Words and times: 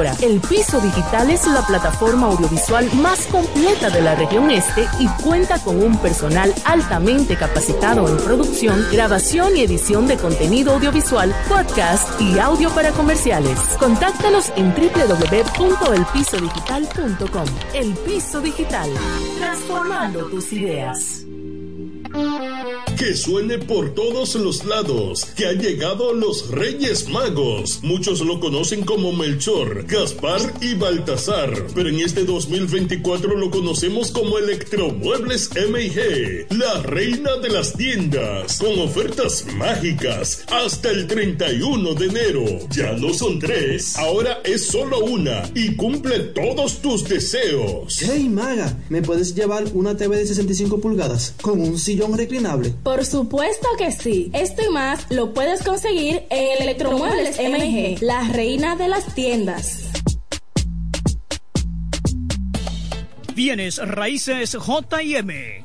El 0.00 0.40
Piso 0.40 0.80
Digital 0.80 1.30
es 1.30 1.46
la 1.46 1.60
plataforma 1.66 2.28
audiovisual 2.28 2.90
más 2.94 3.26
completa 3.26 3.90
de 3.90 4.00
la 4.00 4.14
región 4.14 4.50
este 4.50 4.88
y 4.98 5.06
cuenta 5.22 5.58
con 5.58 5.82
un 5.82 5.98
personal 5.98 6.54
altamente 6.64 7.36
capacitado 7.36 8.08
en 8.08 8.16
producción, 8.24 8.82
grabación 8.90 9.54
y 9.54 9.60
edición 9.60 10.06
de 10.06 10.16
contenido 10.16 10.72
audiovisual, 10.72 11.34
podcast 11.46 12.18
y 12.22 12.38
audio 12.38 12.70
para 12.70 12.92
comerciales. 12.92 13.58
Contáctanos 13.78 14.50
en 14.56 14.72
www.elpisodigital.com. 14.74 17.46
El 17.74 17.92
Piso 17.92 18.40
Digital, 18.40 18.88
transformando 19.38 20.24
tus 20.30 20.54
ideas. 20.54 21.26
Que 23.02 23.16
suene 23.16 23.58
por 23.58 23.96
todos 23.96 24.36
los 24.36 24.64
lados, 24.64 25.24
que 25.34 25.46
han 25.46 25.58
llegado 25.58 26.14
los 26.14 26.48
Reyes 26.52 27.08
Magos. 27.08 27.80
Muchos 27.82 28.20
lo 28.20 28.38
conocen 28.38 28.84
como 28.84 29.10
Melchor, 29.10 29.84
Gaspar 29.88 30.40
y 30.60 30.74
Baltasar, 30.74 31.66
pero 31.74 31.88
en 31.88 31.98
este 31.98 32.24
2024 32.24 33.36
lo 33.36 33.50
conocemos 33.50 34.12
como 34.12 34.38
Electromuebles 34.38 35.50
MG, 35.50 36.56
la 36.56 36.80
reina 36.82 37.38
de 37.38 37.48
las 37.48 37.72
tiendas, 37.72 38.58
con 38.58 38.78
ofertas 38.78 39.46
mágicas 39.56 40.44
hasta 40.46 40.90
el 40.90 41.08
31 41.08 41.94
de 41.94 42.06
enero. 42.06 42.44
Ya 42.70 42.92
no 42.92 43.12
son 43.12 43.40
tres, 43.40 43.96
ahora 43.98 44.42
es 44.44 44.68
solo 44.68 45.00
una 45.00 45.42
y 45.56 45.74
cumple 45.74 46.20
todos 46.20 46.80
tus 46.80 47.02
deseos. 47.08 47.98
Hey 48.00 48.28
Maga, 48.28 48.78
¿me 48.90 49.02
puedes 49.02 49.34
llevar 49.34 49.64
una 49.74 49.96
TV 49.96 50.18
de 50.18 50.26
65 50.28 50.80
pulgadas 50.80 51.34
con 51.42 51.60
un 51.60 51.80
sillón 51.80 52.16
reclinable? 52.16 52.72
Supuesto 53.00 53.66
que 53.78 53.90
sí. 53.90 54.30
Esto 54.34 54.62
y 54.62 54.70
más 54.70 55.06
lo 55.10 55.32
puedes 55.32 55.62
conseguir 55.62 56.24
en 56.30 56.62
Electromuebles 56.62 57.38
MG, 57.38 58.02
la 58.02 58.22
reina 58.28 58.76
de 58.76 58.88
las 58.88 59.14
tiendas. 59.14 59.88
Bienes 63.34 63.78
raíces 63.78 64.52
JM, 64.52 65.61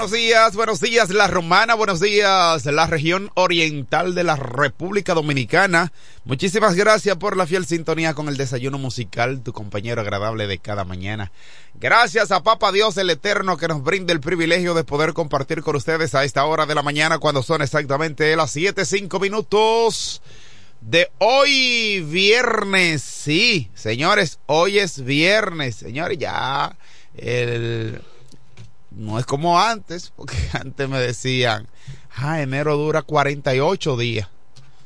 Buenos 0.00 0.12
días, 0.12 0.56
buenos 0.56 0.80
días 0.80 1.10
La 1.10 1.26
Romana, 1.26 1.74
buenos 1.74 2.00
días 2.00 2.64
la 2.64 2.86
región 2.86 3.30
oriental 3.34 4.14
de 4.14 4.24
la 4.24 4.34
República 4.34 5.12
Dominicana. 5.12 5.92
Muchísimas 6.24 6.74
gracias 6.74 7.18
por 7.18 7.36
la 7.36 7.46
fiel 7.46 7.66
sintonía 7.66 8.14
con 8.14 8.26
el 8.28 8.38
desayuno 8.38 8.78
musical, 8.78 9.42
tu 9.42 9.52
compañero 9.52 10.00
agradable 10.00 10.46
de 10.46 10.56
cada 10.56 10.86
mañana. 10.86 11.32
Gracias 11.74 12.30
a 12.30 12.42
Papa 12.42 12.72
Dios 12.72 12.96
el 12.96 13.10
Eterno 13.10 13.58
que 13.58 13.68
nos 13.68 13.82
brinda 13.82 14.14
el 14.14 14.20
privilegio 14.20 14.72
de 14.72 14.84
poder 14.84 15.12
compartir 15.12 15.60
con 15.60 15.76
ustedes 15.76 16.14
a 16.14 16.24
esta 16.24 16.46
hora 16.46 16.64
de 16.64 16.74
la 16.74 16.82
mañana 16.82 17.18
cuando 17.18 17.42
son 17.42 17.60
exactamente 17.60 18.34
las 18.36 18.52
siete 18.52 18.86
cinco 18.86 19.20
minutos 19.20 20.22
de 20.80 21.10
hoy 21.18 22.00
viernes. 22.08 23.02
Sí, 23.02 23.70
señores, 23.74 24.38
hoy 24.46 24.78
es 24.78 25.04
viernes, 25.04 25.76
señores, 25.76 26.16
ya 26.16 26.74
el 27.18 28.00
no 28.90 29.18
es 29.18 29.26
como 29.26 29.60
antes, 29.60 30.12
porque 30.16 30.36
antes 30.52 30.88
me 30.88 30.98
decían, 30.98 31.68
ah, 32.16 32.40
enero 32.40 32.76
dura 32.76 33.02
48 33.02 33.96
días, 33.96 34.28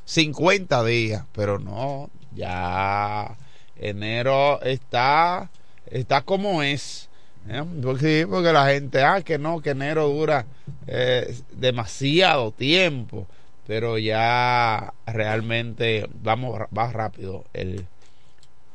50 0.05 0.85
días, 0.85 1.25
pero 1.33 1.59
no, 1.59 2.11
ya 2.35 3.37
enero 3.77 4.61
está, 4.63 5.51
está 5.87 6.23
como 6.23 6.63
es. 6.63 7.09
¿eh? 7.49 7.65
Porque, 7.83 8.27
porque 8.29 8.53
la 8.53 8.67
gente, 8.69 9.03
ah, 9.03 9.23
que 9.23 9.39
no, 9.39 9.61
que 9.61 9.71
enero 9.71 10.09
dura 10.09 10.47
eh, 10.87 11.35
demasiado 11.53 12.53
tiempo, 12.53 13.27
pero 13.67 13.97
ya 13.99 14.93
realmente 15.07 16.09
vamos, 16.23 16.61
va 16.77 16.93
rápido 16.93 17.45
el, 17.55 17.87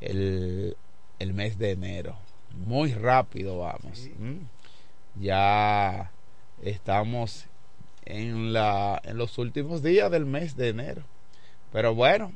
el, 0.01 0.75
el 1.19 1.33
mes 1.33 1.59
de 1.59 1.71
enero. 1.71 2.17
Muy 2.65 2.93
rápido 2.93 3.59
vamos 3.59 4.09
ya 5.19 6.11
estamos 6.61 7.45
en, 8.05 8.53
la, 8.53 9.01
en 9.03 9.17
los 9.17 9.37
últimos 9.37 9.83
días 9.83 10.09
del 10.11 10.25
mes 10.25 10.55
de 10.55 10.69
enero. 10.69 11.03
Pero 11.71 11.93
bueno, 11.93 12.31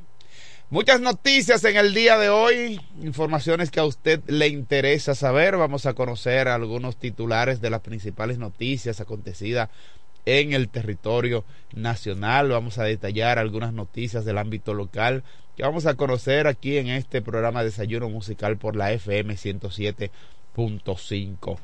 muchas 0.70 1.00
noticias 1.00 1.64
en 1.64 1.76
el 1.76 1.94
día 1.94 2.18
de 2.18 2.28
hoy, 2.28 2.80
informaciones 3.02 3.70
que 3.70 3.80
a 3.80 3.84
usted 3.84 4.20
le 4.26 4.48
interesa 4.48 5.14
saber. 5.14 5.56
Vamos 5.56 5.86
a 5.86 5.94
conocer 5.94 6.48
algunos 6.48 6.96
titulares 6.96 7.60
de 7.60 7.70
las 7.70 7.80
principales 7.80 8.38
noticias 8.38 9.00
acontecidas 9.00 9.70
en 10.26 10.52
el 10.52 10.68
territorio 10.68 11.44
nacional. 11.74 12.50
Vamos 12.50 12.78
a 12.78 12.84
detallar 12.84 13.38
algunas 13.38 13.72
noticias 13.72 14.24
del 14.24 14.38
ámbito 14.38 14.74
local 14.74 15.24
que 15.56 15.62
vamos 15.62 15.86
a 15.86 15.94
conocer 15.94 16.46
aquí 16.46 16.78
en 16.78 16.88
este 16.88 17.22
programa 17.22 17.64
Desayuno 17.64 18.08
Musical 18.08 18.56
por 18.56 18.76
la 18.76 18.92
FM 18.92 19.34
107.5. 19.34 21.58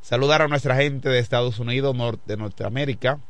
Saludar 0.00 0.42
a 0.42 0.48
nuestra 0.48 0.76
gente 0.76 1.08
de 1.08 1.18
Estados 1.18 1.58
Unidos, 1.58 1.96
de 2.26 2.36
Norteamérica, 2.36 3.20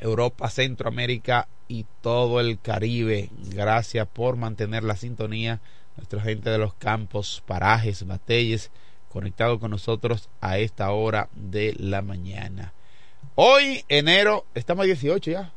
Europa, 0.00 0.50
Centroamérica 0.50 1.48
y 1.68 1.86
todo 2.00 2.40
el 2.40 2.60
Caribe. 2.60 3.30
Gracias 3.50 4.06
por 4.06 4.36
mantener 4.36 4.84
la 4.84 4.96
sintonía. 4.96 5.60
Nuestra 5.96 6.20
gente 6.20 6.50
de 6.50 6.58
los 6.58 6.74
campos, 6.74 7.42
parajes, 7.46 8.06
batelles, 8.06 8.70
conectado 9.10 9.58
con 9.58 9.70
nosotros 9.70 10.28
a 10.40 10.58
esta 10.58 10.90
hora 10.90 11.28
de 11.34 11.74
la 11.78 12.02
mañana. 12.02 12.72
Hoy, 13.34 13.84
enero, 13.88 14.46
estamos 14.54 14.84
a 14.84 14.86
18 14.86 15.30
ya. 15.30 15.52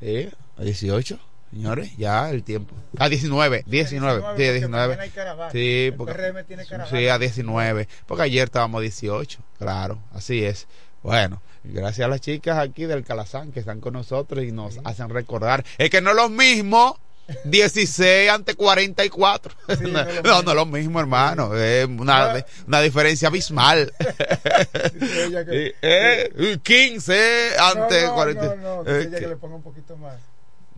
¿Eh? 0.00 0.30
¿A 0.56 0.62
18? 0.62 1.18
Señores, 1.50 1.96
ya 1.96 2.30
el 2.30 2.42
tiempo. 2.42 2.74
A 2.98 3.08
19, 3.08 3.64
19, 3.66 4.34
19 4.36 4.36
sí, 4.36 4.52
19. 4.52 4.98
Sí, 5.50 5.94
porque, 5.96 6.32
sí, 6.90 7.08
a 7.08 7.18
19. 7.18 7.88
Porque 8.06 8.22
ayer 8.24 8.44
estábamos 8.44 8.80
a 8.80 8.82
18, 8.82 9.40
claro, 9.58 9.98
así 10.12 10.44
es. 10.44 10.66
Bueno, 11.02 11.40
gracias 11.64 12.04
a 12.04 12.08
las 12.08 12.20
chicas 12.20 12.58
aquí 12.58 12.84
del 12.84 13.04
Calazán 13.04 13.50
que 13.50 13.60
están 13.60 13.80
con 13.80 13.94
nosotros 13.94 14.44
y 14.44 14.52
nos 14.52 14.78
hacen 14.84 15.08
recordar. 15.08 15.64
Es 15.78 15.88
que 15.88 16.02
no 16.02 16.10
es 16.10 16.16
lo 16.16 16.28
mismo 16.28 16.98
16 17.44 18.30
ante 18.30 18.54
44. 18.54 19.54
Sí, 19.78 19.84
no, 19.90 20.04
no, 20.24 20.42
no, 20.42 20.50
es 20.50 20.56
lo 20.56 20.66
mismo, 20.66 21.00
hermano. 21.00 21.54
Es 21.54 21.86
una, 21.86 22.44
una 22.66 22.80
diferencia 22.80 23.28
abismal. 23.28 23.92
Sí, 23.98 25.72
eh, 25.82 26.58
15 26.62 27.50
ante 27.58 28.08
40. 28.08 28.42
No, 28.42 28.56
no, 28.56 28.82
no, 28.84 28.90
eh, 28.90 29.10
que 29.10 29.28
le 29.28 29.36
ponga 29.36 29.56
un 29.56 29.62
poquito 29.62 29.96
más. 29.96 30.16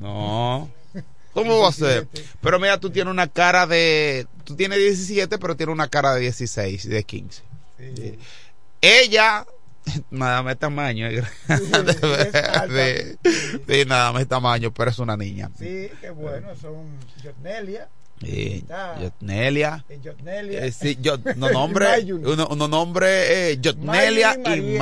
No. 0.01 0.69
¿Cómo 1.33 1.61
va 1.61 1.69
a 1.69 1.73
ser? 1.73 2.09
Pero 2.41 2.59
mira, 2.59 2.81
tú 2.81 2.91
tienes 2.91 3.13
una 3.13 3.29
cara 3.29 3.67
de. 3.67 4.27
Tú 4.45 4.57
tienes 4.57 4.79
17, 4.79 5.39
pero 5.39 5.57
tienes 5.57 5.73
una 5.73 5.89
cara 5.89 6.15
de 6.15 6.23
16, 6.23 6.89
de 6.89 7.05
15. 7.05 7.43
Sí. 7.79 8.19
Ella, 8.81 9.47
nada 10.11 10.43
más 10.43 10.59
tamaño. 10.59 11.09
Sí, 11.11 11.17
nada 13.87 14.13
más 14.13 14.27
tamaño, 14.27 14.73
pero 14.73 14.91
es 14.91 14.99
una 14.99 15.17
niña. 15.17 15.51
Sí, 15.59 15.89
qué 16.01 16.11
bueno. 16.11 16.49
Son 16.61 16.75
Jotnelia. 17.23 17.89
Sí, 18.21 18.65
Jotnelia. 18.69 19.85
Jotnelia. 20.05 20.67
Eh, 20.67 20.73
sí, 20.73 20.99
no 21.37 21.51
nombre, 21.51 22.05
uno, 22.13 22.49
uno 22.51 22.69
nombre 22.69 23.53
eh, 23.53 23.61
Jotnelia 23.63 24.37
y 24.57 24.77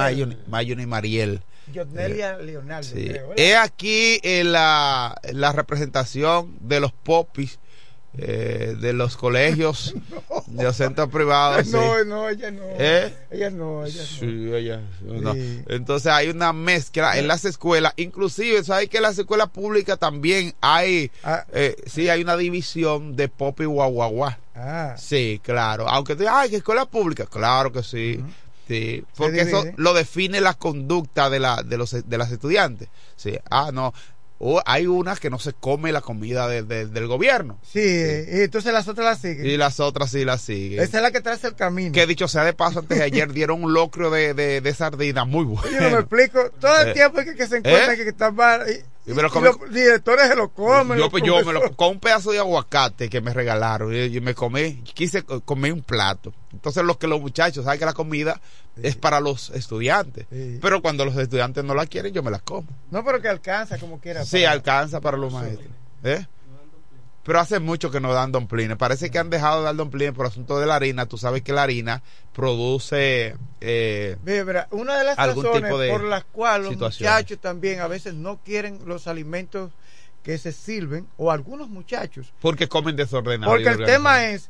Mayuni 0.49 0.87
Mariel. 0.87 1.43
Yotnelia 1.73 2.39
Leonardo. 2.39 2.89
es 3.37 3.57
aquí 3.57 4.21
en 4.23 4.53
la, 4.53 5.19
la 5.33 5.53
representación 5.53 6.57
de 6.61 6.81
los 6.81 6.93
popis 6.93 7.59
eh, 8.21 8.75
de 8.81 8.95
los 8.95 9.17
colegios 9.17 9.95
de 10.47 10.65
los 10.65 10.77
centros 10.77 11.09
privados. 11.09 11.67
No, 11.79 12.05
no, 12.05 12.29
ella 12.29 12.51
no. 12.51 12.63
¿Eh? 12.79 13.15
Ella 13.31 13.51
no, 13.51 13.85
ella 13.85 14.03
sí, 14.03 14.51
Ella, 14.53 14.81
no. 15.03 15.35
Entonces 15.69 16.11
hay 16.11 16.29
una 16.29 16.53
mezcla 16.53 17.17
en 17.19 17.29
las 17.29 17.45
escuelas, 17.45 17.93
inclusive, 17.97 18.65
¿sabes 18.65 18.89
que 18.89 18.97
en 18.97 19.05
las 19.05 19.19
escuelas 19.19 19.51
públicas 19.51 19.99
también 19.99 20.55
hay, 20.61 21.13
ah. 21.23 21.45
eh, 21.53 21.77
sí, 21.87 22.09
hay 22.09 22.23
una 22.23 22.37
división 22.37 23.15
de 23.15 23.29
pop 23.29 23.61
y 23.61 23.67
guaguaguá. 23.67 24.39
Ah. 24.55 24.97
Sí, 24.99 25.41
claro. 25.45 25.89
Aunque 25.89 26.17
tú 26.17 26.25
ay, 26.29 26.51
que 26.51 26.57
escuela 26.57 26.87
pública, 26.87 27.27
claro 27.27 27.71
que 27.71 27.83
sí. 27.83 28.21
Sí, 28.69 29.03
porque 29.17 29.41
eso 29.41 29.65
lo 29.77 29.95
define 29.95 30.43
la 30.43 30.53
conducta 30.53 31.31
de, 31.31 31.41
la, 31.41 31.63
de, 31.63 31.79
los, 31.79 31.91
de 31.91 32.19
las 32.19 32.31
estudiantes. 32.31 32.89
Sí, 33.17 33.39
ah, 33.51 33.71
no. 33.73 33.95
hay 34.67 34.87
unas 34.87 35.21
que 35.21 35.31
no 35.31 35.39
se 35.39 35.55
come 35.55 35.91
la 35.91 36.03
comida 36.03 36.47
del 36.49 37.07
gobierno. 37.07 37.59
Sí, 37.63 37.81
y 37.81 38.41
entonces 38.43 38.73
las 38.75 38.87
otras 38.87 39.07
las 39.07 39.21
siguen. 39.21 39.47
Y 39.47 39.57
las 39.57 39.81
otras 39.81 40.11
sí 40.11 40.25
las 40.25 40.43
siguen. 40.43 40.81
Esa 40.81 40.99
es 40.99 41.03
la 41.03 41.11
que 41.11 41.23
trae 41.23 41.39
el 41.43 41.55
camino. 41.55 41.93
Que 41.93 42.07
dicho 42.07 42.29
sea 42.29 42.45
de 42.45 42.53
paso, 42.53 42.81
antes 42.81 42.99
de 42.99 43.05
ayer 43.05 43.33
dieron 43.33 43.65
un 43.65 43.73
locrio 43.73 44.11
de, 44.11 44.35
de, 44.35 44.61
de 44.61 44.75
sardina 44.75 45.25
muy 45.25 45.47
bueno. 45.47 45.71
Yo 45.71 45.81
no 45.81 45.91
me 45.91 45.99
explico. 46.01 46.51
Todo 46.61 46.79
el 46.83 46.89
eh, 46.89 46.93
tiempo 46.93 47.21
que, 47.21 47.35
que 47.35 47.47
se 47.47 47.57
encuentra 47.57 47.95
¿Eh? 47.95 47.97
que 47.97 48.09
están 48.11 48.35
mal. 48.35 48.67
Y, 48.69 48.85
me 49.15 49.23
lo 49.23 49.29
los 49.41 49.73
directores 49.73 50.29
se 50.29 50.37
lo 50.37 50.51
comen. 50.51 50.99
Yo, 50.99 51.11
pues, 51.11 51.23
yo 51.25 51.45
me 51.45 51.53
lo 51.53 51.75
con 51.77 51.93
un 51.93 52.01
pedazo 52.01 52.33
de 52.33 52.39
aguacate 52.39 53.09
que 53.09 53.21
me 53.21 53.33
regalaron. 53.33 53.95
Y, 53.95 54.21
me 54.21 54.35
comí, 54.35 54.83
quise 54.83 55.23
comer 55.23 55.73
un 55.73 55.83
plato. 55.83 56.33
Entonces, 56.53 56.85
los 56.85 56.97
que 56.99 57.07
los 57.07 57.21
muchachos 57.21 57.65
saben 57.65 57.79
que 57.79 57.87
la 57.87 57.93
comida 57.93 58.41
es 58.83 58.97
para 58.97 59.21
los 59.21 59.51
estudiantes. 59.51 60.27
Pero 60.61 60.83
cuando 60.83 61.05
los 61.05 61.17
estudiantes 61.17 61.65
no 61.65 61.75
la 61.75 61.87
quieren, 61.87 62.13
yo 62.13 62.23
me 62.23 62.31
la 62.31 62.39
como. 62.39 62.69
No, 62.91 63.05
pero 63.05 63.21
que 63.21 63.29
alcanza 63.29 63.79
como 63.79 64.01
quiera. 64.01 64.25
Sí, 64.25 64.45
alcanza 64.45 65.01
para 65.01 65.17
los 65.17 65.33
maestros. 65.33 65.69
¿Eh? 66.05 66.27
Pero 67.29 67.41
hace 67.41 67.61
mucho 67.61 67.91
que 67.91 68.01
no 68.01 68.15
dan 68.15 68.33
domplines. 68.33 68.79
Parece 68.79 69.11
que 69.11 69.19
han 69.19 69.29
dejado 69.29 69.59
de 69.59 69.67
dar 69.67 69.77
domplines 69.77 70.15
por 70.15 70.25
asunto 70.25 70.59
de 70.59 70.65
la 70.65 70.77
harina. 70.77 71.05
Tú 71.05 71.19
sabes 71.19 71.43
que 71.43 71.53
la 71.53 71.65
harina 71.65 72.03
produce 72.33 73.37
eh, 73.61 74.17
una 74.71 74.97
de 74.97 75.05
las 75.05 75.15
razones 75.19 75.91
por 75.91 76.05
las 76.05 76.25
cuales 76.25 76.69
los 76.69 76.79
muchachos 76.79 77.39
también 77.39 77.81
a 77.81 77.87
veces 77.87 78.15
no 78.15 78.39
quieren 78.43 78.81
los 78.87 79.07
alimentos 79.07 79.73
que 80.23 80.39
se 80.39 80.53
sirven 80.53 81.07
o 81.19 81.31
algunos 81.31 81.69
muchachos 81.69 82.33
porque 82.41 82.67
comen 82.67 82.97
desordenado. 82.97 83.53
Porque 83.53 83.69
el 83.69 83.85
tema 83.85 84.31
es 84.31 84.49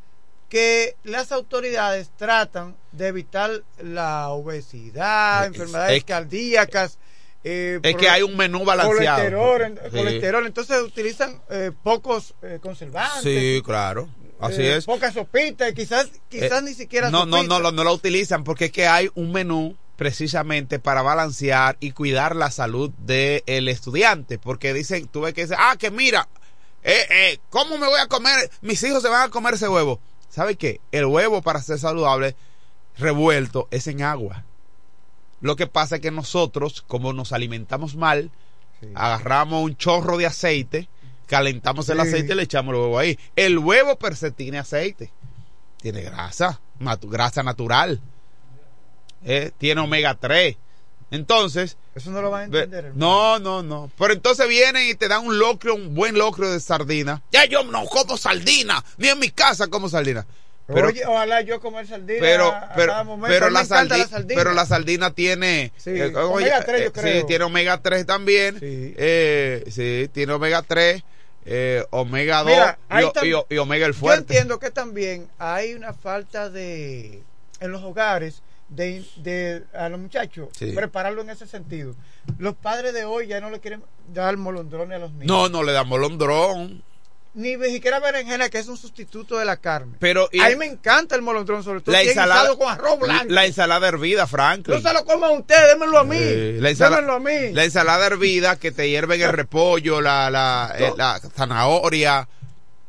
que 0.48 0.94
las 1.02 1.32
autoridades 1.32 2.10
tratan 2.16 2.76
de 2.92 3.08
evitar 3.08 3.64
la 3.82 4.28
obesidad, 4.28 5.46
enfermedades 5.46 6.04
cardíacas. 6.04 7.00
Eh, 7.50 7.80
es 7.82 7.96
que 7.96 8.10
hay 8.10 8.22
un 8.22 8.36
menú 8.36 8.62
balanceado. 8.64 9.70
Colesterol, 9.90 10.46
entonces 10.46 10.82
utilizan 10.82 11.40
eh, 11.48 11.72
pocos 11.82 12.34
eh, 12.42 12.58
conservantes. 12.60 13.22
Sí, 13.22 13.62
claro. 13.64 14.08
Así 14.38 14.64
es. 14.66 14.84
Pocas 14.84 15.14
sopitas, 15.14 15.72
quizás, 15.72 16.10
quizás 16.28 16.62
ni 16.62 16.74
siquiera 16.74 17.10
no, 17.10 17.24
no, 17.24 17.42
no, 17.42 17.58
no, 17.58 17.72
no 17.72 17.84
la 17.84 17.90
utilizan 17.90 18.44
porque 18.44 18.66
es 18.66 18.72
que 18.72 18.86
hay 18.86 19.10
un 19.14 19.32
menú 19.32 19.76
precisamente 19.96 20.78
para 20.78 21.00
balancear 21.00 21.78
y 21.80 21.92
cuidar 21.92 22.36
la 22.36 22.50
salud 22.50 22.90
del 22.98 23.68
estudiante. 23.68 24.38
Porque 24.38 24.74
dicen, 24.74 25.08
tú 25.08 25.22
ves 25.22 25.32
que 25.32 25.42
dicen, 25.42 25.56
ah, 25.58 25.76
que 25.78 25.90
mira, 25.90 26.28
eh, 26.82 27.06
eh, 27.10 27.38
¿cómo 27.48 27.78
me 27.78 27.86
voy 27.86 27.98
a 27.98 28.08
comer? 28.08 28.50
Mis 28.60 28.82
hijos 28.82 29.02
se 29.02 29.08
van 29.08 29.22
a 29.22 29.30
comer 29.30 29.54
ese 29.54 29.68
huevo. 29.68 30.00
¿Sabe 30.28 30.56
qué? 30.56 30.80
El 30.92 31.06
huevo 31.06 31.40
para 31.40 31.62
ser 31.62 31.78
saludable 31.78 32.36
revuelto 32.98 33.68
es 33.70 33.86
en 33.86 34.02
agua. 34.02 34.44
Lo 35.40 35.56
que 35.56 35.66
pasa 35.66 35.96
es 35.96 36.02
que 36.02 36.10
nosotros, 36.10 36.82
como 36.86 37.12
nos 37.12 37.32
alimentamos 37.32 37.96
mal, 37.96 38.30
agarramos 38.94 39.62
un 39.62 39.76
chorro 39.76 40.16
de 40.16 40.26
aceite, 40.26 40.88
calentamos 41.26 41.88
el 41.88 42.00
aceite 42.00 42.32
y 42.32 42.36
le 42.36 42.42
echamos 42.42 42.74
el 42.74 42.80
huevo 42.80 42.98
ahí. 42.98 43.18
El 43.36 43.58
huevo 43.58 43.96
per 43.96 44.16
se 44.16 44.30
tiene 44.30 44.58
aceite, 44.58 45.12
tiene 45.80 46.02
grasa, 46.02 46.60
grasa 47.02 47.42
natural. 47.42 48.00
Eh, 49.24 49.50
tiene 49.58 49.80
omega 49.80 50.14
3. 50.14 50.56
Entonces. 51.10 51.76
Eso 51.94 52.10
no 52.10 52.20
lo 52.20 52.30
van 52.30 52.42
a 52.42 52.44
entender. 52.44 52.92
No, 52.94 53.38
no, 53.38 53.62
no. 53.62 53.90
Pero 53.98 54.12
entonces 54.12 54.48
vienen 54.48 54.88
y 54.88 54.94
te 54.94 55.08
dan 55.08 55.26
un 55.26 55.38
locro, 55.38 55.74
un 55.74 55.94
buen 55.94 56.16
locro 56.16 56.50
de 56.50 56.60
sardina. 56.60 57.22
Ya 57.32 57.44
yo 57.46 57.64
no 57.64 57.84
como 57.86 58.16
sardina, 58.16 58.84
ni 58.98 59.08
en 59.08 59.18
mi 59.18 59.30
casa 59.30 59.68
como 59.68 59.88
sardina. 59.88 60.26
Pero, 60.68 60.88
Oye, 60.88 61.02
ojalá 61.06 61.40
yo 61.40 61.60
comer 61.60 61.86
sardina. 61.86 62.20
Pero, 62.20 62.54
pero, 62.76 62.92
pero, 63.26 63.48
la, 63.48 63.64
sardina, 63.64 64.06
pero 64.26 64.52
la 64.52 64.66
sardina 64.66 65.14
tiene. 65.14 65.72
Sí, 65.78 65.90
eh, 65.94 66.14
omega 66.14 66.62
3, 66.62 66.80
yo 66.80 66.86
eh, 66.88 66.92
creo. 66.92 67.20
Sí, 67.20 67.26
tiene 67.26 67.44
omega 67.44 67.80
3 67.80 68.04
también. 68.04 68.60
Sí, 68.60 68.94
eh, 68.98 69.64
sí 69.70 70.10
tiene 70.12 70.34
omega 70.34 70.60
3. 70.60 71.02
Eh, 71.46 71.86
omega 71.88 72.76
2 72.90 73.12
y, 73.22 73.54
y, 73.54 73.58
omega 73.58 73.86
el 73.86 73.94
fuerte. 73.94 74.34
Yo 74.34 74.40
entiendo 74.40 74.58
que 74.58 74.70
también 74.70 75.28
hay 75.38 75.72
una 75.72 75.94
falta 75.94 76.50
de 76.50 77.22
en 77.60 77.72
los 77.72 77.82
hogares 77.82 78.42
de, 78.68 79.04
de 79.16 79.64
a 79.72 79.88
los 79.88 79.98
muchachos, 79.98 80.50
prepararlo 80.74 81.22
en 81.22 81.30
ese 81.30 81.46
sentido. 81.46 81.94
Los 82.38 82.54
padres 82.54 82.92
de 82.92 83.06
hoy 83.06 83.26
ya 83.26 83.40
no 83.40 83.48
le 83.48 83.60
quieren 83.60 83.82
dar 84.12 84.36
molondrón 84.36 84.92
a 84.92 84.98
los 84.98 85.12
niños. 85.12 85.26
No, 85.26 85.48
no 85.48 85.62
le 85.62 85.72
dan 85.72 85.88
molondrón. 85.88 86.82
Ni 87.38 87.56
siquiera 87.70 88.00
berenjena, 88.00 88.48
que 88.48 88.58
es 88.58 88.66
un 88.66 88.76
sustituto 88.76 89.38
de 89.38 89.44
la 89.44 89.58
carne. 89.58 89.94
Pero, 90.00 90.28
a 90.42 90.48
mí 90.48 90.56
me 90.56 90.66
encanta 90.66 91.14
el 91.14 91.22
molondrón, 91.22 91.62
sobre 91.62 91.80
todo 91.80 91.92
la 91.92 92.02
ensalada 92.02 92.56
con 92.56 92.68
arroz 92.68 92.98
blanco. 92.98 93.26
La 93.28 93.46
ensalada 93.46 93.86
hervida, 93.86 94.26
Franklin. 94.26 94.76
No 94.76 94.82
se 94.82 94.92
lo 94.92 95.04
coman 95.04 95.38
ustedes, 95.38 95.68
démenlo 95.68 95.98
a 96.00 96.04
mí. 96.04 96.18
la 96.18 96.70
ensalada, 96.70 97.14
a 97.14 97.20
mí. 97.20 97.52
La 97.52 97.62
ensalada 97.62 98.06
hervida 98.06 98.56
que 98.56 98.72
te 98.72 98.88
hierven 98.90 99.20
el 99.22 99.32
repollo, 99.32 100.00
la, 100.00 100.28
la, 100.30 100.74
eh, 100.76 100.92
la 100.96 101.20
zanahoria 101.20 102.28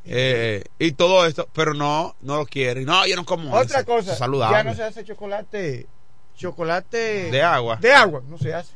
eh, 0.05 0.63
y 0.79 0.93
todo 0.93 1.27
esto, 1.27 1.47
pero 1.53 1.75
no, 1.75 2.15
no 2.21 2.37
lo 2.37 2.45
quieren. 2.47 2.85
No, 2.85 3.05
yo 3.05 3.15
no 3.15 3.25
como 3.25 3.53
Otra 3.53 3.83
cosa, 3.83 4.17
ya 4.17 4.63
no 4.63 4.73
se 4.73 4.81
hace 4.81 5.03
chocolate, 5.03 5.85
chocolate 6.35 7.29
de 7.29 7.43
agua. 7.43 7.75
De 7.75 7.93
agua, 7.93 8.23
no 8.27 8.39
se 8.39 8.51
hace. 8.51 8.73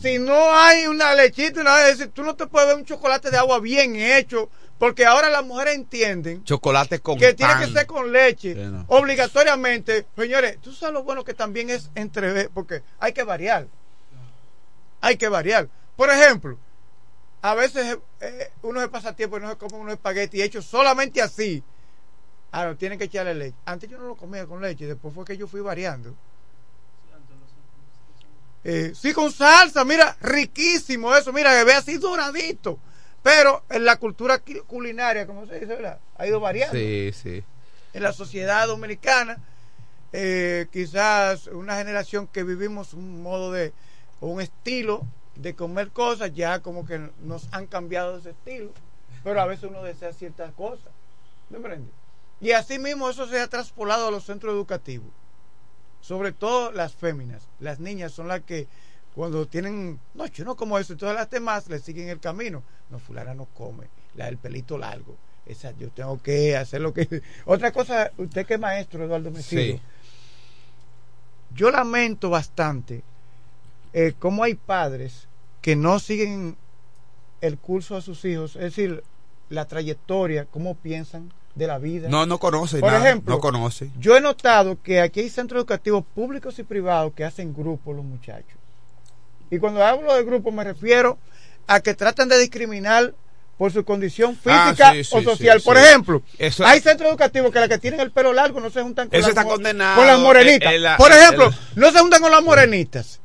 Si 0.00 0.18
no 0.20 0.54
hay 0.54 0.86
una 0.86 1.14
lechita, 1.14 1.64
nada 1.64 1.92
de 1.92 2.06
tú 2.06 2.22
no 2.22 2.36
te 2.36 2.46
puedes 2.46 2.68
ver 2.68 2.76
un 2.76 2.84
chocolate 2.84 3.32
de 3.32 3.38
agua 3.38 3.58
bien 3.58 3.96
hecho, 3.96 4.50
porque 4.78 5.04
ahora 5.04 5.28
las 5.28 5.44
mujeres 5.44 5.74
entienden 5.74 6.44
chocolate 6.44 7.00
con 7.00 7.18
que 7.18 7.34
tiene 7.34 7.52
que 7.58 7.66
ser 7.72 7.86
con 7.86 8.12
leche, 8.12 8.56
obligatoriamente. 8.86 10.06
Señores, 10.16 10.58
tú 10.60 10.72
sabes 10.72 10.94
lo 10.94 11.02
bueno 11.02 11.24
que 11.24 11.34
también 11.34 11.68
es 11.70 11.90
entre, 11.94 12.48
porque 12.50 12.82
hay 13.00 13.12
que 13.12 13.24
variar. 13.24 13.66
Hay 15.00 15.16
que 15.16 15.28
variar. 15.28 15.68
Por 15.96 16.10
ejemplo, 16.10 16.58
a 17.42 17.54
veces 17.54 17.98
eh, 18.20 18.52
uno 18.62 18.80
se 18.80 18.88
pasa 18.88 19.14
tiempo 19.14 19.38
y 19.38 19.40
no 19.40 19.50
se 19.50 19.56
come 19.56 19.76
unos 19.76 19.94
espagueti 19.94 20.42
hechos 20.42 20.64
solamente 20.64 21.20
así. 21.20 21.62
Ahora, 22.50 22.74
tienen 22.76 22.98
que 22.98 23.04
echarle 23.04 23.34
leche. 23.34 23.56
Antes 23.64 23.90
yo 23.90 23.98
no 23.98 24.06
lo 24.06 24.16
comía 24.16 24.46
con 24.46 24.62
leche, 24.62 24.86
después 24.86 25.12
fue 25.14 25.24
que 25.24 25.36
yo 25.36 25.46
fui 25.46 25.60
variando. 25.60 26.14
Eh, 28.64 28.92
sí, 28.94 29.12
con 29.12 29.32
salsa, 29.32 29.84
mira, 29.84 30.16
riquísimo 30.20 31.14
eso, 31.14 31.32
mira, 31.32 31.56
que 31.56 31.64
ve 31.64 31.74
así 31.74 31.96
doradito. 31.96 32.78
Pero 33.22 33.64
en 33.68 33.84
la 33.84 33.96
cultura 33.96 34.42
culinaria, 34.66 35.26
como 35.26 35.46
se 35.46 35.60
dice, 35.60 35.76
ha 36.16 36.26
ido 36.26 36.40
variando. 36.40 36.76
Sí, 36.76 37.10
sí. 37.12 37.44
En 37.92 38.02
la 38.02 38.12
sociedad 38.12 38.66
dominicana, 38.66 39.38
eh, 40.12 40.66
quizás 40.72 41.48
una 41.48 41.76
generación 41.76 42.26
que 42.26 42.44
vivimos 42.44 42.94
un 42.94 43.22
modo 43.22 43.52
de, 43.52 43.72
un 44.20 44.40
estilo 44.40 45.04
de 45.36 45.54
comer 45.54 45.90
cosas, 45.90 46.32
ya 46.34 46.60
como 46.60 46.86
que 46.86 47.10
nos 47.22 47.48
han 47.52 47.66
cambiado 47.66 48.18
ese 48.18 48.30
estilo, 48.30 48.72
pero 49.22 49.40
a 49.40 49.46
veces 49.46 49.70
uno 49.70 49.82
desea 49.82 50.12
ciertas 50.12 50.52
cosas. 50.54 50.92
¿Me 51.50 51.58
entiendes? 51.58 51.92
Y 52.40 52.52
así 52.52 52.78
mismo 52.78 53.10
eso 53.10 53.26
se 53.26 53.40
ha 53.40 53.48
traspolado 53.48 54.08
a 54.08 54.10
los 54.10 54.24
centros 54.24 54.52
educativos, 54.52 55.10
sobre 56.00 56.32
todo 56.32 56.72
las 56.72 56.94
féminas. 56.94 57.48
Las 57.58 57.80
niñas 57.80 58.12
son 58.12 58.28
las 58.28 58.42
que 58.42 58.68
cuando 59.18 59.48
tienen, 59.48 59.98
no, 60.14 60.26
yo 60.26 60.44
no 60.44 60.54
como 60.54 60.78
eso, 60.78 60.92
y 60.92 60.96
todas 60.96 61.12
las 61.12 61.28
demás 61.28 61.68
le 61.68 61.80
siguen 61.80 62.08
el 62.08 62.20
camino. 62.20 62.62
No, 62.88 63.00
fulana 63.00 63.34
no 63.34 63.46
come, 63.46 63.88
la 64.14 64.26
del 64.26 64.38
pelito 64.38 64.78
largo. 64.78 65.16
Esa, 65.44 65.72
yo 65.72 65.90
tengo 65.90 66.22
que 66.22 66.56
hacer 66.56 66.80
lo 66.80 66.94
que... 66.94 67.20
Otra 67.44 67.72
cosa, 67.72 68.12
usted 68.16 68.46
que 68.46 68.54
es 68.54 68.60
maestro, 68.60 69.04
Eduardo 69.04 69.32
Mesido, 69.32 69.80
yo 71.52 71.72
lamento 71.72 72.30
bastante 72.30 73.02
eh, 73.92 74.14
cómo 74.16 74.44
hay 74.44 74.54
padres 74.54 75.26
que 75.62 75.74
no 75.74 75.98
siguen 75.98 76.56
el 77.40 77.58
curso 77.58 77.96
a 77.96 78.00
sus 78.00 78.24
hijos, 78.24 78.54
es 78.54 78.62
decir, 78.62 79.02
la 79.48 79.64
trayectoria, 79.64 80.44
cómo 80.44 80.76
piensan 80.76 81.32
de 81.56 81.66
la 81.66 81.78
vida. 81.78 82.08
No, 82.08 82.24
no 82.24 82.38
conocen. 82.38 82.78
Por 82.78 82.94
ejemplo, 82.94 83.34
no 83.34 83.40
conoce. 83.40 83.90
yo 83.98 84.16
he 84.16 84.20
notado 84.20 84.80
que 84.80 85.00
aquí 85.00 85.18
hay 85.18 85.28
centros 85.28 85.58
educativos 85.58 86.04
públicos 86.14 86.56
y 86.60 86.62
privados 86.62 87.14
que 87.14 87.24
hacen 87.24 87.52
grupos 87.52 87.96
los 87.96 88.04
muchachos. 88.04 88.58
Y 89.50 89.58
cuando 89.58 89.84
hablo 89.84 90.14
de 90.14 90.24
grupos 90.24 90.52
me 90.52 90.64
refiero 90.64 91.18
a 91.66 91.80
que 91.80 91.94
tratan 91.94 92.28
de 92.28 92.38
discriminar 92.38 93.14
por 93.56 93.72
su 93.72 93.84
condición 93.84 94.38
ah, 94.46 94.72
física 94.74 94.92
o 95.16 95.22
social. 95.22 95.60
por 95.60 95.76
ejemplo, 95.76 96.22
hay 96.64 96.80
centros 96.80 97.10
educativos 97.10 97.52
que 97.52 97.58
las 97.58 97.68
que 97.68 97.78
tienen 97.78 98.00
el 98.00 98.12
pelo 98.12 98.32
largo 98.32 98.60
no 98.60 98.70
se 98.70 98.82
juntan 98.82 99.08
con, 99.08 99.20
las, 99.20 99.34
con 99.34 100.06
las 100.06 100.18
morenitas. 100.20 100.72
por 100.96 101.10
ejemplo, 101.10 101.50
no 101.74 101.90
se 101.90 101.98
juntan 101.98 102.22
con 102.22 102.30
las 102.30 102.42
morenitas 102.42 103.20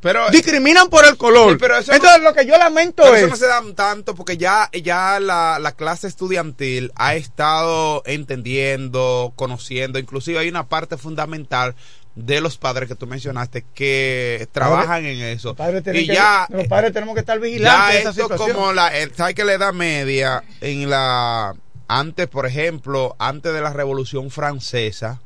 pero, 0.00 0.30
discriminan 0.30 0.88
por 0.88 1.04
el 1.04 1.16
color. 1.16 1.52
Entonces 1.52 2.22
lo 2.22 2.32
que 2.32 2.46
yo 2.46 2.56
lamento 2.56 3.14
es... 3.14 3.22
Eso 3.22 3.28
no 3.28 3.36
se 3.36 3.46
dan 3.46 3.74
tanto 3.74 4.14
porque 4.14 4.36
ya, 4.36 4.70
ya 4.72 5.20
la, 5.20 5.58
la, 5.58 5.72
clase 5.72 6.06
estudiantil 6.06 6.92
ha 6.94 7.14
estado 7.14 8.02
entendiendo, 8.06 9.32
conociendo, 9.36 9.98
inclusive 9.98 10.38
hay 10.38 10.48
una 10.48 10.68
parte 10.68 10.96
fundamental 10.96 11.74
de 12.16 12.40
los 12.40 12.56
padres 12.56 12.88
que 12.88 12.96
tú 12.96 13.06
mencionaste 13.06 13.64
que 13.74 14.48
trabajan 14.50 15.04
en 15.04 15.22
eso. 15.22 15.54
y 15.92 16.06
ya, 16.06 16.46
los 16.48 16.66
padres 16.66 16.92
tenemos 16.92 17.14
que 17.14 17.20
estar 17.20 17.38
vigilantes. 17.38 18.02
Ya 18.02 18.10
esto 18.10 18.36
como 18.36 18.72
la, 18.72 18.90
¿sabes 19.14 19.34
que 19.34 19.44
la 19.44 19.52
edad 19.52 19.74
media 19.74 20.42
en 20.62 20.88
la, 20.88 21.54
antes, 21.88 22.26
por 22.26 22.46
ejemplo, 22.46 23.14
antes 23.18 23.52
de 23.52 23.60
la 23.60 23.72
Revolución 23.72 24.30
Francesa, 24.30 25.20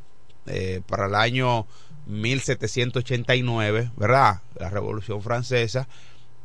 eh, 0.47 0.82
para 0.87 1.06
el 1.06 1.14
año 1.14 1.66
1789, 2.06 3.92
¿verdad? 3.97 4.40
La 4.56 4.68
Revolución 4.68 5.23
Francesa, 5.23 5.87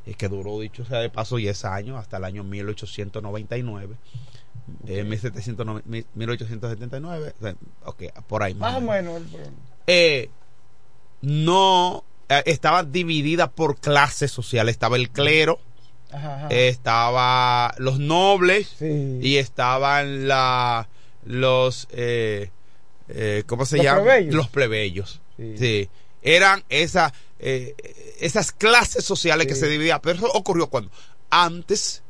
es 0.05 0.15
que 0.15 0.29
duró, 0.29 0.59
dicho 0.59 0.85
sea 0.85 0.99
de 0.99 1.09
paso, 1.09 1.37
10 1.37 1.65
años, 1.65 1.97
hasta 1.97 2.17
el 2.17 2.23
año 2.23 2.43
1899. 2.43 3.95
Eh, 4.87 5.03
1879, 5.03 7.35
ok, 7.83 8.03
por 8.27 8.43
ahí. 8.43 8.53
Más, 8.53 8.77
o 8.77 8.81
menos. 8.81 9.23
Eh, 9.87 10.29
no, 11.21 12.03
eh, 12.29 12.43
estaba 12.45 12.83
dividida 12.83 13.51
por 13.51 13.77
clases 13.79 14.31
sociales. 14.31 14.73
Estaba 14.73 14.95
el 14.95 15.09
clero, 15.09 15.59
estaba 16.49 17.73
los 17.77 17.99
nobles 17.99 18.81
y 18.81 19.37
estaban 19.37 20.27
la, 20.27 20.87
los, 21.25 21.87
eh, 21.91 22.51
eh 23.09 23.43
¿cómo 23.45 23.65
se 23.65 23.83
llama? 23.83 24.19
Los 24.29 24.49
plebeyos. 24.49 25.21
Sí. 25.37 25.89
Eran 26.21 26.63
esa, 26.69 27.13
eh, 27.39 27.75
esas 28.19 28.51
clases 28.51 29.03
sociales 29.03 29.47
que 29.47 29.55
se 29.55 29.67
dividían. 29.67 29.99
Pero 30.01 30.17
eso 30.17 30.31
ocurrió 30.33 30.67
cuando? 30.67 30.91
Antes 31.29 32.01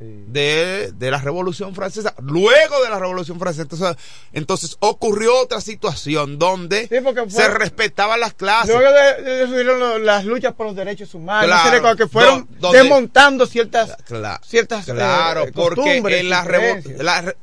de, 0.00 0.92
la 0.98 1.18
Revolución 1.18 1.74
Francesa. 1.74 2.14
Luego 2.22 2.82
de 2.82 2.90
la 2.90 2.98
Revolución 2.98 3.38
Francesa. 3.38 3.62
Entonces, 3.62 3.96
entonces 4.32 4.76
ocurrió 4.80 5.38
otra 5.38 5.60
situación 5.60 6.38
donde 6.38 6.88
se 7.28 7.48
respetaban 7.48 8.20
las 8.20 8.34
clases. 8.34 8.74
Luego 8.74 8.90
de, 8.90 10.00
las 10.00 10.24
luchas 10.24 10.54
por 10.54 10.66
los 10.66 10.76
derechos 10.76 11.14
humanos, 11.14 11.96
que 11.96 12.06
fueron 12.08 12.48
desmontando 12.72 13.46
ciertas, 13.46 13.96
ciertas 14.42 14.86
claro, 14.86 15.44
eh, 15.44 15.52
porque 15.54 15.98
en 15.98 16.30
la, 16.30 17.34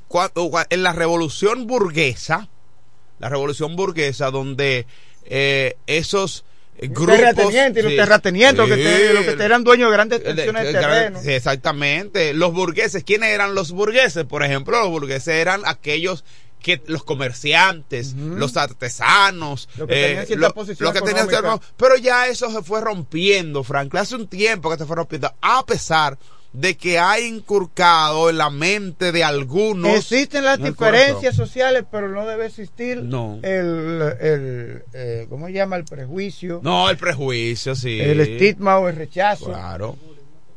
en 0.70 0.84
la 0.84 0.94
Revolución 0.94 1.68
Burguesa 1.68 2.50
la 3.20 3.30
revolución 3.30 3.76
burguesa, 3.76 4.32
donde 4.32 4.86
eh, 5.26 5.76
esos 5.88 6.46
grupos... 6.82 7.16
Terratenientes 7.18 7.82
y 7.82 7.84
los 7.84 7.92
sí, 7.92 7.98
terratenientes, 7.98 8.58
los 8.58 8.78
que 8.78 8.84
te- 8.84 9.08
sí, 9.08 9.14
los 9.14 9.36
que 9.36 9.44
eran 9.44 9.64
dueños 9.64 9.90
de 9.90 9.94
grandes 9.94 10.20
extensiones 10.20 10.64
de 10.66 10.74
terreno. 10.74 11.20
sí, 11.22 11.32
Exactamente. 11.34 12.34
Los 12.34 12.54
burgueses, 12.54 13.04
¿quiénes 13.04 13.30
eran 13.30 13.56
los 13.56 13.72
burgueses? 13.72 14.24
Por 14.26 14.44
ejemplo, 14.44 14.80
los 14.80 14.90
burgueses 14.90 15.30
eran 15.36 15.62
aquellos 15.66 16.24
que 16.62 16.82
los 16.88 17.04
comerciantes, 17.04 18.14
los 18.16 18.58
artesanos, 18.58 19.70
Los 19.78 19.88
que 19.88 19.94
tenían 19.94 20.26
cierta 20.26 20.48
lo- 20.48 20.54
posición 20.54 20.94
que 20.94 21.02
tenían 21.02 21.30
cierta- 21.30 21.60
pero 21.78 21.96
ya 21.98 22.28
eso 22.28 22.52
se 22.52 22.62
fue 22.64 22.82
rompiendo, 22.82 23.64
Franklin, 23.64 24.02
hace 24.02 24.16
un 24.16 24.28
tiempo 24.28 24.70
que 24.72 24.78
se 24.78 24.86
fue 24.86 24.96
rompiendo, 24.96 25.34
a 25.42 25.66
pesar 25.66 26.18
de 26.58 26.76
que 26.76 26.98
ha 26.98 27.20
inculcado 27.20 28.32
en 28.32 28.38
la 28.40 28.50
mente 28.50 29.12
de 29.12 29.24
algunos 29.24 29.96
Existen 29.96 30.44
las 30.44 30.58
diferencias 30.62 31.36
sociales, 31.36 31.84
pero 31.92 32.10
no 32.10 32.26
debe 32.26 32.48
existir 32.48 33.04
No. 33.04 33.38
el, 33.44 34.02
el 34.20 34.84
eh, 34.94 35.28
¿cómo 35.30 35.46
se 35.48 35.54
llama? 35.54 35.76
El 35.76 35.86
prejuicio, 35.86 36.60
No, 36.64 36.90
el 36.90 36.98
prejuicio, 36.98 37.76
sí. 37.76 38.00
el 38.00 38.20
estigma 38.22 38.80
o 38.80 38.90
el 38.90 38.96
rechazo. 38.96 39.46
Claro. 39.46 39.98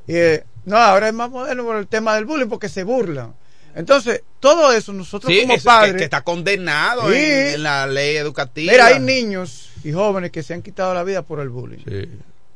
Y, 0.07 0.17
eh, 0.17 0.45
no, 0.65 0.79
ahora 0.79 1.09
es 1.09 1.15
más 1.15 1.31
moderno 1.31 1.65
por 1.65 1.77
el 1.77 1.87
tema 1.87 2.15
del 2.15 2.25
bullying 2.25 2.49
porque 2.49 2.71
se 2.71 2.83
burlan. 2.83 3.35
Entonces, 3.75 4.23
todo 4.41 4.73
eso 4.73 4.95
nosotros 4.95 5.31
Sí, 5.31 5.43
como 5.43 5.59
padres... 5.59 5.97
que, 5.97 6.05
está 6.05 6.23
condenado 6.23 7.11
Sí. 7.11 7.19
en, 7.19 7.55
en 7.57 7.63
la 7.63 7.87
ley 7.87 8.17
educativa. 8.17 8.73
Mira, 8.73 8.87
hay 8.87 9.01
niños 9.01 9.71
y 9.85 9.93
jóvenes 9.93 10.31
que 10.31 10.43
se 10.43 10.55
han 10.55 10.63
quitado 10.63 10.95
la 10.95 11.05
vida 11.05 11.21
por 11.23 11.41
el 11.41 11.51
bullying. 11.51 11.85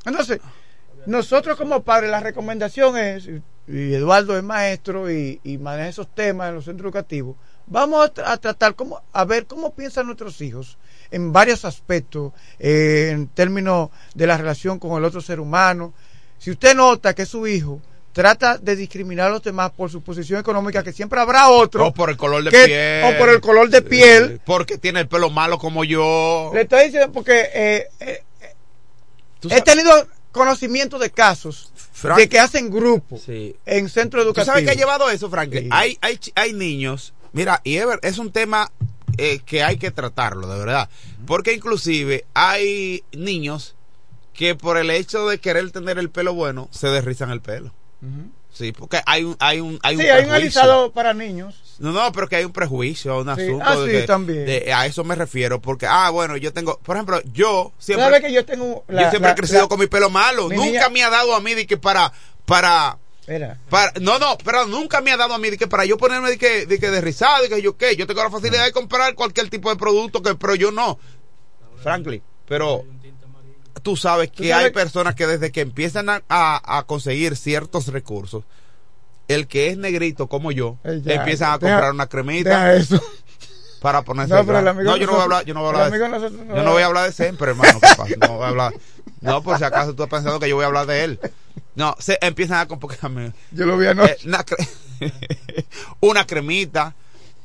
Entonces, 0.07 0.41
nosotros 1.07 1.57
como 1.57 1.83
padres, 1.83 2.11
la 2.11 2.21
recomendación 2.21 2.97
es, 2.99 3.29
y 3.67 3.95
Eduardo 3.95 4.37
es 4.37 4.43
maestro 4.43 5.11
y, 5.11 5.41
y 5.45 5.59
maneja 5.59 5.89
esos 5.89 6.15
temas 6.15 6.49
en 6.51 6.57
los 6.57 6.65
centros 6.65 6.87
educativos, 6.87 7.37
vamos 7.67 8.05
a, 8.07 8.13
tra- 8.13 8.25
a 8.27 8.37
tratar, 8.37 8.75
cómo, 8.75 9.03
a 9.13 9.25
ver 9.25 9.47
cómo 9.47 9.75
piensan 9.75 10.07
nuestros 10.07 10.41
hijos 10.41 10.77
en 11.11 11.33
varios 11.33 11.65
aspectos, 11.65 12.33
eh, 12.59 13.11
en 13.13 13.29
términos 13.29 13.91
de 14.15 14.27
la 14.27 14.37
relación 14.37 14.79
con 14.79 14.97
el 14.99 15.05
otro 15.05 15.21
ser 15.21 15.41
humano. 15.41 15.93
Si 16.39 16.51
usted 16.51 16.75
nota 16.75 17.15
que 17.15 17.25
su 17.25 17.47
hijo 17.47 17.81
trata 18.13 18.59
de 18.59 18.77
discriminar 18.77 19.27
a 19.29 19.31
los 19.31 19.43
demás 19.43 19.71
por 19.73 19.91
su 19.91 20.03
posición 20.03 20.39
económica, 20.41 20.83
que 20.83 20.93
siempre 20.93 21.21
habrá 21.21 21.49
otro. 21.49 21.87
O 21.87 21.95
por 21.95 22.11
el 22.11 22.17
color 22.17 22.45
de 22.45 22.51
que- 22.51 22.65
piel. 22.67 23.05
O 23.15 23.19
por 23.19 23.29
el 23.29 23.41
color 23.41 23.69
de 23.71 23.83
piel. 23.83 24.41
Porque 24.45 24.79
tiene 24.79 25.01
el 25.01 25.09
pelo 25.09 25.31
malo 25.31 25.59
como 25.59 25.85
yo. 25.85 26.51
Le 26.55 26.63
estoy 26.63 26.85
diciendo 26.87 27.11
porque 27.13 27.49
eh, 27.55 27.89
eh, 28.01 28.23
he 29.51 29.61
tenido 29.63 30.07
conocimiento 30.35 30.99
de 30.99 31.11
casos 31.11 31.73
Frank- 31.93 32.19
de 32.19 32.29
que 32.29 32.38
hacen 32.38 32.69
grupos 32.71 33.23
Sí. 33.23 33.57
en 33.64 33.88
centros 33.88 34.23
¿Tú 34.25 34.29
educativos. 34.29 34.47
sabes 34.47 34.64
qué 34.64 34.71
ha 34.73 34.75
llevado 34.75 35.09
eso, 35.09 35.31
Franklin? 35.31 35.62
Sí. 35.64 35.69
Hay, 35.73 35.97
hay, 36.03 36.21
hay 36.35 36.53
niños, 36.53 37.14
mira, 37.33 37.62
y 37.64 37.76
es, 37.76 37.87
ver- 37.87 38.00
es 38.03 38.19
un 38.19 38.31
tema 38.33 38.71
eh, 39.17 39.38
que 39.47 39.62
hay 39.62 39.76
que 39.79 39.91
tratarlo, 39.93 40.47
de 40.49 40.59
verdad. 40.59 40.91
Porque 41.26 41.53
inclusive 41.55 42.26
hay 42.35 43.05
niños 43.12 43.76
que 44.35 44.57
por 44.57 44.76
el 44.76 44.91
hecho 44.91 45.29
de 45.29 45.38
querer 45.38 45.71
tener 45.71 45.99
el 45.99 46.11
pelo 46.11 46.35
bueno, 46.35 46.69
se 46.73 46.88
derrizan 46.88 47.31
el 47.31 47.41
pelo. 47.41 47.73
Sí, 48.55 48.71
porque 48.73 49.03
hay 49.05 49.25
un, 49.25 49.37
hay 49.41 49.59
un, 49.61 49.79
hay 49.83 49.97
un 49.97 50.03
sí, 50.03 50.09
hay 50.09 50.25
un 50.25 50.31
alisado 50.31 50.93
para 50.93 51.13
niños. 51.13 51.61
No, 51.81 51.91
no, 51.91 52.13
pero 52.13 52.29
que 52.29 52.37
hay 52.37 52.45
un 52.45 52.53
prejuicio, 52.53 53.19
un 53.19 53.25
Sí. 53.35 53.43
asunto. 53.43 53.65
Ah, 53.67 53.77
de 53.77 53.85
sí, 53.87 53.91
que- 53.91 54.03
también. 54.07 54.47
de- 54.47 54.73
a 54.73 54.87
eso 54.87 55.03
me 55.03 55.17
refiero, 55.17 55.61
porque, 55.61 55.87
ah, 55.89 56.09
bueno, 56.11 56.37
yo 56.37 56.53
tengo, 56.53 56.79
por 56.79 56.95
ejemplo, 56.97 57.21
yo 57.33 57.73
siempre, 57.79 58.05
¿Sabes 58.07 58.21
que 58.23 58.33
yo 58.33 58.45
tengo 58.45 58.85
yo 58.89 59.11
siempre 59.11 59.33
he 59.33 59.35
crecido 59.35 59.69
con 59.69 59.81
mi 59.81 59.89
pelo 59.89 60.09
malo. 60.09 60.49
mi 60.49 60.55
Nunca 60.57 60.67
niña- 60.71 60.89
me 60.89 61.03
ha 61.03 61.11
dado 61.11 61.35
a 61.35 61.41
mí 61.41 61.53
de 61.55 61.67
que 61.67 61.77
para, 61.77 62.13
para, 62.47 62.97
Mira, 63.27 63.59
para, 63.71 63.93
no, 64.01 64.21
no, 64.21 64.39
pero 64.45 64.67
nunca 64.67 65.01
me 65.01 65.11
ha 65.11 65.17
dado 65.17 65.35
a 65.35 65.39
mí 65.39 65.51
de 65.51 65.59
que 65.59 65.67
para 65.67 65.85
yo 65.85 65.97
ponerme 65.99 66.31
de 66.31 66.39
que, 66.39 66.65
de 66.67 66.79
que 66.79 66.91
de 66.91 67.01
rizado, 67.01 67.43
de 67.43 67.49
que 67.49 67.61
yo 67.61 67.77
qué, 67.77 67.97
yo 67.97 68.07
tengo 68.07 68.23
la 68.23 68.31
facilidad 68.31 68.65
de 68.65 68.71
comprar 68.73 69.15
cualquier 69.17 69.51
tipo 69.51 69.69
de 69.69 69.77
producto, 69.77 70.23
que, 70.23 70.37
pero 70.37 70.55
yo 70.55 70.71
no. 70.71 70.99
Franklin, 71.83 72.23
pero 72.47 72.85
tú 73.83 73.97
sabes 73.97 74.31
que 74.31 74.45
sabes- 74.49 74.66
hay 74.66 74.71
personas 74.71 75.14
que 75.14 75.26
desde 75.26 75.52
que 75.52 75.61
empiezan 75.62 76.09
a, 76.09 76.23
a- 76.28 76.78
a 76.78 76.83
conseguir 76.85 77.37
ciertos 77.37 77.88
recursos, 77.88 78.45
el 79.28 79.47
que 79.47 79.69
es 79.69 79.76
negrito 79.78 80.26
como 80.28 80.52
yo, 80.52 80.78
Eh, 80.85 81.00
ya, 81.04 81.14
empiezan 81.14 81.50
a 81.52 81.59
deja- 81.59 81.73
comprar 81.75 81.93
una 81.93 82.07
cremita 82.09 82.75
eso. 82.75 83.02
para 83.81 84.02
ponerse 84.02 84.33
No, 84.35 84.47
pero 84.47 84.59
el 84.61 84.69
amigo 84.69 84.90
No, 84.90 84.97
yo 84.97 85.07
no 85.07 85.12
voy 85.12 85.21
a 85.21 85.25
hablar, 85.25 85.45
yo 85.45 85.52
no 85.54 85.61
voy 85.61 85.66
a 85.66 85.85
hablar 85.85 86.21
de 86.21 86.31
no 86.31 86.57
yo 86.57 86.62
no 86.62 86.73
voy 86.73 86.83
a 86.83 86.87
hablar 86.87 87.04
de 87.07 87.12
siempre, 87.12 87.50
hermano. 87.50 87.78
No 88.21 88.28
voy 88.37 88.45
a 88.45 88.49
hablar. 88.49 88.73
No, 89.21 89.43
por 89.43 89.59
si 89.59 89.64
acaso 89.64 89.95
tú 89.95 90.02
estás 90.04 90.19
pensando 90.21 90.40
que 90.40 90.49
yo 90.49 90.57
voy 90.57 90.64
a 90.64 90.69
hablar 90.69 90.87
de 90.87 91.04
él. 91.04 91.21
No, 91.75 91.95
se 91.99 92.19
empiezan 92.23 92.59
a 92.61 92.66
comprar 92.68 92.99
Yo 93.51 93.66
lo 93.66 93.77
vi 93.77 93.87
anoche. 93.87 94.16
una, 94.27 94.44
cre- 94.44 94.68
una 96.01 96.27
cremita. 96.27 96.94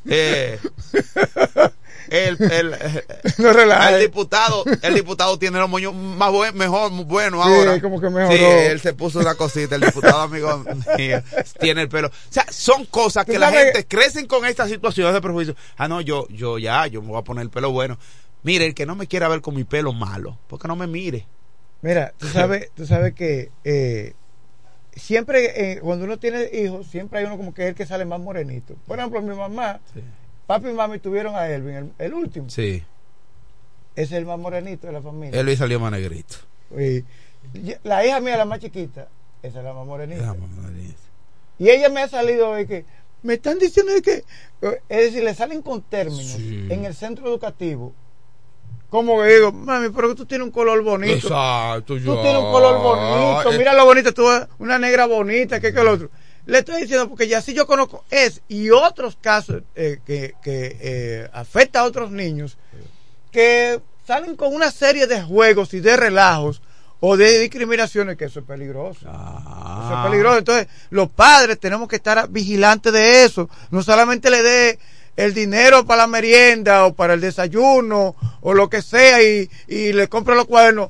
Eh, 0.06 0.60
el, 2.12 2.38
el, 2.52 2.76
No 3.38 3.50
el 3.52 4.02
diputado, 4.02 4.64
el 4.82 4.94
diputado 4.94 5.38
tiene 5.40 5.60
los 5.60 5.70
moños 5.70 5.94
más 5.94 6.32
buen, 6.32 6.56
mejor, 6.58 6.92
bueno 7.06 7.44
Sí, 7.44 7.50
ahora. 7.50 7.82
como 7.82 8.00
que 8.02 8.10
mejoró. 8.10 8.36
Sí, 8.36 8.44
él 8.44 8.80
se 8.80 8.94
puso 8.94 9.20
una 9.20 9.36
cosita, 9.36 9.76
el 9.76 9.82
diputado 9.82 10.22
amigo 10.22 10.64
mío, 10.98 11.22
tiene 11.60 11.84
el 11.84 11.90
pelo. 11.90 12.08
O 12.08 12.12
sea, 12.30 12.46
son 12.50 12.86
cosas 12.86 13.26
que 13.26 13.40
la 13.40 13.52
gente 13.52 13.86
crecen 13.88 14.28
con 14.28 14.46
estas 14.46 14.70
situaciones 14.70 15.14
de 15.14 15.22
prejuicio. 15.22 15.56
Ah, 15.78 15.88
no, 15.88 16.02
yo, 16.02 16.28
yo 16.30 16.58
ya, 16.58 16.88
yo 16.88 17.02
me 17.02 17.10
voy 17.10 17.20
a 17.20 17.24
poner 17.24 17.44
el 17.44 17.50
pelo 17.50 17.72
bueno. 17.72 17.98
Mire, 18.44 18.66
el 18.66 18.74
que 18.74 18.86
no 18.86 18.96
me 18.96 19.08
quiera 19.08 19.28
ver 19.28 19.42
con 19.42 19.56
mi 19.56 19.64
pelo 19.66 19.92
malo, 19.94 20.38
porque 20.48 20.68
no 20.68 20.76
me 20.76 20.88
mire. 20.88 21.28
Mira, 21.82 22.14
tú 22.18 22.28
sabes, 22.28 22.72
tú 22.76 22.86
sabes 22.86 23.14
que 23.14 23.52
eh, 23.64 24.14
siempre 24.94 25.74
eh, 25.74 25.80
cuando 25.82 26.06
uno 26.06 26.18
tiene 26.20 26.50
hijos, 26.54 26.88
siempre 26.88 27.20
hay 27.20 27.26
uno 27.26 27.38
como 27.38 27.54
que 27.54 27.64
es 27.64 27.70
el 27.70 27.76
que 27.76 27.86
sale 27.86 28.06
más 28.06 28.20
morenito. 28.20 28.76
Por 28.88 29.00
ejemplo, 29.00 29.22
mi 29.22 29.36
mamá, 29.36 29.80
papi 30.50 30.70
y 30.70 30.74
mami 30.74 30.98
tuvieron 30.98 31.36
a 31.36 31.48
Elvin, 31.48 31.76
el, 31.76 31.92
el 32.00 32.14
último. 32.16 32.50
Sí, 32.50 32.84
es 33.96 34.12
el 34.12 34.26
más 34.26 34.40
morenito 34.40 34.88
de 34.88 34.94
la 34.94 35.02
familia. 35.02 35.40
él 35.40 35.56
salió 35.56 35.80
más 35.80 35.92
negrito. 35.92 36.38
La 37.84 38.04
hija 38.04 38.20
mía, 38.20 38.36
la 38.36 38.46
más 38.46 38.60
chiquita, 38.60 39.10
esa 39.44 39.60
es 39.60 39.64
la 39.64 39.74
más 39.74 39.86
morenita. 39.86 40.28
Ah, 40.28 40.34
más 40.34 40.50
negrito. 40.50 41.00
Y 41.60 41.70
ella 41.70 41.90
me 41.90 42.02
ha 42.02 42.08
salido 42.08 42.56
de 42.56 42.66
que 42.66 42.86
me 43.22 43.36
están 43.36 43.60
diciendo 43.60 43.94
de 43.94 44.02
que, 44.02 44.24
es 44.90 45.12
decir, 45.12 45.24
le 45.24 45.36
salen 45.36 45.62
con 45.62 45.84
términos 45.84 46.36
en 46.40 46.84
el 46.84 46.96
centro 46.96 47.28
educativo. 47.28 47.94
Como 48.90 49.22
que 49.22 49.28
digo, 49.28 49.52
mami, 49.52 49.90
pero 49.90 50.16
tú 50.16 50.26
tienes 50.26 50.46
un 50.46 50.52
color 50.52 50.82
bonito. 50.82 51.14
Exacto, 51.28 51.94
Tú 51.94 52.22
tienes 52.24 52.42
un 52.42 52.52
color 52.52 52.82
bonito, 52.82 53.52
mira 53.56 53.76
lo 53.76 53.86
bonito, 53.86 54.12
tú 54.16 54.26
una 54.58 54.80
negra 54.80 55.06
bonita, 55.06 55.60
que 55.60 55.72
que 55.72 55.80
el 55.80 55.88
otro. 55.90 56.10
Le 56.50 56.60
estoy 56.60 56.82
diciendo 56.82 57.08
porque 57.08 57.28
ya 57.28 57.42
sí 57.42 57.54
yo 57.54 57.68
conozco 57.68 58.04
es 58.10 58.42
y 58.48 58.72
otros 58.72 59.18
casos 59.22 59.62
eh, 59.76 60.00
que, 60.06 60.34
que 60.42 60.78
eh, 60.82 61.30
afecta 61.32 61.82
a 61.82 61.84
otros 61.84 62.10
niños 62.12 62.58
que 63.32 63.80
salen 64.06 64.36
con 64.36 64.56
una 64.56 64.72
serie 64.72 65.06
de 65.06 65.22
juegos 65.22 65.76
y 65.76 65.80
de 65.80 65.96
relajos 65.96 66.62
o 67.02 67.16
de 67.18 67.40
discriminaciones 67.40 68.18
que 68.18 68.26
eso 68.26 68.40
es 68.40 68.46
peligroso. 68.46 69.02
Eso 69.02 69.94
es 69.96 70.06
peligroso. 70.06 70.38
Entonces, 70.40 70.68
los 70.90 71.10
padres 71.10 71.60
tenemos 71.60 71.88
que 71.88 71.98
estar 71.98 72.28
vigilantes 72.30 72.92
de 72.92 73.24
eso. 73.26 73.48
No 73.70 73.84
solamente 73.84 74.30
le 74.32 74.42
dé 74.42 74.80
el 75.16 75.34
dinero 75.34 75.86
para 75.86 76.04
la 76.04 76.08
merienda 76.08 76.86
o 76.86 76.94
para 76.94 77.14
el 77.14 77.22
desayuno 77.22 78.16
o 78.42 78.54
lo 78.54 78.70
que 78.70 78.82
sea 78.82 79.22
y, 79.22 79.50
y 79.68 79.94
le 79.94 80.08
compre 80.08 80.36
los 80.36 80.46
cuadernos. 80.46 80.90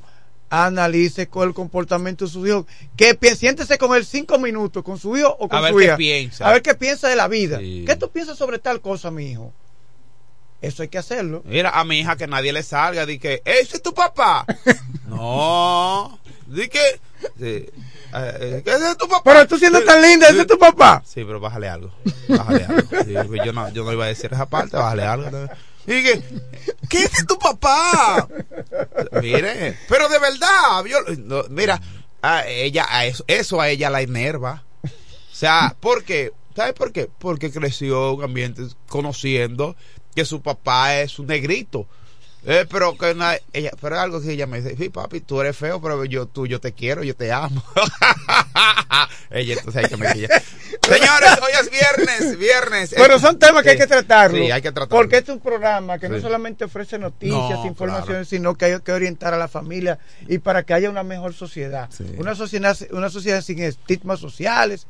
Analice 0.50 1.28
con 1.28 1.48
el 1.48 1.54
comportamiento 1.54 2.24
de 2.26 2.30
su 2.30 2.46
hijo. 2.46 2.66
Que 2.96 3.16
siéntese 3.36 3.78
con 3.78 3.96
él 3.96 4.04
cinco 4.04 4.38
minutos, 4.38 4.82
con 4.82 4.98
su 4.98 5.16
hijo 5.16 5.34
o 5.38 5.48
con 5.48 5.58
A 5.58 5.60
ver 5.62 5.72
su 5.72 5.78
qué 5.78 5.84
hija. 5.84 5.96
piensa. 5.96 6.48
A 6.48 6.52
ver 6.52 6.62
qué 6.62 6.74
piensa 6.74 7.08
de 7.08 7.16
la 7.16 7.28
vida. 7.28 7.58
Sí. 7.58 7.84
¿Qué 7.86 7.96
tú 7.96 8.10
piensas 8.10 8.36
sobre 8.36 8.58
tal 8.58 8.80
cosa, 8.80 9.10
mi 9.10 9.30
hijo? 9.30 9.52
Eso 10.60 10.82
hay 10.82 10.88
que 10.88 10.98
hacerlo. 10.98 11.42
Mira, 11.46 11.70
a 11.70 11.84
mi 11.84 12.00
hija 12.00 12.16
que 12.16 12.26
nadie 12.26 12.52
le 12.52 12.62
salga, 12.62 13.06
di 13.06 13.18
que, 13.18 13.40
ese 13.46 13.76
es 13.76 13.82
tu 13.82 13.94
papá. 13.94 14.44
no, 15.06 16.18
di 16.46 16.68
que, 16.68 17.00
sí, 17.38 17.66
eh, 18.14 18.62
que 18.62 18.70
ese 18.70 18.90
es 18.90 18.96
tu 18.98 19.08
papá. 19.08 19.22
Pero 19.24 19.46
tú 19.46 19.56
siendo 19.58 19.82
tan 19.84 20.02
linda, 20.02 20.28
ese 20.28 20.42
es 20.42 20.46
tu 20.46 20.58
papá. 20.58 21.02
Sí, 21.06 21.24
pero 21.24 21.40
bájale 21.40 21.68
algo. 21.68 21.90
Bájale 22.28 22.64
algo. 22.64 22.82
Sí, 23.04 23.14
pues 23.26 23.40
yo, 23.44 23.52
no, 23.54 23.70
yo 23.70 23.84
no 23.84 23.92
iba 23.92 24.04
a 24.04 24.08
decir 24.08 24.30
esa 24.34 24.50
parte, 24.50 24.76
bájale 24.76 25.04
algo. 25.04 25.30
Y 25.86 26.02
que, 26.02 26.22
¿qué 26.88 27.04
es 27.04 27.26
tu 27.26 27.38
papá? 27.38 28.28
Mire, 29.20 29.78
pero 29.88 30.08
de 30.08 30.18
verdad, 30.18 30.84
mira, 31.50 31.80
a 32.22 32.46
ella, 32.46 32.86
a 32.88 33.06
eso, 33.06 33.60
a 33.60 33.68
ella 33.68 33.90
la 33.90 34.02
enerva. 34.02 34.64
O 34.84 35.34
sea, 35.34 35.74
¿por 35.80 36.04
qué? 36.04 36.32
¿Sabes 36.54 36.74
por 36.74 36.92
qué? 36.92 37.08
Porque 37.18 37.50
creció 37.50 38.10
en 38.10 38.16
un 38.18 38.24
ambiente 38.24 38.62
conociendo 38.88 39.76
que 40.14 40.24
su 40.24 40.42
papá 40.42 41.00
es 41.00 41.18
un 41.18 41.26
negrito. 41.26 41.86
Eh, 42.46 42.66
pero 42.70 42.96
que 42.96 43.14
na- 43.14 43.36
ella, 43.52 43.70
pero 43.80 44.00
algo 44.00 44.20
que 44.20 44.32
ella 44.32 44.46
me 44.46 44.60
dice, 44.62 44.76
sí, 44.76 44.88
papi, 44.88 45.20
tú 45.20 45.40
eres 45.40 45.56
feo, 45.56 45.80
pero 45.80 46.04
yo, 46.06 46.26
tú, 46.26 46.46
yo 46.46 46.58
te 46.60 46.72
quiero, 46.72 47.02
yo 47.02 47.14
te 47.14 47.30
amo. 47.32 47.62
ella, 49.30 49.54
entonces 49.58 49.84
hay 49.84 49.90
que 49.90 49.96
me. 49.96 50.08
Señores, 50.08 51.38
hoy 51.42 51.52
es 51.60 51.70
viernes, 51.70 52.38
viernes. 52.38 52.94
Pero 52.96 53.18
son 53.18 53.38
temas 53.38 53.62
que 53.62 53.70
hay 53.70 53.78
que 53.78 53.86
tratarlo. 53.86 54.38
Sí, 54.38 54.50
hay 54.50 54.62
que 54.62 54.72
tratarlo. 54.72 54.96
Porque 54.96 55.18
este 55.18 55.32
es 55.32 55.36
un 55.36 55.42
programa 55.42 55.98
que 55.98 56.08
no 56.08 56.20
solamente 56.20 56.64
ofrece 56.64 56.98
noticias, 56.98 57.38
No, 57.58 57.66
informaciones, 57.66 58.28
sino 58.28 58.54
que 58.54 58.64
hay 58.66 58.80
que 58.80 58.92
orientar 58.92 59.34
a 59.34 59.38
la 59.38 59.48
familia 59.48 59.98
y 60.26 60.38
para 60.38 60.62
que 60.62 60.72
haya 60.74 60.88
una 60.90 61.02
mejor 61.02 61.34
sociedad. 61.34 61.90
Una 62.16 62.34
sociedad, 62.34 62.76
una 62.92 63.10
sociedad 63.10 63.42
sin 63.42 63.60
estigmas 63.62 64.18
sociales, 64.18 64.86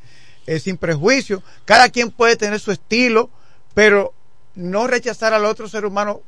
eh, 0.47 0.59
sin 0.59 0.77
prejuicios. 0.77 1.43
Cada 1.65 1.89
quien 1.89 2.11
puede 2.11 2.35
tener 2.37 2.59
su 2.59 2.71
estilo, 2.71 3.29
pero 3.73 4.13
no 4.55 4.87
rechazar 4.87 5.33
al 5.33 5.45
otro 5.45 5.67
ser 5.67 5.85
humano 5.85 6.21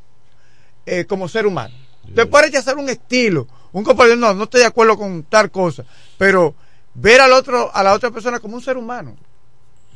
eh, 0.85 1.05
como 1.05 1.27
ser 1.27 1.45
humano. 1.45 1.73
Usted 2.07 2.29
puede 2.29 2.47
rechazar 2.47 2.77
un 2.77 2.89
estilo, 2.89 3.47
un 3.71 3.83
compañero, 3.83 4.17
no, 4.17 4.33
no 4.33 4.43
estoy 4.43 4.61
de 4.61 4.67
acuerdo 4.67 4.97
con 4.97 5.23
tal 5.23 5.49
cosa, 5.51 5.85
pero 6.17 6.53
ver 6.93 7.21
al 7.21 7.33
otro, 7.33 7.71
a 7.73 7.81
la 7.83 7.93
otra 7.93 8.11
persona 8.11 8.39
como 8.39 8.55
un 8.55 8.61
ser 8.61 8.77
humano 8.77 9.15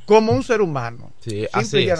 como 0.08 0.32
un 0.32 0.42
ser 0.42 0.62
humano. 0.62 1.12
Sí, 1.20 1.46
así 1.52 1.90
es. 1.90 2.00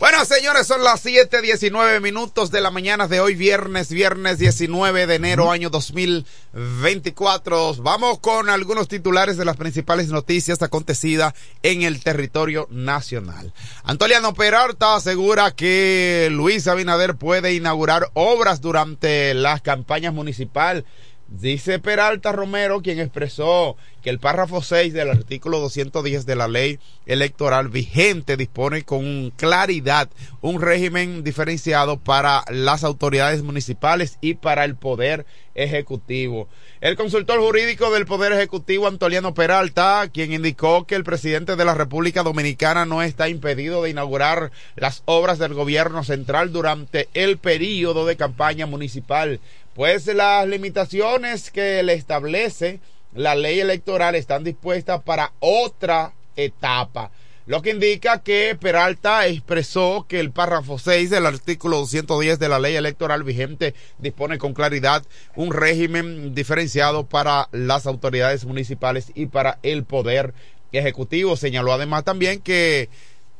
Bueno, 0.00 0.24
señores, 0.24 0.66
son 0.66 0.82
las 0.82 1.06
7:19 1.06 2.00
minutos 2.00 2.50
de 2.50 2.60
la 2.60 2.72
mañana 2.72 3.06
de 3.06 3.20
hoy, 3.20 3.36
viernes, 3.36 3.90
viernes 3.90 4.38
19 4.38 5.06
de 5.06 5.14
enero, 5.14 5.52
año 5.52 5.70
2024. 5.70 7.76
Vamos 7.76 8.18
con 8.18 8.50
algunos 8.50 8.88
titulares 8.88 9.36
de 9.36 9.44
las 9.44 9.56
principales 9.56 10.08
noticias 10.08 10.60
acontecidas 10.60 11.34
en 11.62 11.82
el 11.82 12.02
territorio 12.02 12.66
nacional. 12.72 13.52
Antoliano 13.84 14.34
Peralta 14.34 14.96
asegura 14.96 15.52
que 15.52 16.26
Luis 16.32 16.66
Abinader 16.66 17.14
puede 17.14 17.54
inaugurar 17.54 18.10
obras 18.14 18.60
durante 18.60 19.34
las 19.34 19.62
campañas 19.62 20.12
municipales 20.12 20.82
Dice 21.28 21.80
Peralta 21.80 22.30
Romero, 22.30 22.82
quien 22.82 23.00
expresó 23.00 23.76
que 24.00 24.10
el 24.10 24.20
párrafo 24.20 24.62
6 24.62 24.92
del 24.92 25.10
artículo 25.10 25.58
210 25.58 26.24
de 26.24 26.36
la 26.36 26.46
ley 26.46 26.78
electoral 27.04 27.68
vigente 27.68 28.36
dispone 28.36 28.84
con 28.84 29.30
claridad 29.30 30.08
un 30.40 30.62
régimen 30.62 31.24
diferenciado 31.24 31.98
para 31.98 32.44
las 32.48 32.84
autoridades 32.84 33.42
municipales 33.42 34.18
y 34.20 34.34
para 34.34 34.64
el 34.64 34.76
Poder 34.76 35.26
Ejecutivo. 35.56 36.48
El 36.80 36.96
consultor 36.96 37.40
jurídico 37.40 37.90
del 37.90 38.06
Poder 38.06 38.32
Ejecutivo, 38.32 38.86
Antoliano 38.86 39.34
Peralta, 39.34 40.08
quien 40.12 40.32
indicó 40.32 40.86
que 40.86 40.94
el 40.94 41.02
presidente 41.02 41.56
de 41.56 41.64
la 41.64 41.74
República 41.74 42.22
Dominicana 42.22 42.84
no 42.84 43.02
está 43.02 43.28
impedido 43.28 43.82
de 43.82 43.90
inaugurar 43.90 44.52
las 44.76 45.02
obras 45.06 45.38
del 45.40 45.54
gobierno 45.54 46.04
central 46.04 46.52
durante 46.52 47.08
el 47.14 47.38
periodo 47.38 48.06
de 48.06 48.16
campaña 48.16 48.66
municipal 48.66 49.40
pues 49.76 50.06
las 50.06 50.48
limitaciones 50.48 51.50
que 51.50 51.82
le 51.82 51.92
establece 51.92 52.80
la 53.14 53.34
ley 53.34 53.60
electoral 53.60 54.14
están 54.14 54.42
dispuestas 54.42 55.02
para 55.02 55.32
otra 55.38 56.14
etapa. 56.34 57.10
Lo 57.44 57.60
que 57.60 57.70
indica 57.70 58.22
que 58.22 58.56
Peralta 58.58 59.26
expresó 59.26 60.06
que 60.08 60.18
el 60.18 60.32
párrafo 60.32 60.78
6 60.78 61.10
del 61.10 61.26
artículo 61.26 61.76
210 61.76 62.38
de 62.38 62.48
la 62.48 62.58
ley 62.58 62.74
electoral 62.74 63.22
vigente 63.22 63.74
dispone 63.98 64.38
con 64.38 64.54
claridad 64.54 65.04
un 65.36 65.52
régimen 65.52 66.34
diferenciado 66.34 67.06
para 67.06 67.48
las 67.52 67.86
autoridades 67.86 68.46
municipales 68.46 69.12
y 69.14 69.26
para 69.26 69.58
el 69.62 69.84
poder 69.84 70.32
ejecutivo. 70.72 71.36
Señaló 71.36 71.74
además 71.74 72.02
también 72.02 72.40
que 72.40 72.88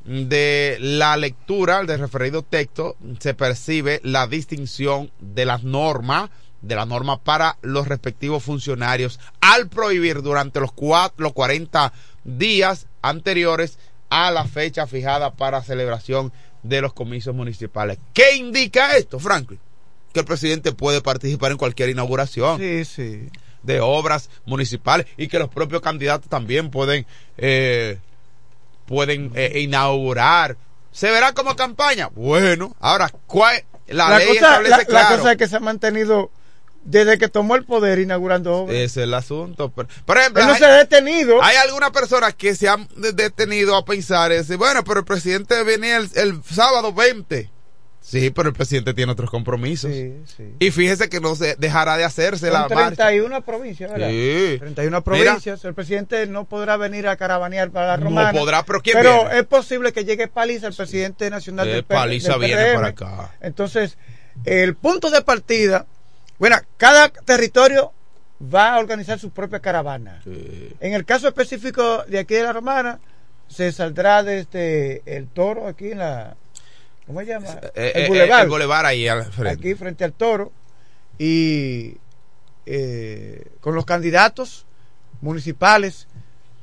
de 0.07 0.77
la 0.81 1.16
lectura 1.16 1.83
del 1.83 1.99
referido 1.99 2.42
texto 2.42 2.97
se 3.19 3.35
percibe 3.35 4.01
la 4.05 4.27
distinción 4.27 5.11
de 5.21 5.45
las 5.45 5.64
normas 5.64 6.31
de 6.62 6.75
la 6.75 6.87
norma 6.87 7.23
para 7.23 7.59
los 7.62 7.87
respectivos 7.88 8.42
funcionarios 8.42 9.21
al 9.40 9.69
prohibir 9.69 10.23
durante 10.23 10.61
los, 10.61 10.73
cuatro, 10.73 11.23
los 11.23 11.33
40 11.33 11.92
días 12.25 12.87
anteriores 13.03 13.79
a 14.11 14.31
la 14.31 14.45
fecha 14.45 14.87
fijada 14.87 15.35
para 15.35 15.62
celebración 15.62 16.33
de 16.62 16.81
los 16.81 16.92
comicios 16.92 17.35
municipales. 17.35 17.99
¿Qué 18.12 18.37
indica 18.37 18.97
esto, 18.97 19.19
Franklin? 19.19 19.61
Que 20.12 20.21
el 20.21 20.27
presidente 20.27 20.73
puede 20.73 21.01
participar 21.03 21.53
en 21.53 21.59
cualquier 21.59 21.90
inauguración. 21.90 22.59
De 23.62 23.81
obras 23.81 24.31
municipales 24.45 25.07
y 25.16 25.27
que 25.27 25.40
los 25.40 25.49
propios 25.49 25.83
candidatos 25.83 26.29
también 26.29 26.71
pueden 26.71 27.05
eh, 27.37 27.99
pueden 28.87 29.33
eh, 29.35 29.61
inaugurar. 29.61 30.57
¿Se 30.92 31.11
verá 31.11 31.33
como 31.33 31.57
campaña? 31.57 32.09
Bueno, 32.09 32.75
ahora, 32.81 33.11
¿cuál, 33.27 33.64
la, 33.88 34.18
ley 34.18 34.29
cosa, 34.29 34.61
la, 34.62 34.85
la 34.88 35.09
cosa 35.16 35.33
es 35.33 35.38
que 35.38 35.49
se 35.49 35.57
ha 35.57 35.61
mantenido 35.61 36.31
desde 36.87 37.18
que 37.18 37.29
tomó 37.29 37.57
el 37.57 37.64
poder 37.64 37.99
inaugurando 37.99 38.55
obras. 38.55 38.77
Ese 38.77 39.01
es 39.01 39.05
el 39.05 39.14
asunto. 39.14 39.70
Por, 39.70 39.88
ejemplo, 40.18 40.42
Él 40.42 40.49
no 40.49 40.55
se 40.55 40.64
ha 40.64 40.75
detenido. 40.77 41.42
Hay 41.42 41.57
algunas 41.57 41.90
personas 41.90 42.35
que 42.35 42.55
se 42.55 42.68
han 42.68 42.88
detenido 42.96 43.77
a 43.77 43.85
pensar, 43.85 44.31
decir, 44.31 44.57
bueno, 44.57 44.85
pero 44.85 45.01
el 45.01 45.05
presidente 45.05 45.61
el, 45.61 46.09
el 46.14 46.42
sábado 46.44 46.92
20. 46.92 47.51
Sí, 48.07 48.31
pero 48.31 48.51
el 48.51 48.55
presidente 48.55 48.95
tiene 48.95 49.11
otros 49.11 49.29
compromisos. 49.29 49.90
Sí, 49.90 50.14
sí. 50.37 50.55
Y 50.61 50.71
fíjese 50.71 51.09
que 51.09 51.19
no 51.19 51.35
se 51.35 51.57
dejará 51.57 51.97
de 51.97 52.05
hacerse 52.05 52.51
Son 52.51 52.53
la 52.53 52.69
31 52.69 53.29
marcha. 53.29 53.45
provincias, 53.45 53.90
¿verdad? 53.90 54.11
Sí. 54.11 54.59
31 54.61 55.03
provincias. 55.03 55.64
el 55.64 55.75
presidente 55.75 56.25
no 56.29 56.45
podrá 56.45 56.77
venir 56.77 57.09
a 57.09 57.16
caravanear 57.16 57.73
para 57.73 57.88
la 57.88 57.97
romana. 57.97 58.33
No 58.33 58.38
podrá, 58.38 58.62
pero 58.64 58.81
¿quién 58.81 58.97
Pero 58.97 59.29
es 59.33 59.45
posible 59.47 59.92
que 59.92 60.05
llegue 60.05 60.29
Paliza, 60.29 60.69
el 60.69 60.75
presidente 60.75 61.29
nacional 61.31 61.66
del, 61.66 61.83
Paliza 61.83 62.38
del 62.38 62.42
viene 62.42 62.75
para 62.75 62.87
acá. 62.87 63.35
Entonces, 63.40 63.99
el 64.45 64.77
punto 64.77 65.11
de 65.11 65.23
partida, 65.23 65.87
bueno, 66.38 66.59
cada 66.77 67.09
territorio 67.09 67.92
va 68.40 68.75
a 68.75 68.79
organizar 68.79 69.19
su 69.19 69.31
propia 69.31 69.59
caravana. 69.59 70.23
En 70.79 70.95
el 70.95 71.05
caso 71.05 71.27
específico 71.27 72.05
de 72.07 72.21
aquí 72.21 72.35
de 72.35 72.45
la 72.45 72.53
romana, 72.53 73.01
se 73.49 73.73
saldrá 73.73 74.23
desde 74.23 75.03
el 75.07 75.27
toro 75.27 75.66
aquí 75.66 75.90
en 75.90 75.99
la 75.99 76.37
¿cómo 77.07 77.21
se 77.21 77.27
llama? 77.27 77.47
Eh, 77.75 77.92
el, 77.95 78.09
Boulevard. 78.09 78.42
el 78.42 78.49
Boulevard 78.49 78.87
ahí 78.87 79.09
al 79.09 79.25
frente. 79.25 79.69
Aquí 79.69 79.75
frente 79.75 80.05
al 80.05 80.12
toro. 80.12 80.53
Y 81.19 81.97
eh, 82.66 83.45
con 83.61 83.75
los 83.75 83.87
candidatos 83.87 84.66
municipales, 85.21 86.09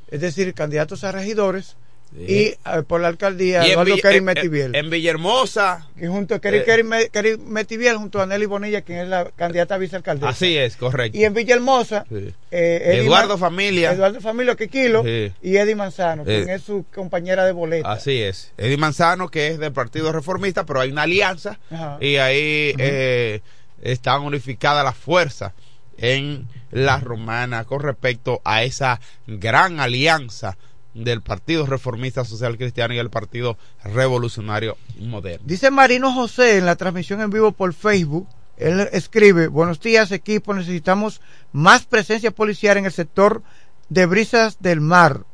es 0.09 0.21
decir, 0.21 0.53
candidatos 0.53 1.03
a 1.03 1.11
regidores, 1.11 1.77
y 2.15 2.53
uh, 2.65 2.83
por 2.83 3.01
la 3.01 3.07
alcaldía 3.07 3.67
y 3.67 3.71
Eduardo 3.71 3.97
Kerry 3.97 4.21
Metiviel. 4.21 4.75
En, 4.75 4.85
en, 4.85 4.91
Villahermosa. 4.91 5.87
Y 5.99 6.05
junto 6.05 6.35
a 6.35 6.39
Kerry, 6.39 6.63
eh, 6.67 7.37
Metiviel, 7.45 7.97
junto 7.97 8.21
a 8.21 8.25
Nelly 8.25 8.45
Bonilla, 8.45 8.81
quien 8.81 8.99
es 8.99 9.07
la 9.07 9.31
candidata 9.35 9.75
a 9.75 9.77
vicealcaldesa. 9.77 10.29
Así 10.29 10.57
es, 10.57 10.77
correcto. 10.77 11.17
Y 11.17 11.23
en 11.23 11.33
Villahermosa, 11.33 12.05
sí. 12.07 12.33
eh, 12.51 13.01
Eduardo 13.03 13.37
Familia. 13.37 13.91
Eduardo 13.93 14.21
Familia 14.21 14.55
Quequilo 14.55 15.03
sí. 15.03 15.31
y 15.41 15.57
Eddie 15.57 15.75
Manzano, 15.75 16.23
quien 16.23 16.49
es 16.49 16.61
su 16.61 16.85
compañera 16.93 17.45
de 17.45 17.51
boleta. 17.51 17.91
Así 17.91 18.21
es. 18.21 18.51
Eddie 18.57 18.77
Manzano, 18.77 19.29
que 19.29 19.47
es 19.47 19.59
del 19.59 19.73
Partido 19.73 20.11
Reformista, 20.11 20.65
pero 20.65 20.81
hay 20.81 20.91
una 20.91 21.03
alianza 21.03 21.59
Ajá. 21.71 21.97
y 21.99 22.17
ahí 22.17 22.75
eh, 22.77 23.41
están 23.81 24.21
unificadas 24.21 24.83
las 24.83 24.95
fuerzas 24.95 25.53
en 25.97 26.47
la 26.71 26.99
romana 26.99 27.65
con 27.65 27.81
respecto 27.81 28.41
a 28.43 28.63
esa 28.63 28.99
gran 29.27 29.79
alianza 29.79 30.57
del 30.93 31.21
Partido 31.21 31.65
Reformista 31.65 32.23
Social 32.25 32.57
Cristiano 32.57 32.93
y 32.93 32.99
el 32.99 33.09
Partido 33.09 33.57
Revolucionario 33.83 34.77
Moderno. 34.99 35.45
Dice 35.47 35.71
Marino 35.71 36.13
José 36.13 36.57
en 36.57 36.65
la 36.65 36.75
transmisión 36.75 37.21
en 37.21 37.29
vivo 37.29 37.51
por 37.51 37.73
Facebook, 37.73 38.27
él 38.57 38.87
escribe, 38.91 39.47
buenos 39.47 39.79
días 39.79 40.11
equipo, 40.11 40.53
necesitamos 40.53 41.21
más 41.51 41.85
presencia 41.85 42.31
policial 42.31 42.77
en 42.77 42.85
el 42.85 42.91
sector 42.91 43.41
de 43.89 44.05
Brisas 44.05 44.57
del 44.59 44.81
Mar, 44.81 45.25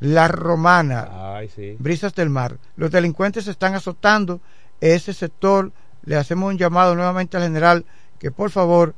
La 0.00 0.28
Romana, 0.28 1.36
Ay, 1.36 1.50
sí. 1.54 1.76
Brisas 1.78 2.14
del 2.14 2.30
Mar. 2.30 2.58
Los 2.76 2.90
delincuentes 2.90 3.46
están 3.46 3.74
azotando 3.74 4.40
ese 4.80 5.12
sector, 5.12 5.72
le 6.04 6.16
hacemos 6.16 6.50
un 6.50 6.58
llamado 6.58 6.94
nuevamente 6.94 7.36
al 7.36 7.42
general 7.42 7.84
que 8.18 8.30
por 8.30 8.50
favor 8.50 8.94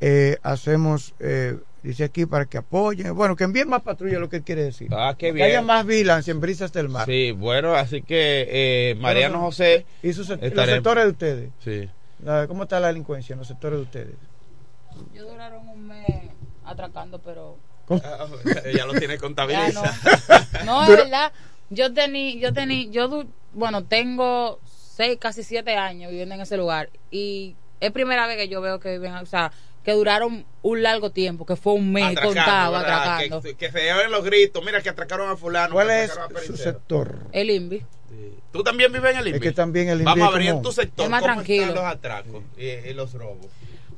eh, 0.00 0.38
hacemos... 0.42 1.14
Eh, 1.20 1.58
dice 1.82 2.04
aquí 2.04 2.26
para 2.26 2.46
que 2.46 2.58
apoyen, 2.58 3.14
bueno, 3.14 3.36
que 3.36 3.44
envíen 3.44 3.68
más 3.68 3.82
patrullas, 3.82 4.20
lo 4.20 4.28
que 4.28 4.36
él 4.36 4.42
quiere 4.42 4.62
decir. 4.62 4.88
Ah, 4.92 5.14
qué 5.18 5.32
bien. 5.32 5.46
Que 5.46 5.52
haya 5.52 5.62
más 5.62 5.86
vigilancia 5.86 6.30
en 6.30 6.40
brisas 6.40 6.72
del 6.72 6.88
mar. 6.88 7.06
Sí, 7.06 7.32
bueno, 7.32 7.74
así 7.74 8.02
que 8.02 8.46
eh, 8.48 8.94
Mariano 8.96 9.34
Pero, 9.34 9.44
José. 9.46 9.86
¿Y 10.02 10.12
sus, 10.12 10.30
estaré... 10.30 10.54
los 10.54 10.66
sectores 10.66 11.04
de 11.04 11.10
ustedes? 11.10 11.50
Sí. 11.64 11.88
¿Cómo 12.48 12.64
está 12.64 12.80
la 12.80 12.88
delincuencia 12.88 13.34
en 13.34 13.38
los 13.38 13.48
sectores 13.48 13.78
de 13.78 13.82
ustedes? 13.84 14.14
Yo 15.14 15.28
duraron 15.28 15.68
un 15.68 15.86
mes 15.86 16.06
atracando, 16.64 17.20
pero. 17.20 17.58
ya 18.74 18.84
lo 18.86 18.94
tiene 18.94 19.18
contabilizado. 19.18 19.86
no, 20.64 20.64
no 20.64 20.82
es 20.82 20.88
verdad. 20.88 21.32
Yo 21.70 21.92
tení, 21.92 22.40
yo 22.40 22.52
tení, 22.52 22.90
yo, 22.90 23.24
bueno, 23.52 23.84
tengo 23.84 24.58
seis, 24.64 25.18
casi 25.20 25.42
siete 25.42 25.76
años 25.76 26.10
viviendo 26.10 26.34
en 26.34 26.40
ese 26.40 26.56
lugar 26.56 26.88
y 27.10 27.56
es 27.80 27.92
primera 27.92 28.26
vez 28.26 28.36
que 28.36 28.48
yo 28.48 28.60
veo 28.60 28.80
que 28.80 28.92
viven, 28.92 29.14
o 29.14 29.26
sea, 29.26 29.52
que 29.88 29.94
duraron 29.94 30.44
un 30.60 30.82
largo 30.82 31.12
tiempo, 31.12 31.46
que 31.46 31.56
fue 31.56 31.72
un 31.72 31.90
mes, 31.90 32.04
atracando, 32.04 32.34
contaba, 32.34 32.78
¿verdad? 32.82 33.00
atracando. 33.14 33.40
Que, 33.40 33.54
que 33.54 33.72
se 33.72 33.90
oyen 33.94 34.10
los 34.10 34.22
gritos, 34.22 34.62
mira 34.62 34.82
que 34.82 34.90
atracaron 34.90 35.30
a 35.30 35.36
fulano. 35.36 35.72
¿Cuál 35.72 35.88
es 35.88 36.12
su 36.46 36.58
sector? 36.58 37.20
El 37.32 37.48
INVI. 37.48 37.78
Sí. 37.78 38.34
¿Tú 38.52 38.62
también 38.62 38.92
vives 38.92 39.12
en 39.12 39.20
el 39.20 39.26
INVI? 39.28 39.36
Es 39.38 39.42
que 39.42 39.52
también 39.52 39.88
el 39.88 40.00
INVI 40.02 40.04
Vamos 40.20 40.34
a 40.34 40.42
en 40.42 40.60
tu 40.60 40.72
sector, 40.72 41.04
es 41.06 41.10
más 41.10 41.22
¿cómo 41.22 41.32
tranquilo. 41.32 41.62
están 41.68 41.74
los 41.76 41.84
atracos 41.86 42.42
y, 42.58 42.66
y 42.66 42.92
los 42.92 43.14
robos? 43.14 43.46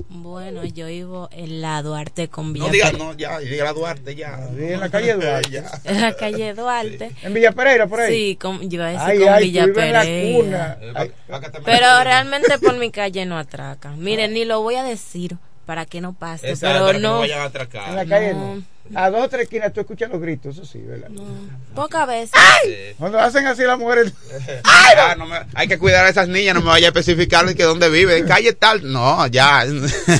Bueno, 0.08 0.64
yo 0.64 0.86
vivo 0.86 1.28
en 1.32 1.60
la 1.60 1.82
Duarte 1.82 2.28
con 2.28 2.52
Villa 2.52 2.66
No 2.66 2.72
diga, 2.72 2.92
no, 2.92 3.14
ya, 3.16 3.38
diga 3.40 3.64
la 3.64 3.72
Duarte, 3.72 4.14
ya. 4.14 4.48
Sí, 4.56 4.64
en 4.64 4.80
la 4.80 4.88
calle 4.90 5.14
Duarte. 5.14 5.50
ya. 5.50 5.70
En 5.84 6.00
la 6.00 6.16
calle 6.16 6.54
Duarte. 6.54 7.10
¿En 7.22 7.34
Villa 7.34 7.52
Pereira, 7.52 7.86
por 7.88 8.00
ahí? 8.00 8.14
Sí, 8.14 8.36
con, 8.36 8.70
yo 8.70 8.82
a 8.84 8.88
ay, 8.88 9.18
con 9.18 9.28
ay, 9.28 9.44
Villa 9.44 9.66
Pereira. 9.74 10.02
cuna. 10.38 10.78
Eh, 10.80 11.12
Pero 11.64 12.04
realmente 12.04 12.58
por 12.60 12.76
mi 12.76 12.90
calle 12.92 13.26
no 13.26 13.36
atracan. 13.38 13.98
Miren, 14.00 14.32
ni 14.32 14.44
lo 14.44 14.62
voy 14.62 14.76
a 14.76 14.84
decir 14.84 15.36
para 15.70 15.86
que 15.86 16.00
no 16.00 16.14
pase, 16.14 16.50
Exacto, 16.50 16.74
pero 16.74 16.86
para 16.86 16.98
que 16.98 17.02
no. 17.04 17.12
no 17.12 17.18
vayan 17.20 17.38
a 17.42 17.44
atracar. 17.44 17.90
En 17.90 17.94
la 17.94 18.04
calle 18.04 18.34
No. 18.34 18.56
no. 18.56 18.62
A 18.94 19.08
dos 19.10 19.24
o 19.24 19.28
tres 19.28 19.42
esquinas 19.42 19.72
tú 19.72 19.80
escuchas 19.80 20.10
los 20.10 20.20
gritos, 20.20 20.56
eso 20.56 20.64
sí, 20.64 20.78
¿verdad? 20.80 21.08
Pocas 21.74 22.06
veces. 22.08 22.32
Cuando 22.98 23.18
hacen 23.20 23.46
así 23.46 23.62
las 23.62 23.78
mujeres. 23.78 24.12
Ah, 25.02 25.14
no 25.16 25.24
me- 25.26 25.38
hay 25.54 25.68
que 25.68 25.78
cuidar 25.78 26.04
a 26.04 26.08
esas 26.08 26.26
niñas, 26.28 26.54
no 26.54 26.60
me 26.62 26.66
vaya 26.68 26.88
a 26.88 26.90
especificar 26.90 27.54
que 27.54 27.62
dónde 27.62 27.88
vive, 27.88 28.18
en 28.18 28.26
calle 28.26 28.52
tal. 28.52 28.90
No, 28.92 29.24
ya. 29.28 29.64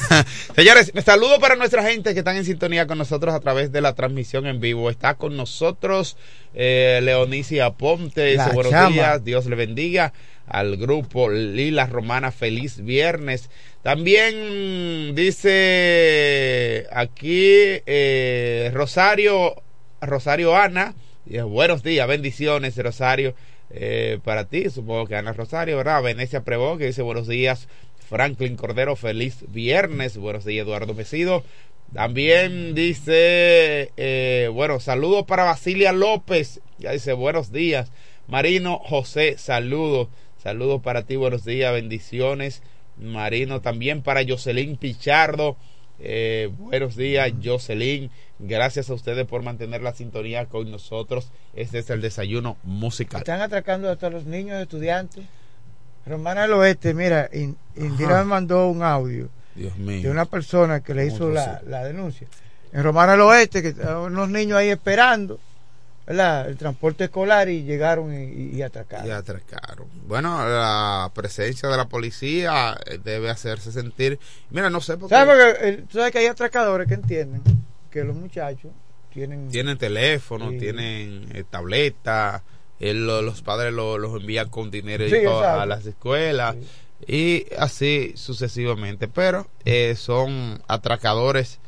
Señores, 0.55 0.95
me 0.95 1.03
saludo 1.03 1.39
para 1.41 1.57
nuestra 1.57 1.83
gente 1.83 2.13
que 2.13 2.21
están 2.21 2.37
en 2.37 2.45
sintonía 2.45 2.87
con 2.87 2.97
nosotros 2.97 3.35
a 3.35 3.41
través 3.41 3.73
de 3.73 3.81
la 3.81 3.95
transmisión 3.95 4.47
en 4.47 4.61
vivo. 4.61 4.89
Está 4.89 5.15
con 5.15 5.37
nosotros 5.37 6.17
eh, 6.55 7.01
Leonicia 7.03 7.71
Ponte. 7.71 8.25
Dice, 8.27 8.51
buenos 8.53 8.71
chama. 8.73 8.91
días, 8.91 9.25
Dios 9.25 9.47
le 9.47 9.57
bendiga. 9.57 10.13
Al 10.47 10.77
grupo 10.77 11.31
Lila 11.31 11.87
Romana, 11.87 12.33
feliz 12.33 12.81
viernes. 12.83 13.51
También 13.83 15.15
dice 15.15 16.87
aquí 16.93 17.81
eh, 17.87 18.60
Rosario, 18.69 19.55
Rosario 20.03 20.55
Ana. 20.55 20.95
Buenos 21.47 21.83
días, 21.83 22.07
bendiciones, 22.07 22.77
Rosario. 22.77 23.35
eh, 23.71 24.19
para 24.25 24.47
ti, 24.47 24.69
supongo 24.69 25.07
que 25.07 25.15
Ana 25.17 25.33
Rosario, 25.33 25.77
¿verdad? 25.77 26.03
Venecia 26.03 26.43
Prevó, 26.43 26.77
que 26.77 26.87
dice 26.87 27.03
buenos 27.03 27.29
días. 27.29 27.69
Franklin 28.09 28.57
Cordero, 28.57 28.97
feliz 28.97 29.45
viernes. 29.49 30.17
Buenos 30.17 30.45
días, 30.45 30.67
Eduardo 30.67 30.93
Mesido. 30.95 31.45
También 31.95 32.75
dice, 32.75 33.93
eh, 33.97 34.51
bueno, 34.53 34.81
saludos 34.81 35.25
para 35.27 35.45
Basilia 35.45 35.93
López. 35.93 36.61
Ya 36.79 36.93
dice, 36.93 37.13
buenos 37.13 37.53
días. 37.53 37.93
Marino 38.27 38.79
José, 38.79 39.39
saludos. 39.39 40.09
Saludos 40.43 40.83
para 40.83 41.03
ti, 41.03 41.17
buenos 41.17 41.45
días, 41.45 41.73
bendiciones. 41.73 42.63
Marino 42.97 43.61
también 43.61 44.03
para 44.03 44.23
Jocelyn 44.27 44.77
Pichardo. 44.77 45.57
Eh, 46.03 46.51
buenos 46.59 46.97
días, 46.97 47.31
Jocelyn. 47.43 48.11
Gracias 48.39 48.89
a 48.89 48.95
ustedes 48.95 49.27
por 49.27 49.43
mantener 49.43 49.83
la 49.83 49.93
sintonía 49.95 50.47
con 50.47 50.71
nosotros. 50.71 51.29
Este 51.55 51.79
es 51.81 51.91
el 51.91 52.01
desayuno 52.01 52.57
musical. 52.65 53.21
Están 53.21 53.41
atracando 53.43 53.91
hasta 53.91 54.09
los 54.09 54.25
niños 54.25 54.61
estudiantes. 54.63 55.25
Romana 56.07 56.43
del 56.43 56.55
Oeste, 56.55 56.95
mira, 56.95 57.29
In- 57.33 57.57
Indira 57.77 58.19
me 58.21 58.25
mandó 58.25 58.69
un 58.69 58.83
audio 58.83 59.29
Dios 59.55 59.77
mío. 59.77 60.01
de 60.03 60.11
una 60.11 60.25
persona 60.25 60.81
que 60.81 60.95
le 60.95 61.05
¿Cómo 61.05 61.15
hizo 61.17 61.31
la, 61.31 61.61
la 61.67 61.85
denuncia. 61.85 62.27
En 62.73 62.83
Romana 62.83 63.13
del 63.13 63.21
Oeste, 63.21 63.61
que 63.61 63.69
estaban 63.69 64.13
unos 64.13 64.31
niños 64.31 64.57
ahí 64.57 64.71
esperando 64.71 65.39
¿verdad? 66.11 66.49
el 66.49 66.57
transporte 66.57 67.05
escolar 67.05 67.49
y 67.49 67.63
llegaron 67.63 68.13
y, 68.13 68.57
y 68.57 68.63
atracaron. 68.63 69.07
Y 69.07 69.11
atracaron. 69.11 69.87
Bueno, 70.07 70.47
la 70.49 71.11
presencia 71.15 71.69
de 71.69 71.77
la 71.77 71.89
policía 71.89 72.77
eh, 72.87 72.99
debe 73.03 73.31
hacerse 73.31 73.71
sentir. 73.73 74.19
Mira, 74.51 74.71
no 74.71 74.81
sé 74.81 74.97
por 74.97 75.09
qué. 75.09 75.15
¿Sabes? 75.15 75.55
Porque, 75.57 75.83
tú 75.89 75.99
sabes 75.99 76.13
que 76.13 76.19
hay 76.19 76.27
atracadores 76.27 76.87
que 76.89 76.95
entienden 76.95 77.43
que 77.91 78.05
los 78.05 78.17
muchachos 78.17 78.71
tienen... 79.13 79.49
Tienen 79.51 79.79
teléfono, 79.79 80.51
Sí. 80.51 80.59
tienen 80.59 81.29
eh, 81.35 81.45
tableta, 81.49 82.43
eh, 82.79 82.95
lo- 82.95 83.23
los 83.23 83.43
padres 83.43 83.73
lo- 83.73 83.99
los 83.99 84.21
envían 84.21 84.49
con 84.49 84.71
dinero 84.71 85.09
Sí, 85.09 85.17
a 85.27 85.67
las 85.67 85.85
escuelas 85.87 86.57
y 87.07 87.47
así 87.59 88.13
sucesivamente. 88.17 89.09
Pero 89.09 89.47
eh, 89.65 89.95
son 89.97 90.63
atracadores 90.69 91.59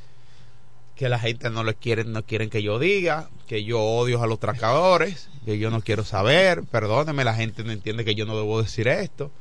que 1.02 1.08
la 1.08 1.18
gente 1.18 1.50
no 1.50 1.64
le 1.64 1.74
quieren, 1.74 2.12
no 2.12 2.24
quieren 2.24 2.48
que 2.48 2.62
yo 2.62 2.78
diga, 2.78 3.28
que 3.48 3.64
yo 3.64 3.80
odio 3.80 4.22
a 4.22 4.28
los 4.28 4.36
atracadores, 4.36 5.28
que 5.44 5.58
yo 5.58 5.68
no 5.68 5.80
quiero 5.80 6.04
saber. 6.04 6.62
Perdóneme, 6.62 7.24
la 7.24 7.34
gente 7.34 7.64
no 7.64 7.72
entiende 7.72 8.04
que 8.04 8.14
yo 8.14 8.24
no 8.24 8.36
debo 8.36 8.62
decir 8.62 8.86
esto. 8.86 9.32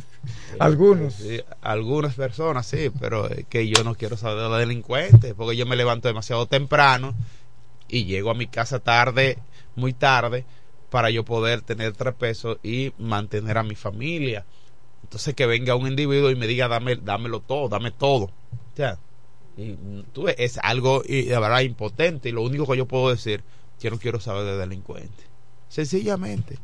Algunos. 0.58 1.14
Sí, 1.14 1.40
algunas 1.62 2.14
personas 2.14 2.66
sí, 2.66 2.90
pero 3.00 3.26
es 3.30 3.46
que 3.46 3.66
yo 3.66 3.84
no 3.84 3.94
quiero 3.94 4.18
saber 4.18 4.42
de 4.42 4.48
los 4.50 4.58
delincuentes, 4.58 5.32
porque 5.32 5.56
yo 5.56 5.64
me 5.64 5.76
levanto 5.76 6.08
demasiado 6.08 6.44
temprano 6.44 7.14
y 7.88 8.04
llego 8.04 8.30
a 8.30 8.34
mi 8.34 8.46
casa 8.46 8.78
tarde, 8.78 9.38
muy 9.76 9.94
tarde, 9.94 10.44
para 10.90 11.08
yo 11.08 11.24
poder 11.24 11.62
tener 11.62 11.94
tres 11.94 12.16
pesos 12.16 12.58
y 12.62 12.92
mantener 12.98 13.56
a 13.56 13.62
mi 13.62 13.76
familia. 13.76 14.44
Entonces 15.04 15.32
que 15.34 15.46
venga 15.46 15.74
un 15.74 15.86
individuo 15.86 16.30
y 16.30 16.36
me 16.36 16.46
diga, 16.46 16.68
dame, 16.68 16.96
dámelo 16.96 17.40
todo, 17.40 17.70
dame 17.70 17.92
todo. 17.92 18.24
O 18.24 18.76
sea, 18.76 18.98
y, 19.58 19.72
mm, 19.72 20.04
tú 20.12 20.24
ves, 20.24 20.36
es 20.38 20.58
algo 20.62 21.02
y, 21.04 21.22
de 21.22 21.38
verdad 21.38 21.60
impotente 21.60 22.28
y 22.28 22.32
lo 22.32 22.42
único 22.42 22.66
que 22.66 22.76
yo 22.76 22.86
puedo 22.86 23.10
decir, 23.10 23.42
yo 23.80 23.90
no 23.90 23.98
quiero 23.98 24.20
saber 24.20 24.44
de 24.44 24.56
delincuentes. 24.56 25.26
Sencillamente. 25.68 26.58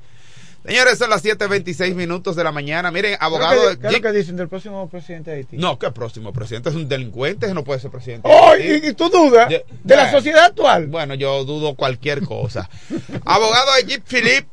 Señores, 0.64 0.96
son 0.96 1.11
las 1.11 1.22
7.26 1.22 1.94
minutos 1.94 2.37
de 2.37 2.44
la 2.44 2.50
mañana. 2.50 2.90
Miren, 2.90 3.18
abogado... 3.20 3.78
¿Qué 3.78 3.88
qué 3.88 4.00
que 4.00 4.12
dicen 4.12 4.37
del 4.37 4.48
próximo 4.48 4.88
presidente 4.88 5.30
de 5.30 5.37
Haití? 5.38 5.57
no, 5.59 5.78
que 5.78 5.87
el 5.87 5.92
próximo 5.92 6.33
presidente 6.33 6.70
es 6.70 6.74
un 6.74 6.88
delincuente, 6.88 7.52
no 7.52 7.64
puede 7.64 7.80
ser 7.80 7.90
presidente. 7.90 8.26
de 8.26 8.35
¡Oh! 8.35 8.52
Haití. 8.52 8.88
¿Y, 8.88 8.94
tú 8.94 9.11
dudas 9.11 9.50
de 9.50 9.96
la 9.96 10.11
sociedad 10.11 10.46
actual? 10.46 10.87
Bueno, 10.87 11.14
yo 11.14 11.44
dudo 11.44 11.74
cualquier 11.74 12.22
cosa. 12.22 12.70
Abogado 13.26 13.72
Jeep 13.87 14.04
Philip 14.09 14.46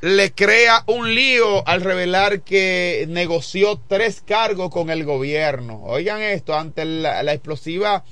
le 0.00 0.32
crea 0.32 0.84
un 0.86 1.14
lío 1.14 1.66
al 1.66 1.80
revelar 1.80 2.42
que 2.42 3.06
negoció 3.08 3.80
tres 3.88 4.22
cargos 4.24 4.70
con 4.70 4.90
el 4.90 5.04
gobierno. 5.04 5.82
Oigan 5.84 6.20
esto, 6.22 6.54
ante 6.54 6.84
la, 6.84 7.32
explosiva 7.32 8.04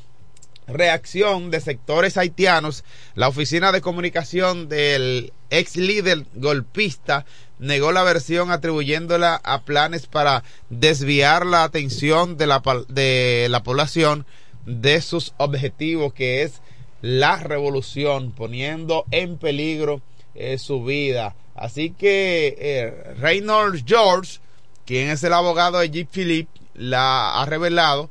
reacción 0.67 1.51
de 1.51 1.61
sectores 1.61 2.17
haitianos, 2.17 2.85
la 3.15 3.29
oficina 3.29 3.71
de 3.71 3.83
comunicación 3.83 4.69
del 4.69 5.33
ex 5.51 5.77
líder 5.77 6.25
golpista 6.35 7.27
negó 7.59 7.93
la 7.93 8.03
versión 8.03 8.51
atribuyéndola 8.51 9.41
a 9.45 9.63
planes 9.65 10.07
para 10.07 10.43
desviar 10.71 11.45
la 11.45 11.65
atención 11.65 12.39
de 12.39 12.47
la, 12.47 12.63
de 12.89 13.49
la 13.51 13.63
población 13.63 14.27
de 14.65 15.03
sus 15.03 15.35
objetivos, 15.37 16.15
que 16.15 16.43
es 16.43 16.63
la 17.03 17.37
revolución, 17.37 18.33
poniendo 18.33 19.05
en 19.11 19.37
peligro 19.37 20.01
eh, 20.35 20.57
su 20.57 20.83
vida. 20.83 21.37
Así 21.55 21.91
que 21.91 22.57
eh, 22.59 23.15
Reynolds 23.19 23.85
George, 23.87 24.41
quien 24.85 25.11
es 25.11 25.23
el 25.23 25.33
abogado 25.33 25.79
de 25.79 25.91
Jeep 25.91 26.09
Philip, 26.11 26.49
la 26.75 27.41
ha 27.41 27.47
revelado 27.47 28.11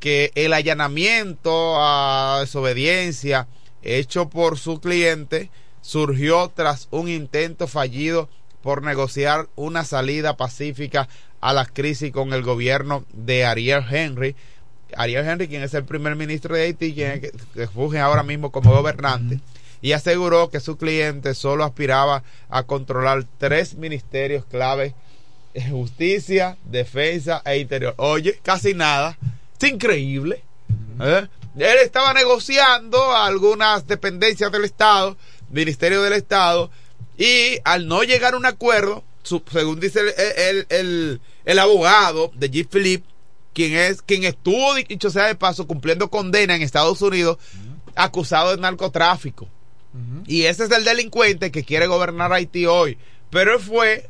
que 0.00 0.32
el 0.34 0.52
allanamiento 0.52 1.76
a 1.76 2.38
desobediencia 2.40 3.46
hecho 3.82 4.28
por 4.28 4.58
su 4.58 4.80
cliente 4.80 5.50
surgió 5.80 6.50
tras 6.54 6.88
un 6.90 7.08
intento 7.08 7.68
fallido 7.68 8.28
por 8.62 8.82
negociar 8.82 9.48
una 9.56 9.84
salida 9.84 10.36
pacífica 10.36 11.08
a 11.40 11.52
la 11.52 11.66
crisis 11.66 12.12
con 12.12 12.32
el 12.32 12.42
gobierno 12.42 13.04
de 13.12 13.44
Ariel 13.44 13.84
Henry. 13.88 14.36
Ariel 14.96 15.26
Henry, 15.26 15.48
quien 15.48 15.62
es 15.62 15.74
el 15.74 15.84
primer 15.84 16.16
ministro 16.16 16.54
de 16.54 16.62
Haití, 16.62 16.94
quien 16.94 17.12
es 17.12 17.20
que, 17.20 17.32
que 17.54 17.66
funge 17.66 17.98
ahora 17.98 18.22
mismo 18.22 18.52
como 18.52 18.72
gobernante, 18.72 19.40
y 19.82 19.92
aseguró 19.92 20.48
que 20.48 20.60
su 20.60 20.78
cliente 20.78 21.34
solo 21.34 21.64
aspiraba 21.64 22.22
a 22.48 22.62
controlar 22.62 23.26
tres 23.38 23.74
ministerios 23.74 24.44
clave 24.46 24.94
justicia, 25.70 26.56
defensa 26.64 27.42
e 27.44 27.58
interior. 27.58 27.94
Oye, 27.98 28.38
casi 28.42 28.72
nada. 28.74 29.18
Es 29.60 29.68
increíble. 29.70 30.42
¿eh? 31.00 31.26
Él 31.56 31.76
estaba 31.84 32.14
negociando 32.14 33.14
algunas 33.14 33.86
dependencias 33.86 34.50
del 34.50 34.64
Estado, 34.64 35.16
Ministerio 35.50 36.00
del 36.02 36.14
Estado, 36.14 36.70
y 37.18 37.58
al 37.64 37.86
no 37.86 38.02
llegar 38.04 38.34
a 38.34 38.36
un 38.38 38.46
acuerdo, 38.46 39.04
su- 39.22 39.42
según 39.52 39.78
dice 39.78 40.00
el, 40.00 40.08
el, 40.38 40.66
el- 40.70 41.20
el 41.44 41.58
abogado 41.58 42.30
de 42.34 42.50
G. 42.50 42.66
Philip, 42.68 43.04
quien 43.52 43.74
es 43.76 44.00
quien 44.00 44.24
estuvo, 44.24 44.74
dicho 44.74 45.10
sea 45.10 45.26
de 45.26 45.34
paso, 45.34 45.66
cumpliendo 45.66 46.08
condena 46.08 46.54
en 46.56 46.62
Estados 46.62 47.02
Unidos, 47.02 47.36
acusado 47.94 48.56
de 48.56 48.62
narcotráfico. 48.62 49.46
Y 50.26 50.44
ese 50.44 50.64
es 50.64 50.70
el 50.70 50.84
delincuente 50.84 51.50
que 51.50 51.64
quiere 51.64 51.86
gobernar 51.86 52.32
Haití 52.32 52.66
hoy. 52.66 52.96
Pero 53.30 53.54
él 53.54 53.60
fue 53.60 54.08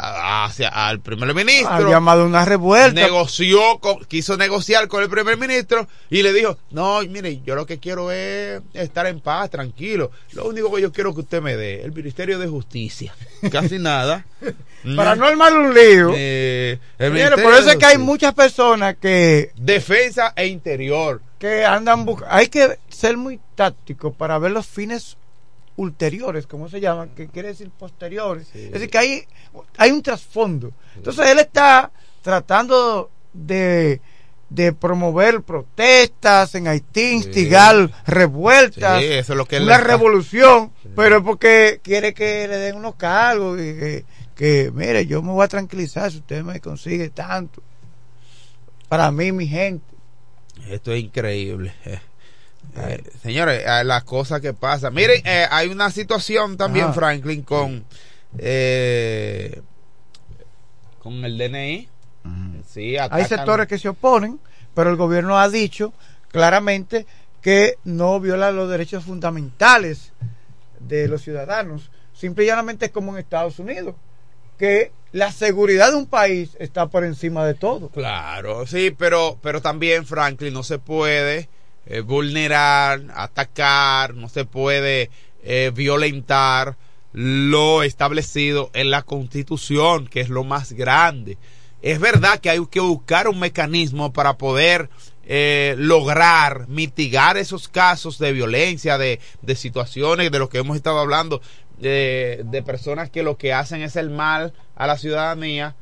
hacia 0.00 0.68
al 0.68 1.00
primer 1.00 1.30
Ha 1.30 1.34
ministro 1.34 1.90
llamado 1.90 2.24
una 2.24 2.44
revuelta. 2.44 3.00
negoció 3.00 3.80
con- 3.80 4.04
quiso 4.04 4.36
negociar 4.36 4.86
con 4.86 5.02
el 5.02 5.08
primer 5.10 5.36
ministro 5.36 5.88
y 6.08 6.22
le 6.22 6.32
dijo 6.32 6.56
no 6.70 7.00
mire 7.08 7.40
yo 7.44 7.56
lo 7.56 7.66
que 7.66 7.78
quiero 7.80 8.12
es 8.12 8.62
estar 8.74 9.06
en 9.06 9.18
paz 9.18 9.50
tranquilo 9.50 10.12
lo 10.34 10.46
único 10.46 10.72
que 10.72 10.82
yo 10.82 10.92
quiero 10.92 11.12
que 11.14 11.22
usted 11.22 11.42
me 11.42 11.56
dé 11.56 11.82
el 11.82 11.90
ministerio 11.90 12.38
de 12.38 12.46
justicia 12.46 13.12
casi 13.50 13.78
nada 13.80 14.24
Para 14.94 15.16
no 15.16 15.26
armar 15.26 15.52
un 15.54 15.74
lío. 15.74 16.12
Eh, 16.14 16.78
Ministerio 17.00 17.42
por 17.42 17.52
eso 17.54 17.68
es 17.72 17.76
que 17.78 17.84
hay 17.84 17.98
muchas 17.98 18.32
personas 18.32 18.94
que 19.00 19.50
defensa 19.56 20.32
e 20.36 20.46
interior 20.46 21.20
que 21.40 21.64
andan 21.64 22.04
buscando. 22.04 22.32
Hay 22.32 22.46
que 22.46 22.78
ser 22.88 23.16
muy 23.16 23.40
táctico 23.56 24.12
para 24.12 24.38
ver 24.38 24.52
los 24.52 24.68
fines 24.68 25.16
ulteriores, 25.78 26.46
como 26.46 26.68
se 26.68 26.80
llaman, 26.80 27.10
que 27.10 27.28
quiere 27.28 27.48
decir 27.48 27.70
posteriores. 27.70 28.52
Es 28.54 28.72
decir, 28.72 28.90
que 28.90 28.98
hay, 28.98 29.24
hay 29.76 29.92
un 29.92 30.02
trasfondo. 30.02 30.72
Entonces 30.96 31.26
él 31.28 31.38
está 31.38 31.92
tratando 32.20 33.10
de, 33.32 34.00
de 34.50 34.72
promover 34.72 35.42
protestas 35.42 36.56
en 36.56 36.66
Haití, 36.66 37.12
instigar 37.12 37.90
revueltas, 38.06 39.00
Sí, 39.00 39.06
eso 39.06 39.32
es 39.34 39.36
lo 39.36 39.46
que 39.46 39.60
una 39.60 39.78
revolución, 39.78 40.72
pero 40.96 41.18
es 41.18 41.22
porque 41.22 41.80
quiere 41.82 42.12
que 42.12 42.48
le 42.48 42.56
den 42.58 42.76
unos 42.76 42.96
cargos, 42.96 43.56
y 43.60 43.62
que, 43.62 44.04
que, 44.34 44.72
mire, 44.74 45.06
yo 45.06 45.22
me 45.22 45.30
voy 45.30 45.44
a 45.44 45.48
tranquilizar 45.48 46.10
si 46.10 46.18
usted 46.18 46.42
me 46.42 46.60
consigue 46.60 47.10
tanto. 47.10 47.62
Para 48.88 49.12
mí, 49.12 49.30
mi 49.30 49.46
gente. 49.46 49.84
Esto 50.68 50.92
es 50.92 51.04
increíble. 51.04 51.72
Eh, 52.76 53.02
eh, 53.04 53.10
señores, 53.22 53.62
eh, 53.66 53.84
las 53.84 54.04
cosas 54.04 54.40
que 54.40 54.54
pasan. 54.54 54.94
Miren, 54.94 55.20
eh, 55.24 55.46
hay 55.50 55.68
una 55.68 55.90
situación 55.90 56.56
también, 56.56 56.86
Ajá. 56.86 56.94
Franklin, 56.94 57.42
con 57.42 57.84
eh, 58.38 59.62
con 60.98 61.24
el 61.24 61.38
DNI. 61.38 61.88
Sí, 62.68 62.96
Hay 62.98 63.24
sectores 63.24 63.66
que 63.66 63.78
se 63.78 63.88
oponen, 63.88 64.38
pero 64.74 64.90
el 64.90 64.96
gobierno 64.96 65.38
ha 65.38 65.48
dicho 65.48 65.94
claramente 66.30 67.06
que 67.40 67.76
no 67.84 68.20
viola 68.20 68.50
los 68.50 68.68
derechos 68.68 69.04
fundamentales 69.04 70.12
de 70.78 71.08
los 71.08 71.22
ciudadanos. 71.22 71.90
Simple 72.12 72.44
y 72.44 72.48
llanamente 72.48 72.86
es 72.86 72.92
como 72.92 73.12
en 73.12 73.18
Estados 73.18 73.58
Unidos, 73.58 73.94
que 74.58 74.92
la 75.12 75.32
seguridad 75.32 75.90
de 75.90 75.96
un 75.96 76.06
país 76.06 76.56
está 76.58 76.88
por 76.88 77.04
encima 77.04 77.46
de 77.46 77.54
todo. 77.54 77.88
Claro, 77.88 78.66
sí, 78.66 78.94
pero, 78.96 79.38
pero 79.40 79.62
también, 79.62 80.04
Franklin, 80.04 80.52
no 80.52 80.62
se 80.62 80.78
puede 80.78 81.48
eh, 81.90 82.00
vulnerar, 82.00 83.02
atacar, 83.14 84.14
no 84.14 84.28
se 84.28 84.44
puede 84.44 85.10
eh, 85.42 85.72
violentar 85.74 86.76
lo 87.14 87.82
establecido 87.82 88.70
en 88.74 88.90
la 88.90 89.02
Constitución, 89.02 90.06
que 90.06 90.20
es 90.20 90.28
lo 90.28 90.44
más 90.44 90.72
grande. 90.72 91.38
Es 91.80 91.98
verdad 91.98 92.40
que 92.40 92.50
hay 92.50 92.60
que 92.70 92.80
buscar 92.80 93.26
un 93.26 93.38
mecanismo 93.40 94.12
para 94.12 94.36
poder 94.36 94.90
eh, 95.24 95.76
lograr 95.78 96.68
mitigar 96.68 97.38
esos 97.38 97.68
casos 97.68 98.18
de 98.18 98.32
violencia, 98.32 98.98
de, 98.98 99.18
de 99.40 99.56
situaciones 99.56 100.30
de 100.30 100.38
lo 100.38 100.50
que 100.50 100.58
hemos 100.58 100.76
estado 100.76 100.98
hablando, 100.98 101.40
de 101.78 102.62
personas 102.66 103.08
que 103.08 103.22
lo 103.22 103.38
que 103.38 103.52
hacen 103.52 103.82
es 103.82 103.94
el 103.94 104.10
mal 104.10 104.52
a 104.74 104.88
la 104.88 104.98
ciudadanía, 104.98 105.76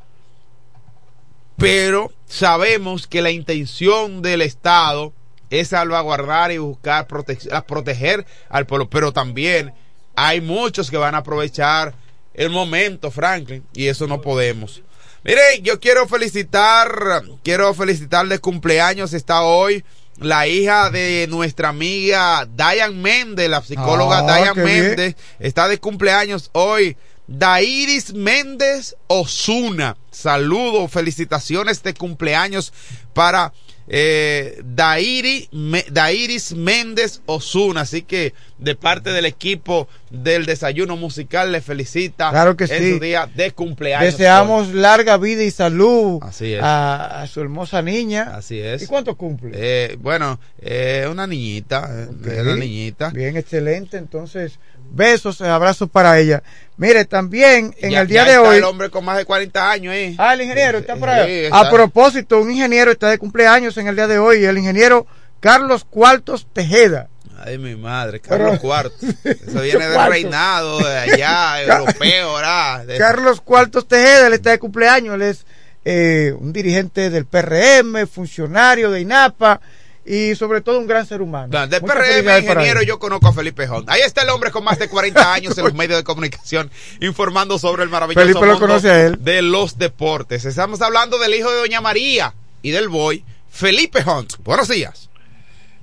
pero 1.56 2.12
sabemos 2.26 3.06
que 3.06 3.22
la 3.22 3.30
intención 3.30 4.20
del 4.20 4.42
Estado 4.42 5.14
es 5.50 5.68
salvaguardar 5.68 6.52
y 6.52 6.58
buscar 6.58 7.06
a 7.52 7.62
proteger 7.66 8.26
al 8.48 8.66
pueblo, 8.66 8.88
pero 8.90 9.12
también 9.12 9.72
hay 10.14 10.40
muchos 10.40 10.90
que 10.90 10.96
van 10.96 11.14
a 11.14 11.18
aprovechar 11.18 11.94
el 12.34 12.50
momento, 12.50 13.10
Franklin, 13.10 13.64
y 13.72 13.86
eso 13.86 14.06
no 14.06 14.20
podemos. 14.20 14.82
Mire, 15.24 15.40
yo 15.62 15.80
quiero 15.80 16.06
felicitar, 16.06 17.22
quiero 17.42 17.74
felicitar 17.74 18.28
de 18.28 18.38
cumpleaños, 18.38 19.12
está 19.12 19.42
hoy 19.42 19.84
la 20.18 20.46
hija 20.46 20.90
de 20.90 21.26
nuestra 21.28 21.68
amiga 21.70 22.46
Diane 22.46 22.94
Méndez, 22.94 23.50
la 23.50 23.62
psicóloga 23.62 24.18
Ah, 24.18 24.22
Diane 24.22 24.64
bien. 24.64 24.86
Méndez, 24.88 25.16
está 25.38 25.68
de 25.68 25.78
cumpleaños 25.78 26.50
hoy. 26.52 26.96
Dairis 27.26 28.14
Méndez 28.14 28.96
Osuna. 29.08 29.96
Saludos, 30.10 30.90
felicitaciones 30.90 31.82
de 31.82 31.92
cumpleaños 31.94 32.72
para 33.12 33.52
eh, 33.88 34.60
Dairi, 34.64 35.48
Me- 35.52 35.84
Dairis 35.90 36.54
Méndez 36.54 37.20
Osuna. 37.26 37.82
Así 37.82 38.02
que 38.02 38.32
de 38.58 38.74
parte 38.74 39.10
del 39.10 39.26
equipo 39.26 39.88
del 40.10 40.46
desayuno 40.46 40.96
musical 40.96 41.52
le 41.52 41.60
felicita 41.60 42.30
Claro 42.30 42.56
que 42.56 42.64
en 42.64 42.70
sí. 42.82 42.92
su 42.94 43.00
día 43.00 43.28
de 43.34 43.50
cumpleaños. 43.52 44.16
Deseamos 44.16 44.68
larga 44.72 45.16
vida 45.18 45.42
y 45.44 45.50
salud 45.50 46.18
Así 46.22 46.54
es. 46.54 46.62
a, 46.62 47.22
a 47.22 47.26
su 47.26 47.40
hermosa 47.40 47.82
niña. 47.82 48.32
Así 48.34 48.58
es. 48.58 48.82
¿Y 48.82 48.86
cuánto 48.86 49.16
cumple? 49.16 49.50
Eh, 49.54 49.96
bueno, 50.00 50.40
eh, 50.60 51.06
una 51.10 51.26
niñita, 51.26 52.08
eh, 52.24 52.40
una 52.42 52.56
niñita. 52.56 53.10
Bien, 53.10 53.36
excelente. 53.36 53.98
Entonces, 53.98 54.58
besos, 54.90 55.40
abrazos 55.40 55.88
para 55.90 56.18
ella. 56.18 56.42
Mire, 56.76 57.04
también 57.04 57.74
en 57.78 57.90
Ya- 57.90 58.00
el 58.02 58.08
día 58.08 58.22
ya 58.22 58.24
de 58.24 58.36
está 58.36 58.42
hoy. 58.48 58.56
el 58.58 58.64
hombre 58.64 58.90
con 58.90 59.04
más 59.04 59.16
de 59.16 59.24
40 59.24 59.70
años, 59.70 59.94
¿eh? 59.94 60.14
Ah, 60.18 60.34
el 60.34 60.42
ingeniero 60.42 60.78
está 60.78 60.96
por 60.96 61.08
Sí, 61.08 61.14
ahí. 61.14 61.44
está. 61.46 61.60
A 61.60 61.70
propósito, 61.70 62.40
un 62.40 62.50
ingeniero 62.50 62.90
está 62.90 63.08
de 63.08 63.18
cumpleaños 63.18 63.76
en 63.78 63.86
el 63.86 63.96
día 63.96 64.06
de 64.06 64.18
hoy, 64.18 64.44
el 64.44 64.58
ingeniero 64.58 65.06
Carlos 65.40 65.84
Cuartos 65.88 66.46
Tejeda. 66.52 67.08
Ay, 67.44 67.58
mi 67.58 67.76
madre, 67.76 68.20
Carlos 68.20 68.48
Pero- 68.52 68.60
Cuarto. 68.62 68.96
Eso 69.24 69.60
viene 69.60 69.86
del 69.88 70.06
reinado 70.08 70.78
de 70.78 70.98
allá, 70.98 71.62
europeo, 71.62 72.34
¿verdad? 72.34 72.86
De- 72.86 72.98
Carlos 72.98 73.40
Cuartos 73.40 73.86
Tejeda, 73.86 74.26
él 74.26 74.32
está 74.32 74.50
de 74.50 74.58
cumpleaños, 74.58 75.14
él 75.14 75.22
es 75.22 75.46
eh, 75.84 76.34
un 76.40 76.52
dirigente 76.52 77.10
del 77.10 77.26
PRM, 77.26 78.06
funcionario 78.08 78.90
de 78.90 79.02
INAPA 79.02 79.60
y 80.06 80.36
sobre 80.36 80.60
todo 80.60 80.78
un 80.78 80.86
gran 80.86 81.04
ser 81.04 81.20
humano. 81.20 81.50
Claro, 81.50 81.66
Del 81.66 81.82
Muchas 81.82 81.96
PRM, 81.96 82.38
ingeniero, 82.38 82.82
yo 82.82 82.98
conozco 82.98 83.26
a 83.28 83.32
Felipe 83.32 83.66
Jón. 83.66 83.84
Ahí 83.88 84.02
está 84.02 84.22
el 84.22 84.28
hombre 84.30 84.50
con 84.52 84.62
más 84.62 84.78
de 84.78 84.88
40 84.88 85.32
años 85.34 85.58
en 85.58 85.64
los 85.64 85.74
medios 85.74 85.98
de 85.98 86.04
comunicación 86.04 86.70
informando 87.00 87.58
sobre 87.58 87.82
el 87.82 87.88
maravilloso 87.88 88.24
Felipe 88.24 88.40
lo 88.46 88.52
mundo 88.52 88.66
conoce 88.66 88.90
a 88.90 89.06
él. 89.06 89.16
de 89.24 89.42
los 89.42 89.78
deportes. 89.78 90.44
Estamos 90.44 90.80
hablando 90.80 91.18
del 91.18 91.34
hijo 91.34 91.50
de 91.50 91.56
Doña 91.58 91.80
María 91.80 92.34
y 92.62 92.70
del 92.70 92.88
boy, 92.88 93.24
Felipe 93.50 94.02
Hunt. 94.06 94.34
Buenos 94.44 94.68
días. 94.68 95.10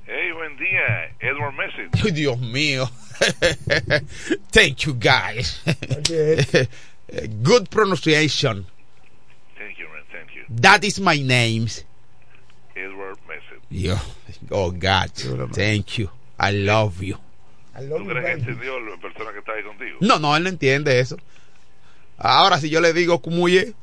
Hey, 0.05 0.31
buen 0.33 0.55
día, 0.57 1.11
Edward 1.19 1.53
Message. 1.55 1.89
Ay, 2.03 2.11
Dios 2.11 2.37
mío. 2.39 2.89
Thank 4.51 4.77
you, 4.85 4.93
guys. 4.99 5.61
Good 7.43 7.69
pronunciation. 7.69 8.65
Thank 9.57 9.77
you, 9.77 9.87
man, 9.89 10.03
thank 10.11 10.35
you. 10.35 10.43
That 10.49 10.83
is 10.83 10.99
my 10.99 11.17
name. 11.21 11.67
Edward. 12.75 13.17
Yo, 13.73 13.95
oh 14.51 14.71
God, 14.71 15.09
thank 15.53 15.97
you. 15.97 16.09
I 16.39 16.51
love 16.51 17.01
you. 17.01 17.17
¿Tú 17.75 18.05
crees 18.05 18.25
que 18.25 18.31
entendió 18.33 18.79
la 18.79 18.97
persona 18.97 19.31
que 19.33 19.39
está 19.39 19.53
ahí 19.53 19.63
contigo? 19.63 19.97
No, 19.99 20.19
no, 20.19 20.35
él 20.37 20.43
no 20.43 20.49
entiende 20.49 20.99
eso. 20.99 21.17
Ahora, 22.19 22.59
si 22.59 22.69
yo 22.69 22.79
le 22.81 22.93
digo 22.93 23.19
Cumuye, 23.19 23.73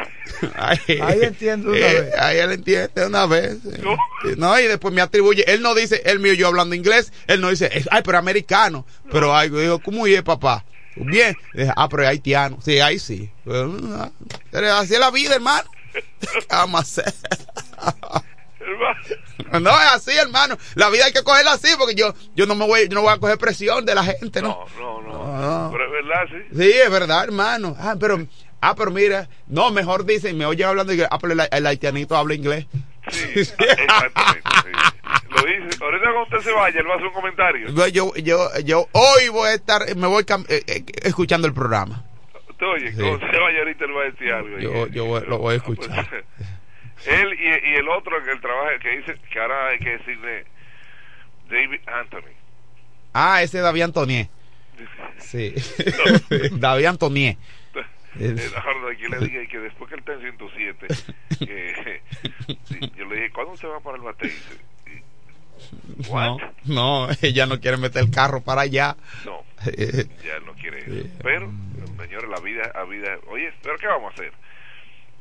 ahí, 0.56 0.98
Ahí 1.00 1.20
entiendo 1.22 1.70
de 1.70 1.78
una 1.78 1.88
eh, 1.88 2.00
vez. 2.00 2.14
ahí 2.18 2.38
él 2.38 2.50
entiende 2.52 2.90
de 2.94 3.06
una 3.06 3.26
vez. 3.26 3.58
Eh, 3.64 4.34
No, 4.36 4.58
y 4.58 4.64
después 4.64 4.92
me 4.92 5.00
atribuye. 5.00 5.44
Él 5.50 5.62
no 5.62 5.74
dice, 5.74 6.02
él 6.04 6.18
mío, 6.18 6.34
yo 6.34 6.48
hablando 6.48 6.74
inglés. 6.74 7.12
Él 7.28 7.40
no 7.40 7.48
dice, 7.50 7.70
ay, 7.90 8.02
pero 8.04 8.18
americano. 8.18 8.84
Pero 9.12 9.34
ahí 9.34 9.48
digo, 9.50 9.78
Cumuye, 9.78 10.22
papá. 10.24 10.64
Bien. 10.96 11.36
Dije, 11.54 11.70
ah, 11.76 11.88
pero 11.88 12.02
es 12.02 12.08
haitiano. 12.08 12.58
Sí, 12.60 12.80
ahí 12.80 12.98
sí. 12.98 13.30
Pero 13.44 14.74
así 14.74 14.94
es 14.94 15.00
la 15.00 15.12
vida, 15.12 15.36
hermano. 15.36 15.70
¿Qué 15.92 16.04
vamos 16.50 16.80
a 16.80 16.82
hacer? 16.82 17.14
No 19.60 19.70
es 19.70 19.88
así, 19.92 20.16
hermano. 20.16 20.56
La 20.74 20.90
vida 20.90 21.06
hay 21.06 21.12
que 21.12 21.22
cogerla 21.22 21.52
así 21.52 21.68
porque 21.78 21.94
yo, 21.94 22.12
yo 22.34 22.46
no 22.46 22.54
me 22.54 22.66
voy, 22.66 22.88
yo 22.88 22.94
no 22.94 23.02
voy 23.02 23.12
a 23.12 23.18
coger 23.18 23.38
presión 23.38 23.84
de 23.86 23.94
la 23.94 24.04
gente, 24.04 24.42
¿no? 24.42 24.66
No, 24.78 25.00
no, 25.02 25.36
no. 25.40 25.70
Pero 25.72 25.84
es 25.86 25.92
verdad, 25.92 26.24
sí. 26.28 26.56
Sí, 26.58 26.70
es 26.72 26.90
verdad, 26.90 27.24
hermano. 27.24 27.76
Ah, 27.78 27.94
pero, 27.98 28.26
ah, 28.60 28.74
pero 28.74 28.90
mira, 28.90 29.28
no, 29.46 29.70
mejor 29.70 30.04
dicen, 30.04 30.36
me 30.36 30.44
oye 30.46 30.64
hablando 30.64 30.92
inglés. 30.92 31.08
Ah, 31.10 31.18
pero 31.18 31.32
el, 31.34 31.40
el 31.50 31.66
haitianito 31.66 32.16
habla 32.16 32.34
inglés. 32.34 32.66
Sí, 33.10 33.24
exactamente. 33.40 34.42
sí. 34.64 34.70
Lo 35.30 35.42
dice. 35.42 35.82
Ahorita 35.82 36.04
cuando 36.04 36.22
usted 36.24 36.38
se 36.40 36.52
vaya, 36.52 36.80
él 36.80 36.86
va 36.88 36.92
a 36.92 36.96
hacer 36.96 37.06
un 37.08 37.14
comentario. 37.14 37.88
Yo, 37.88 38.14
yo, 38.16 38.50
yo, 38.64 38.88
hoy 38.92 39.28
voy 39.28 39.48
a 39.48 39.54
estar, 39.54 39.82
me 39.96 40.06
voy 40.06 40.24
eh, 40.48 40.62
eh, 40.66 40.84
escuchando 41.04 41.46
el 41.46 41.54
programa. 41.54 42.04
Oye, 42.60 42.90
Sí. 42.90 42.96
cuando 42.98 43.20
se 43.20 43.38
vaya 43.38 43.58
ahorita, 43.60 43.84
él 43.84 43.96
va 43.96 44.00
a 44.02 44.04
decir 44.04 44.32
algo. 44.32 44.58
Yo, 44.58 44.86
yo 44.88 45.04
voy- 45.04 45.24
lo 45.28 45.38
voy 45.38 45.56
a 45.56 45.60
Pues, 45.60 45.78
escuchar. 45.78 46.24
Él 47.06 47.34
y, 47.34 47.70
y 47.70 47.74
el 47.76 47.88
otro 47.88 48.22
que 48.24 48.32
el 48.32 48.40
trabaja, 48.40 48.78
que 48.78 48.96
dice 48.96 49.16
que 49.30 49.38
ahora 49.38 49.68
hay 49.68 49.78
que 49.78 49.90
decirle 49.98 50.44
David 51.50 51.80
Anthony. 51.86 52.34
Ah, 53.12 53.42
ese 53.42 53.58
es 53.58 53.64
David 53.64 53.82
Antonier. 53.82 54.28
Sí. 55.18 55.54
David 56.52 56.86
Antonier. 56.86 57.36
Eh, 58.20 58.34
ahora 58.56 58.96
que 58.96 59.08
le 59.08 59.18
dije 59.18 59.46
que 59.46 59.58
después 59.58 59.88
que 59.88 59.94
él 59.94 60.00
está 60.00 60.14
en 60.14 60.20
107, 60.22 60.86
que, 61.38 62.02
yo 62.96 63.04
le 63.04 63.14
dije, 63.14 63.30
¿cuándo 63.30 63.52
usted 63.52 63.68
va 63.68 63.78
para 63.78 63.96
el 63.96 64.02
bate? 64.02 64.32
No, 66.10 66.38
no, 66.64 67.08
ella 67.22 67.46
no 67.46 67.60
quiere 67.60 67.76
meter 67.76 68.02
el 68.02 68.10
carro 68.10 68.40
para 68.40 68.62
allá. 68.62 68.96
No, 69.24 69.44
ya 69.62 70.40
no 70.44 70.52
quiere 70.54 70.78
eso. 70.80 71.08
Pero, 71.22 71.52
señores, 72.00 72.30
la 72.30 72.40
vida, 72.40 72.72
la 72.74 72.84
vida, 72.84 73.18
oye, 73.28 73.52
¿pero 73.62 73.76
qué 73.76 73.86
vamos 73.86 74.10
a 74.10 74.14
hacer? 74.14 74.32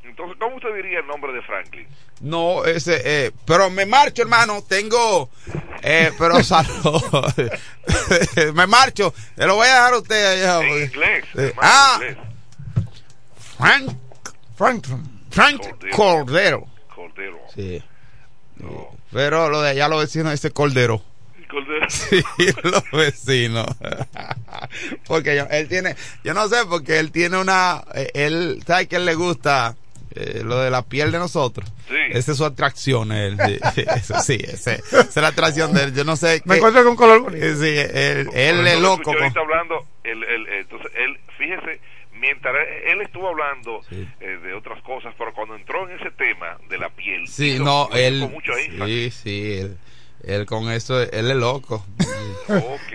Entonces, 0.07 0.37
¿cómo 0.39 0.55
usted 0.55 0.73
diría 0.75 0.99
el 0.99 1.07
nombre 1.07 1.31
de 1.33 1.41
Franklin? 1.41 1.87
No, 2.21 2.65
ese, 2.65 3.01
eh, 3.03 3.31
pero 3.45 3.69
me 3.69 3.85
marcho, 3.85 4.21
hermano. 4.23 4.63
Tengo, 4.67 5.29
eh, 5.83 6.11
pero 6.17 6.43
salud. 6.43 7.01
me 8.53 8.65
marcho. 8.67 9.13
Se 9.35 9.45
lo 9.45 9.55
voy 9.55 9.67
a 9.67 9.73
dejar 9.73 9.93
a 9.93 9.97
usted 9.97 10.25
allá. 10.33 10.61
En 10.61 10.67
porque- 10.67 10.83
inglés, 10.85 11.25
Eh, 11.35 11.53
ah, 11.61 11.99
inglés. 12.01 12.17
Frank, 13.57 13.91
Frank, 14.55 14.85
Frank 15.29 15.61
Cordero. 15.95 16.67
Cordero. 16.93 17.39
Sí. 17.53 17.83
Pero 19.11 19.49
lo 19.49 19.61
de 19.61 19.69
allá 19.71 19.87
los 19.87 19.99
vecinos 20.01 20.31
dice 20.31 20.51
Cordero. 20.51 21.01
Cordero. 21.49 21.87
Sí, 21.89 22.21
los 22.63 22.83
vecinos. 22.91 23.67
porque 25.07 25.35
yo- 25.37 25.47
él 25.49 25.67
tiene, 25.67 25.95
yo 26.23 26.33
no 26.33 26.47
sé, 26.49 26.57
porque 26.67 26.99
él 26.99 27.11
tiene 27.11 27.37
una, 27.37 27.83
eh, 27.93 28.09
él, 28.13 28.63
¿sabe 28.67 28.87
que 28.87 28.97
él 28.97 29.05
le 29.05 29.15
gusta? 29.15 29.75
Eh, 30.19 30.41
lo 30.43 30.59
de 30.59 30.69
la 30.71 30.81
piel 30.83 31.11
de 31.11 31.19
nosotros. 31.19 31.71
Sí. 31.87 31.95
Esa 32.11 32.31
es 32.31 32.37
su 32.37 32.45
atracción, 32.45 33.11
él. 33.11 33.37
Sí, 34.23 34.37
esa 34.43 34.73
es 34.73 35.15
la 35.15 35.27
atracción 35.27 35.73
de 35.73 35.83
él. 35.83 35.93
Yo 35.95 36.03
no 36.03 36.15
sé. 36.15 36.41
Me 36.45 36.53
qué- 36.55 36.57
encuentro 36.57 36.81
con 36.83 36.91
un 36.91 36.97
color 36.97 37.21
bonito. 37.21 37.45
eh, 37.45 37.55
Sí, 37.55 38.29
él, 38.37 38.67
es 38.67 38.79
loco. 38.79 39.03
con- 39.03 39.17
ahorita 39.21 39.39
hablando, 39.39 39.85
él, 40.03 40.23
él, 40.23 40.47
entonces 40.59 40.91
él, 40.95 41.17
fíjese, 41.37 41.79
mientras 42.13 42.55
Él 42.87 43.01
estuvo 43.01 43.27
hablando 43.29 43.81
eh, 43.91 44.39
de 44.43 44.53
otras 44.53 44.81
cosas, 44.81 45.13
pero 45.19 45.33
cuando 45.33 45.55
entró 45.55 45.87
en 45.87 45.99
ese 45.99 46.09
tema 46.11 46.57
de 46.67 46.77
la 46.79 46.89
piel, 46.89 47.27
Sí, 47.27 47.51
hizo- 47.51 47.63
no, 47.63 47.89
él. 47.93 48.21
con 48.21 48.31
mucho 48.31 48.57
énfasis. 48.57 49.13
Sí, 49.13 49.21
sí, 49.23 49.53
él, 49.59 49.77
él 50.27 50.45
con 50.45 50.69
eso, 50.71 51.01
él 51.01 51.31
es 51.31 51.35
loco. 51.37 51.85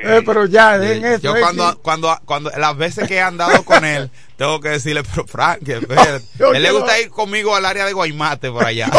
Eh, 0.05 0.23
pero 0.25 0.47
ya, 0.47 0.81
Sí, 0.81 0.87
den 0.87 1.05
eso. 1.05 1.21
Yo 1.21 1.37
eh, 1.37 1.41
cuando, 1.41 1.79
cuando, 1.83 2.19
cuando, 2.25 2.51
las 2.57 2.75
veces 2.75 3.07
que 3.07 3.17
he 3.17 3.21
andado 3.21 3.63
con 3.67 3.85
él, 3.85 4.11
tengo 4.39 4.59
que 4.63 4.71
decirle, 4.71 5.03
pero 5.05 5.27
Frank, 5.27 5.59
espérate. 5.69 6.25
Yo 6.39 6.55
él 6.55 6.63
le 6.63 6.71
gusta 6.73 6.99
ir 6.99 7.11
conmigo 7.11 7.55
al 7.55 7.67
área 7.67 7.85
de 7.85 7.93
Guaymate 7.93 8.51
por 8.51 8.65
allá. 8.65 8.91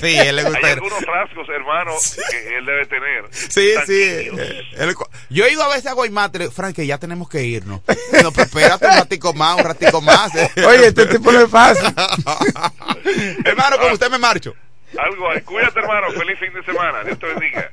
sí, 0.00 0.16
él 0.16 0.36
le 0.36 0.44
gusta 0.44 0.58
Hay 0.58 0.64
ir. 0.64 0.78
algunos 0.78 1.02
rasgos, 1.02 1.46
hermano, 1.50 1.92
que 2.30 2.56
él 2.58 2.64
debe 2.66 2.86
tener. 2.86 3.24
Sí, 3.32 3.70
sí. 3.86 4.02
eh, 4.38 4.62
él- 4.78 4.94
yo 5.28 5.44
he 5.44 5.52
ido 5.52 5.62
a 5.62 5.68
veces 5.68 5.86
a 5.86 5.92
Guaymate, 5.92 6.38
le 6.38 6.44
digo, 6.46 6.54
Frank, 6.54 6.74
que 6.74 6.86
ya 6.86 6.96
tenemos 6.98 7.28
que 7.28 7.44
irnos. 7.44 7.82
No, 8.22 8.32
pero 8.32 8.44
espérate 8.46 8.86
un 8.86 8.94
ratico 8.94 9.34
más, 9.34 9.56
un 9.58 9.64
ratico 9.64 10.00
más. 10.00 10.32
Oye, 10.66 10.86
este 10.86 11.06
tipo 11.06 11.30
no 11.30 11.40
es 11.42 11.50
fácil. 11.50 11.94
Hermano, 13.44 13.78
con 13.78 13.92
usted 13.92 14.10
me 14.10 14.18
marcho. 14.18 14.54
Algo 14.98 15.30
ahí. 15.30 15.40
Cuídate, 15.42 15.80
hermano. 15.80 16.10
Feliz 16.12 16.38
fin 16.38 16.52
de 16.52 16.62
semana. 16.64 17.02
Dios 17.04 17.18
te 17.18 17.26
bendiga. 17.26 17.70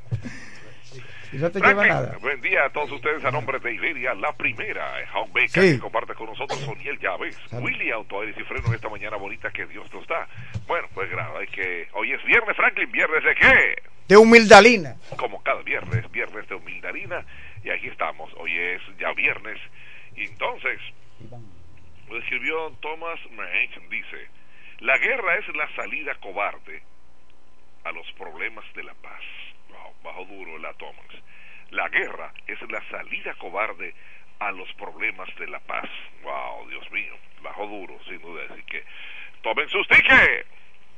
Y 1.34 1.38
no 1.38 1.50
te 1.50 1.60
lleva 1.62 1.88
nada. 1.88 2.18
Buen 2.20 2.42
día 2.42 2.66
a 2.66 2.70
todos 2.72 2.92
ustedes 2.92 3.24
a 3.24 3.32
nombre 3.32 3.58
de 3.60 3.74
Iberia, 3.74 4.14
la 4.16 4.34
primera, 4.34 4.96
Home 5.16 5.32
Baker, 5.34 5.64
Sí. 5.64 5.74
que 5.76 5.80
comparte 5.80 6.14
con 6.14 6.28
nosotros 6.28 6.60
Soniel 6.60 7.00
Llaves, 7.00 7.38
Willy 7.54 7.90
Auto 7.90 8.20
Aires 8.20 8.36
y 8.38 8.44
Freno 8.44 8.68
en 8.68 8.74
esta 8.74 8.90
mañana 8.90 9.16
bonita 9.16 9.50
que 9.50 9.66
Dios 9.66 9.92
nos 9.94 10.06
da. 10.08 10.28
Bueno, 10.68 10.90
pues 10.94 11.10
claro, 11.10 11.38
hay 11.38 11.48
que... 11.48 11.88
Hoy 11.94 12.12
es 12.12 12.22
viernes, 12.26 12.54
Franklin, 12.58 12.92
¿viernes 12.92 13.24
de 13.24 13.36
qué? 13.36 13.82
De 14.10 14.18
humildalina. 14.18 14.98
Como 15.16 15.42
cada 15.42 15.62
viernes, 15.62 16.12
viernes 16.12 16.50
de 16.50 16.56
humildarina, 16.56 17.24
y 17.64 17.70
aquí 17.70 17.88
estamos. 17.88 18.30
Hoy 18.36 18.52
es 18.58 18.82
ya 19.00 19.14
viernes, 19.14 19.58
y 20.18 20.26
entonces, 20.26 20.82
lo 22.10 22.18
escribió 22.18 22.72
Thomas 22.82 23.18
Mann, 23.32 23.90
dice, 23.90 24.28
la 24.80 24.98
guerra 24.98 25.38
es 25.38 25.56
la 25.56 25.74
salida 25.78 26.14
cobarde 26.16 26.84
a 27.84 27.92
los 27.92 28.10
problemas 28.14 28.66
de 28.74 28.84
la 28.84 28.94
paz. 28.96 29.22
Wow, 29.70 29.94
bajo 30.04 30.26
duro 30.26 30.58
la 30.58 30.74
Thomas. 30.74 31.08
La 31.72 31.88
guerra 31.90 32.34
es 32.48 32.60
la 32.70 32.82
salida 32.90 33.34
cobarde 33.36 33.94
a 34.40 34.52
los 34.52 34.72
problemas 34.74 35.30
de 35.38 35.48
la 35.48 35.60
paz. 35.60 35.90
Wow, 36.24 36.70
Dios 36.70 36.92
mío, 36.92 37.14
bajo 37.42 37.66
duro, 37.68 37.98
sin 38.08 38.22
duda. 38.22 38.44
Así 38.50 38.64
que 38.64 38.84
tomen 39.42 39.70
sus 39.70 39.88
tickets. 39.88 40.48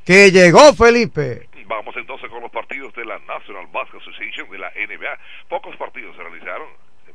Que 0.06 0.32
llegó 0.32 0.74
Felipe. 0.74 1.48
Vamos 1.66 1.96
entonces 1.96 2.30
con 2.30 2.42
los 2.42 2.52
partidos 2.52 2.94
de 2.94 3.06
la 3.06 3.20
National 3.20 3.68
Basketball 3.68 4.02
Association 4.02 4.50
de 4.50 4.58
la 4.58 4.70
NBA. 4.72 5.18
Pocos 5.48 5.76
partidos 5.78 6.16
se 6.16 6.24
realizaron. 6.24 6.68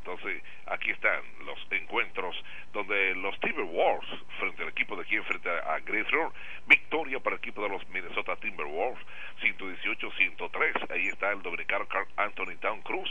Entonces, 0.08 0.42
aquí 0.64 0.90
están 0.90 1.20
los 1.44 1.58
encuentros 1.70 2.34
donde 2.72 3.14
los 3.16 3.38
Timberwolves 3.40 4.08
frente 4.38 4.62
al 4.62 4.70
equipo 4.70 4.96
de 4.96 5.04
quien 5.04 5.22
frente 5.24 5.50
a, 5.50 5.78
Grayson, 5.80 6.32
victoria 6.66 7.20
para 7.20 7.36
el 7.36 7.40
equipo 7.40 7.62
de 7.62 7.68
los 7.68 7.86
Minnesota 7.90 8.34
Timberwolves 8.36 8.98
118-103. 9.42 10.90
Ahí 10.90 11.08
está 11.08 11.30
el 11.32 11.42
dominicano 11.42 11.86
Carl 11.88 12.08
Anthony 12.16 12.56
Town 12.58 12.80
Cruz. 12.80 13.10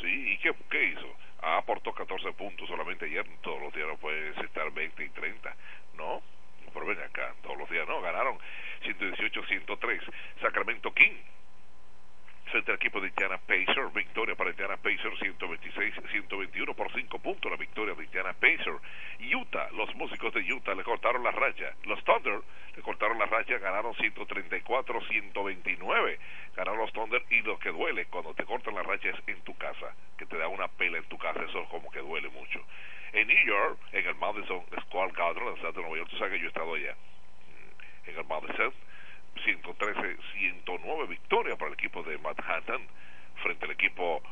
Sí, 0.00 0.32
¿y 0.32 0.38
qué, 0.38 0.54
qué 0.70 0.84
hizo? 0.84 1.12
Ah, 1.42 1.56
aportó 1.56 1.92
14 1.92 2.30
puntos 2.34 2.68
solamente 2.68 3.06
ayer. 3.06 3.26
Todos 3.42 3.60
los 3.60 3.74
días 3.74 3.88
no 3.88 3.96
puedes 3.96 4.38
estar 4.38 4.70
20 4.70 5.04
y 5.04 5.08
30. 5.08 5.56
No, 5.96 6.22
pero 6.72 6.86
ven 6.86 7.00
acá, 7.00 7.34
todos 7.42 7.58
los 7.58 7.68
días 7.68 7.88
no, 7.88 8.00
ganaron 8.00 8.38
118-103. 8.84 10.02
Sacramento 10.40 10.94
King 10.94 11.16
frente 12.48 12.72
al 12.72 12.76
equipo 12.76 13.00
de 13.00 13.08
Indiana 13.08 13.38
Pacers, 13.38 13.94
victoria 13.94 14.34
para 14.34 14.50
Indiana 14.50 14.76
Pacers 14.76 15.18
126-121 15.20 16.74
por 16.74 16.92
5 16.92 17.18
puntos, 17.18 17.50
la 17.50 17.56
victoria 17.56 17.94
de 17.94 18.04
Indiana 18.04 18.32
Pacers. 18.32 18.80
Utah, 19.34 19.70
los 19.72 19.94
músicos 19.94 20.34
de 20.34 20.40
Utah 20.52 20.74
le 20.74 20.84
cortaron 20.84 21.22
la 21.22 21.30
raya. 21.30 21.72
Los 21.84 22.02
Thunder 22.04 22.40
le 22.74 22.82
cortaron 22.82 23.18
la 23.18 23.24
raya, 23.26 23.58
ganaron 23.58 23.94
134-129. 23.94 26.18
Ganaron 26.56 26.80
los 26.80 26.92
Thunder 26.92 27.22
y 27.30 27.42
lo 27.42 27.58
que 27.58 27.70
duele 27.70 28.06
cuando 28.06 28.32
te 28.34 28.44
cortan 28.44 28.74
la 28.74 28.82
raya 28.82 29.10
es 29.10 29.16
en 29.26 29.40
tu 29.42 29.54
casa, 29.56 29.94
que 30.16 30.26
te 30.26 30.38
da 30.38 30.48
una 30.48 30.68
pela 30.68 30.98
en 30.98 31.04
tu 31.04 31.18
casa, 31.18 31.40
eso 31.42 31.62
es 31.62 31.68
como 31.68 31.90
que 31.90 32.00
duele 32.00 32.28
mucho. 32.30 32.64
En 33.12 33.26
New 33.26 33.46
York, 33.46 33.78
en 33.92 34.06
el 34.06 34.14
Madison 34.16 34.62
Square 34.82 35.12
Garden, 35.12 35.42
en 35.42 35.48
el 35.48 35.54
estado 35.54 35.72
de 35.72 35.80
Nueva 35.82 35.96
York, 35.98 36.10
tú 36.10 36.18
sabes 36.18 36.34
que 36.34 36.40
yo 36.40 36.46
he 36.46 36.48
estado 36.48 36.74
allá, 36.74 36.94
en 38.06 38.18
el 38.18 38.24
Madison, 38.24 38.72
113-109 39.36 41.08
victoria 41.08 41.56
para 41.56 41.68
el 41.68 41.74
equipo 41.74 42.02
de 42.02 42.18
Manhattan 42.18 42.86
frente 43.42 43.64
al 43.64 43.70
equipo 43.72 44.22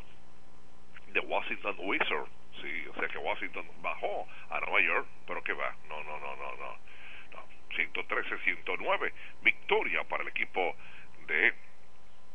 de 1.13 1.21
Washington 1.21 1.77
Wizards. 1.79 2.31
Sí, 2.61 2.87
o 2.89 2.95
sea 2.95 3.09
que 3.09 3.19
Washington 3.19 3.67
bajó 3.83 4.27
a 4.51 4.61
Nueva 4.61 4.81
York, 4.81 5.07
pero 5.27 5.43
que 5.43 5.53
va, 5.53 5.75
no, 5.89 6.03
no, 6.05 6.19
no, 6.19 6.37
no, 6.37 6.57
no. 6.57 6.79
no. 7.33 7.47
113-109 7.77 9.13
victoria 9.43 10.05
para 10.05 10.23
el 10.23 10.31
equipo 10.31 10.75
de 11.27 11.53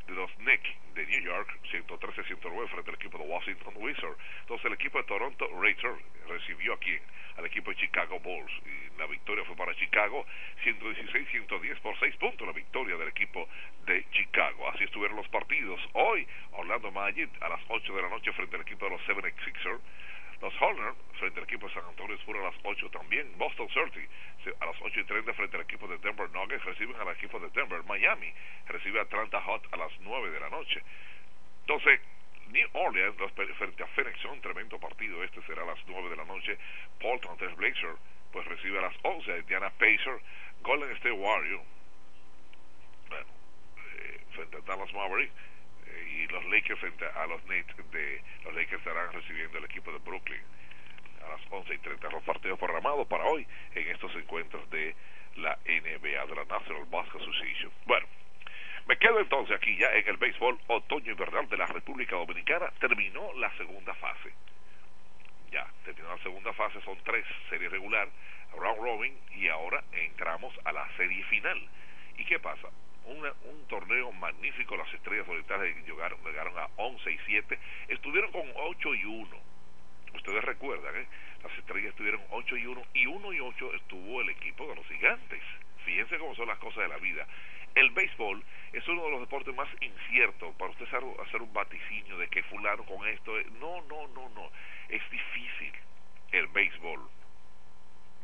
los 0.08 0.32
Knicks 0.34 0.70
de 0.95 1.06
New 1.06 1.22
York, 1.22 1.49
113-109 1.72 2.68
frente 2.70 2.89
al 2.89 2.95
equipo 2.95 3.18
de 3.18 3.24
Washington 3.26 3.74
Wizards. 3.78 4.18
Entonces 4.41 4.66
el 4.66 4.74
equipo 4.74 4.97
de 4.97 5.04
Toronto 5.06 5.47
Raptors 5.62 6.02
recibió 6.28 6.74
a 6.74 6.80
quién? 6.80 7.02
Al 7.38 7.45
equipo 7.45 7.72
de 7.72 7.78
Chicago 7.78 8.20
Bulls. 8.20 8.52
Y 8.66 8.97
la 8.99 9.08
victoria 9.08 9.45
fue 9.45 9.56
para 9.56 9.76
Chicago, 9.76 10.26
116-110 10.64 11.80
por 11.80 11.97
6 11.99 12.16
puntos 12.18 12.45
la 12.45 12.54
victoria 12.54 12.97
del 12.97 13.08
equipo 13.08 13.47
de 13.86 14.06
Chicago. 14.12 14.70
Así 14.70 14.84
estuvieron 14.84 15.16
los 15.18 15.28
partidos. 15.30 15.80
Hoy, 15.93 16.28
Orlando 16.52 16.91
Magic 16.91 17.30
a 17.41 17.49
las 17.49 17.62
8 17.68 17.95
de 17.95 18.02
la 18.02 18.10
noche 18.10 18.34
frente 18.34 18.56
al 18.56 18.64
equipo 18.64 18.86
de 18.86 18.91
los 18.91 19.02
76ers. 19.08 19.80
Los 20.42 20.54
Hornets 20.60 20.98
frente 21.20 21.39
al 21.39 21.44
equipo 21.46 21.68
de 21.68 21.74
San 21.74 21.86
Antonio 21.86 22.16
Spurs 22.18 22.39
a 22.39 22.44
las 22.44 22.56
8 22.64 22.89
también. 22.89 23.32
Boston 23.38 23.70
Celtics 23.70 24.10
a 24.60 24.66
las 24.66 24.76
8 24.82 25.00
y 25.00 25.04
30 25.04 25.34
frente 25.34 25.56
al 25.58 25.64
equipo 25.64 25.88
de 25.88 25.98
Denver 26.00 26.30
Nuggets 26.32 26.66
reciben 26.66 26.96
al 26.96 27.10
equipo 27.10 27.39
de 27.39 27.50
Denver. 27.50 27.84
Miami 27.84 28.34
recibe 28.68 29.00
a 29.00 29.04
Atlanta 29.04 29.42
Hot 29.42 29.68
a 29.72 29.78
las 29.78 29.92
9 30.00 30.32
de 30.32 30.39
la 30.39 30.50
noche. 30.50 30.82
Entonces, 31.62 32.02
New 32.48 32.68
Orleans 32.74 33.16
frente 33.58 33.84
a 33.84 33.88
Phoenix, 33.88 34.26
un 34.26 34.42
tremendo 34.42 34.80
partido. 34.80 35.24
Este 35.24 35.42
será 35.44 35.64
a 35.64 35.68
las 35.68 35.80
9 35.88 36.10
de 36.10 36.16
la 36.16 36.26
noche. 36.26 36.58
Portland 37.00 37.38
Trail 37.38 37.56
Blazer 37.56 37.96
pues 38.32 38.46
recibe 38.48 38.80
a 38.80 38.82
las 38.82 38.96
11 39.04 39.32
a 39.32 39.38
Indiana 39.38 39.70
Pacers. 39.78 40.22
Golden 40.64 40.92
State 40.92 41.12
Warriors 41.12 41.64
bueno, 43.12 43.26
eh, 43.98 44.22
frente 44.34 44.58
a 44.58 44.62
Dallas 44.62 44.94
Mavericks 44.94 45.34
eh, 45.34 45.51
y 46.12 46.28
los 46.28 46.43
Lakers 46.45 46.80
frente 46.80 47.05
a 47.05 47.28
los 47.28 47.43
Nets 47.45 47.76
de 47.91 48.22
los 48.43 48.53
Lakers 48.53 48.80
estarán 48.80 49.12
recibiendo 49.14 49.57
el 49.57 49.66
equipo 49.66 49.91
de 49.91 49.99
Brooklyn 49.99 50.41
a 51.26 51.30
las 51.30 51.41
11 51.49 51.74
y 51.74 51.78
30 51.78 52.09
los 52.09 52.24
partidos 52.24 52.59
programados 52.59 53.07
para 53.07 53.26
hoy 53.26 53.45
en 53.76 53.88
estos 53.88 54.14
encuentros 54.16 54.70
de 54.70 54.95
la 55.38 55.57
NBA 55.66 56.26
de 56.26 56.36
la 56.36 56.45
National 56.45 56.86
Basketball 56.89 57.22
Association. 57.22 57.72
Bueno 57.86 58.07
me 58.88 58.97
quedo 58.97 59.20
entonces 59.20 59.55
aquí 59.55 59.78
ya 59.78 59.88
en 59.93 60.07
el 60.07 60.18
béisbol. 60.18 60.59
Otoño 60.68 61.12
invernal 61.12 61.47
de 61.47 61.57
la 61.57 61.66
República 61.68 62.16
Dominicana 62.16 62.72
terminó 62.80 63.32
la 63.34 63.55
segunda 63.57 63.93
fase. 63.95 64.34
Ya 65.51 65.68
terminó 65.86 66.09
la 66.09 66.24
segunda 66.24 66.51
fase 66.53 66.82
son 66.82 66.97
tres 67.03 67.26
series 67.49 67.72
regular 67.72 68.09
round 68.57 68.82
robin 68.82 69.18
y 69.36 69.47
ahora 69.47 69.84
entramos 69.91 70.53
a 70.66 70.72
la 70.72 70.88
serie 70.97 71.24
final. 71.26 71.62
Y 72.18 72.26
qué 72.26 72.39
pasa 72.39 72.68
Una- 73.06 73.34
un 73.45 73.66
torneo 73.68 74.12
magnífico 74.12 74.76
las 74.78 74.93
estrellas 74.93 75.28
orientales 75.28 75.76
llegaron, 75.88 76.24
llegaron 76.24 76.58
a 76.58 76.68
11 76.78 77.12
y 77.12 77.18
7 77.26 77.58
estuvieron 77.89 78.32
con 78.32 78.43
8 78.56 78.93
y 78.95 79.06
1 79.06 79.38
ustedes 80.14 80.43
recuerdan 80.43 80.95
¿eh? 80.95 81.08
las 81.43 81.58
estrellas 81.58 81.89
estuvieron 81.89 82.22
8 82.30 82.58
y 82.58 82.66
1 82.68 82.82
y 82.93 83.06
1 83.08 83.34
y 83.34 83.39
8 83.39 83.74
estuvo 83.74 84.22
el 84.22 84.30
equipo 84.30 84.68
de 84.68 84.76
los 84.76 84.86
gigantes. 84.88 85.41
Fíjense 85.86 86.20
cómo 86.20 86.36
son 86.36 86.47
las 86.47 86.60
cosas 86.60 86.84
de 86.84 86.89
la 86.89 86.97
vida. 86.97 87.26
El 87.74 87.89
béisbol 87.89 88.43
es 88.74 88.88
uno 88.88 89.04
de 89.06 89.12
los 89.12 89.20
deportes 89.22 89.56
más 89.56 89.68
inciertos. 89.82 90.54
Para 90.58 90.70
usted 90.72 90.86
hacer, 90.86 91.02
hacer 91.26 91.41
un 91.41 91.52
vaticinio 91.54 92.18
de 92.20 92.28
que 92.28 92.43
fulano 92.43 92.84
con 92.86 93.08
esto 93.08 93.39
eh, 93.39 93.45
no, 93.60 93.82
no, 93.89 94.08
no, 94.10 94.30
no. 94.30 94.52
Es 94.89 95.02
difícil 95.10 95.74
el 96.34 96.47
béisbol. 96.47 96.99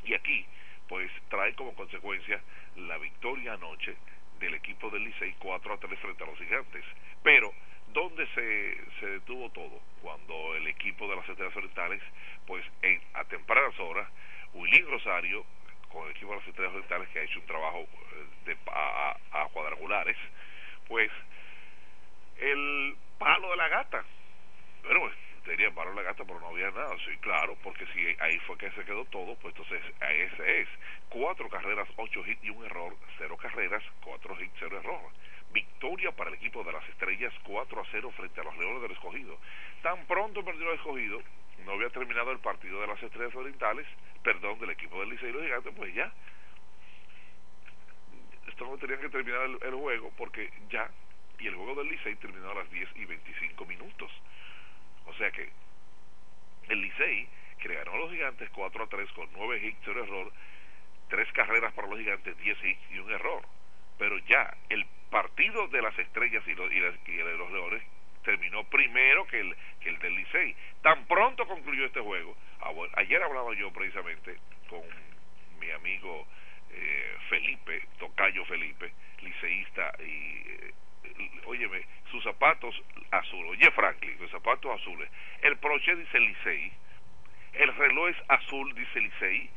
Y 0.03 0.13
aquí 0.13 0.45
pues 0.87 1.09
trae 1.29 1.53
como 1.55 1.73
consecuencia 1.73 2.39
la 2.75 2.97
victoria 2.99 3.53
anoche 3.53 3.95
del 4.39 4.53
equipo 4.55 4.89
del 4.89 5.03
Licey 5.03 5.35
4 5.39 5.73
a 5.73 5.77
3 5.77 5.99
frente 5.99 6.23
a 6.23 6.27
los 6.27 6.37
gigantes 6.37 6.83
pero 7.23 7.53
¿dónde 7.93 8.27
se, 8.33 8.77
se 8.99 9.05
detuvo 9.07 9.49
todo? 9.51 9.79
cuando 10.01 10.55
el 10.55 10.67
equipo 10.67 11.07
de 11.07 11.15
las 11.15 11.27
estrellas 11.27 11.55
orientales 11.55 12.01
pues 12.45 12.65
en, 12.81 13.01
a 13.13 13.23
tempranas 13.25 13.77
horas 13.79 14.09
Wilín 14.53 14.87
Rosario 14.87 15.45
con 15.89 16.05
el 16.05 16.11
equipo 16.11 16.31
de 16.31 16.37
las 16.37 16.47
estrellas 16.47 16.73
orientales 16.73 17.09
que 17.09 17.19
ha 17.19 17.23
hecho 17.23 17.39
un 17.39 17.45
trabajo 17.45 17.79
eh, 17.79 18.25
de, 18.45 18.57
a, 18.67 19.47
cuadrangulares 19.51 20.17
pues 20.87 21.11
el 22.39 22.95
palo 23.17 23.49
de 23.51 23.57
la 23.57 23.67
gata 23.67 24.03
bueno 24.83 25.11
palo 25.73 25.91
de 25.91 25.95
la 25.95 26.01
gata 26.03 26.23
pero 26.25 26.39
no 26.39 26.47
había 26.47 26.71
nada 26.71 26.95
sí 27.05 27.15
claro 27.21 27.55
porque 27.63 27.85
si 27.93 28.15
ahí 28.19 28.37
fue 28.39 28.57
que 28.57 28.71
se 28.71 28.83
quedó 28.85 29.05
todo 29.05 29.35
pues 29.35 29.55
entonces 29.55 29.81
a 30.01 30.11
ese 30.11 30.61
es 30.61 30.67
cuatro 31.09 31.49
carreras 31.49 31.87
ocho 31.97 32.25
hits 32.25 32.43
y 32.43 32.49
un 32.49 32.65
error 32.65 32.95
cero 33.17 33.37
carreras 33.37 33.83
cuatro 34.03 34.39
hits 34.39 34.53
cero 34.59 34.79
error 34.79 35.11
victoria 35.53 36.11
para 36.11 36.29
el 36.29 36.35
equipo 36.35 36.63
de 36.63 36.73
las 36.73 36.87
estrellas 36.89 37.33
4 37.43 37.81
a 37.81 37.85
0 37.89 38.11
frente 38.17 38.41
a 38.41 38.43
los 38.43 38.57
leones 38.57 38.81
del 38.81 38.91
escogido 38.91 39.37
tan 39.81 40.05
pronto 40.05 40.43
perdió 40.43 40.69
el 40.69 40.75
escogido 40.75 41.21
no 41.65 41.73
había 41.73 41.89
terminado 41.89 42.31
el 42.31 42.39
partido 42.39 42.79
de 42.81 42.87
las 42.87 43.01
Estrellas 43.01 43.35
Orientales, 43.35 43.85
perdón, 44.23 44.59
del 44.59 44.69
equipo 44.71 44.99
del 44.99 45.09
Licey 45.09 45.29
y 45.29 45.33
los 45.33 45.43
Gigantes, 45.43 45.73
pues 45.75 45.93
ya. 45.93 46.11
Esto 48.47 48.65
no 48.65 48.77
tenían 48.77 49.01
que 49.01 49.09
terminar 49.09 49.41
el, 49.41 49.57
el 49.61 49.75
juego 49.75 50.11
porque 50.17 50.49
ya, 50.69 50.89
y 51.39 51.47
el 51.47 51.55
juego 51.55 51.75
del 51.75 51.89
Licey 51.89 52.15
terminó 52.15 52.51
a 52.51 52.55
las 52.55 52.71
10 52.71 52.89
y 52.95 53.05
25 53.05 53.65
minutos. 53.65 54.11
O 55.07 55.13
sea 55.15 55.31
que 55.31 55.49
el 56.69 56.81
Licey, 56.81 57.27
que 57.59 57.69
le 57.69 57.75
ganó 57.75 57.93
a 57.93 57.97
los 57.97 58.11
Gigantes 58.11 58.49
4 58.51 58.83
a 58.83 58.87
3 58.87 59.11
con 59.13 59.29
9 59.33 59.59
hits 59.63 59.87
y 59.87 59.89
un 59.89 59.97
error, 59.99 60.31
tres 61.09 61.31
carreras 61.33 61.73
para 61.73 61.87
los 61.87 61.97
Gigantes, 61.99 62.37
10 62.37 62.63
hits 62.63 62.91
y 62.91 62.99
un 62.99 63.11
error. 63.11 63.41
Pero 63.97 64.17
ya, 64.19 64.55
el 64.69 64.85
partido 65.09 65.67
de 65.69 65.81
las 65.81 65.97
Estrellas 65.97 66.43
y, 66.47 66.53
los, 66.53 66.71
y, 66.71 66.79
las- 66.79 66.95
y 67.07 67.13
de 67.13 67.37
los 67.37 67.51
Leones 67.51 67.81
terminó 68.23 68.63
primero 68.65 69.25
que 69.27 69.39
el, 69.39 69.55
que 69.79 69.89
el 69.89 69.99
del 69.99 70.15
Licey. 70.15 70.55
Tan 70.81 71.05
pronto 71.07 71.47
concluyó 71.47 71.85
este 71.85 72.01
juego. 72.01 72.35
Ah, 72.59 72.71
ayer 72.95 73.23
hablaba 73.23 73.53
yo 73.55 73.71
precisamente 73.71 74.37
con 74.69 74.81
mi 75.59 75.71
amigo 75.71 76.27
eh, 76.71 77.15
Felipe, 77.29 77.81
Tocayo 77.97 78.43
Felipe, 78.45 78.91
liceísta, 79.21 79.93
y 79.99 80.43
eh, 80.49 80.73
óyeme, 81.45 81.85
sus 82.11 82.23
zapatos 82.23 82.75
azules, 83.11 83.51
oye 83.51 83.71
Franklin, 83.71 84.17
sus 84.17 84.31
zapatos 84.31 84.79
azules, 84.81 85.09
el 85.41 85.55
broche 85.55 85.95
dice 85.95 86.19
Licey, 86.19 86.71
el 87.53 87.75
reloj 87.75 88.09
es 88.09 88.17
azul, 88.29 88.73
dice 88.75 89.01
Licey, 89.01 89.49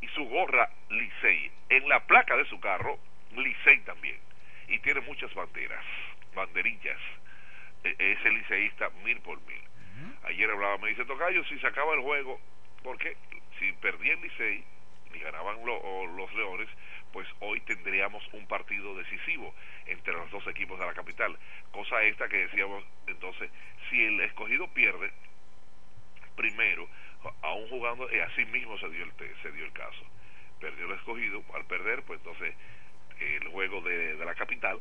y 0.00 0.08
su 0.08 0.24
gorra 0.24 0.68
Licey, 0.90 1.50
en 1.68 1.88
la 1.88 2.00
placa 2.06 2.36
de 2.36 2.44
su 2.46 2.58
carro, 2.60 2.98
Licey 3.32 3.80
también, 3.80 4.18
y 4.68 4.78
tiene 4.80 5.00
muchas 5.00 5.32
banderas, 5.34 5.84
banderillas, 6.34 6.98
E- 7.84 7.96
es 7.98 8.24
el 8.24 8.34
liceísta 8.34 8.90
mil 9.04 9.18
por 9.20 9.40
mil. 9.42 9.60
Ayer 10.24 10.48
hablaba, 10.50 10.78
me 10.78 10.90
dice 10.90 11.04
Tocayo, 11.04 11.44
si 11.46 11.58
se 11.58 11.66
acaba 11.66 11.94
el 11.94 12.00
juego, 12.00 12.40
porque 12.84 13.16
si 13.58 13.72
perdía 13.72 14.12
el 14.14 14.20
Licey 14.20 14.64
y 15.14 15.18
ganaban 15.18 15.64
lo- 15.66 16.06
los 16.06 16.32
Leones, 16.34 16.68
pues 17.12 17.26
hoy 17.40 17.60
tendríamos 17.62 18.22
un 18.32 18.46
partido 18.46 18.96
decisivo 18.96 19.52
entre 19.86 20.12
los 20.14 20.30
dos 20.30 20.46
equipos 20.48 20.78
de 20.78 20.86
la 20.86 20.94
capital. 20.94 21.36
Cosa 21.70 22.02
esta 22.02 22.28
que 22.28 22.38
decíamos, 22.46 22.84
entonces, 23.06 23.50
si 23.90 24.02
el 24.04 24.20
escogido 24.20 24.68
pierde, 24.72 25.12
primero, 26.36 26.88
aún 27.42 27.68
jugando, 27.68 28.08
y 28.14 28.18
así 28.20 28.44
mismo 28.46 28.78
se 28.78 28.88
dio 28.90 29.04
el, 29.04 29.12
se 29.42 29.52
dio 29.52 29.64
el 29.64 29.72
caso. 29.72 30.04
Perdió 30.60 30.86
el 30.86 30.92
escogido, 30.92 31.42
al 31.54 31.64
perder, 31.66 32.02
pues 32.04 32.18
entonces 32.20 32.54
el 33.20 33.48
juego 33.48 33.80
de, 33.82 34.16
de 34.16 34.24
la 34.24 34.34
capital 34.34 34.80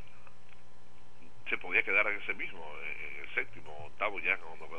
se 1.49 1.57
podía 1.57 1.83
quedar 1.83 2.07
en 2.07 2.19
ese 2.21 2.33
mismo, 2.33 2.63
en 2.83 3.21
el 3.21 3.33
séptimo, 3.33 3.71
octavo 3.85 4.19
ya, 4.19 4.37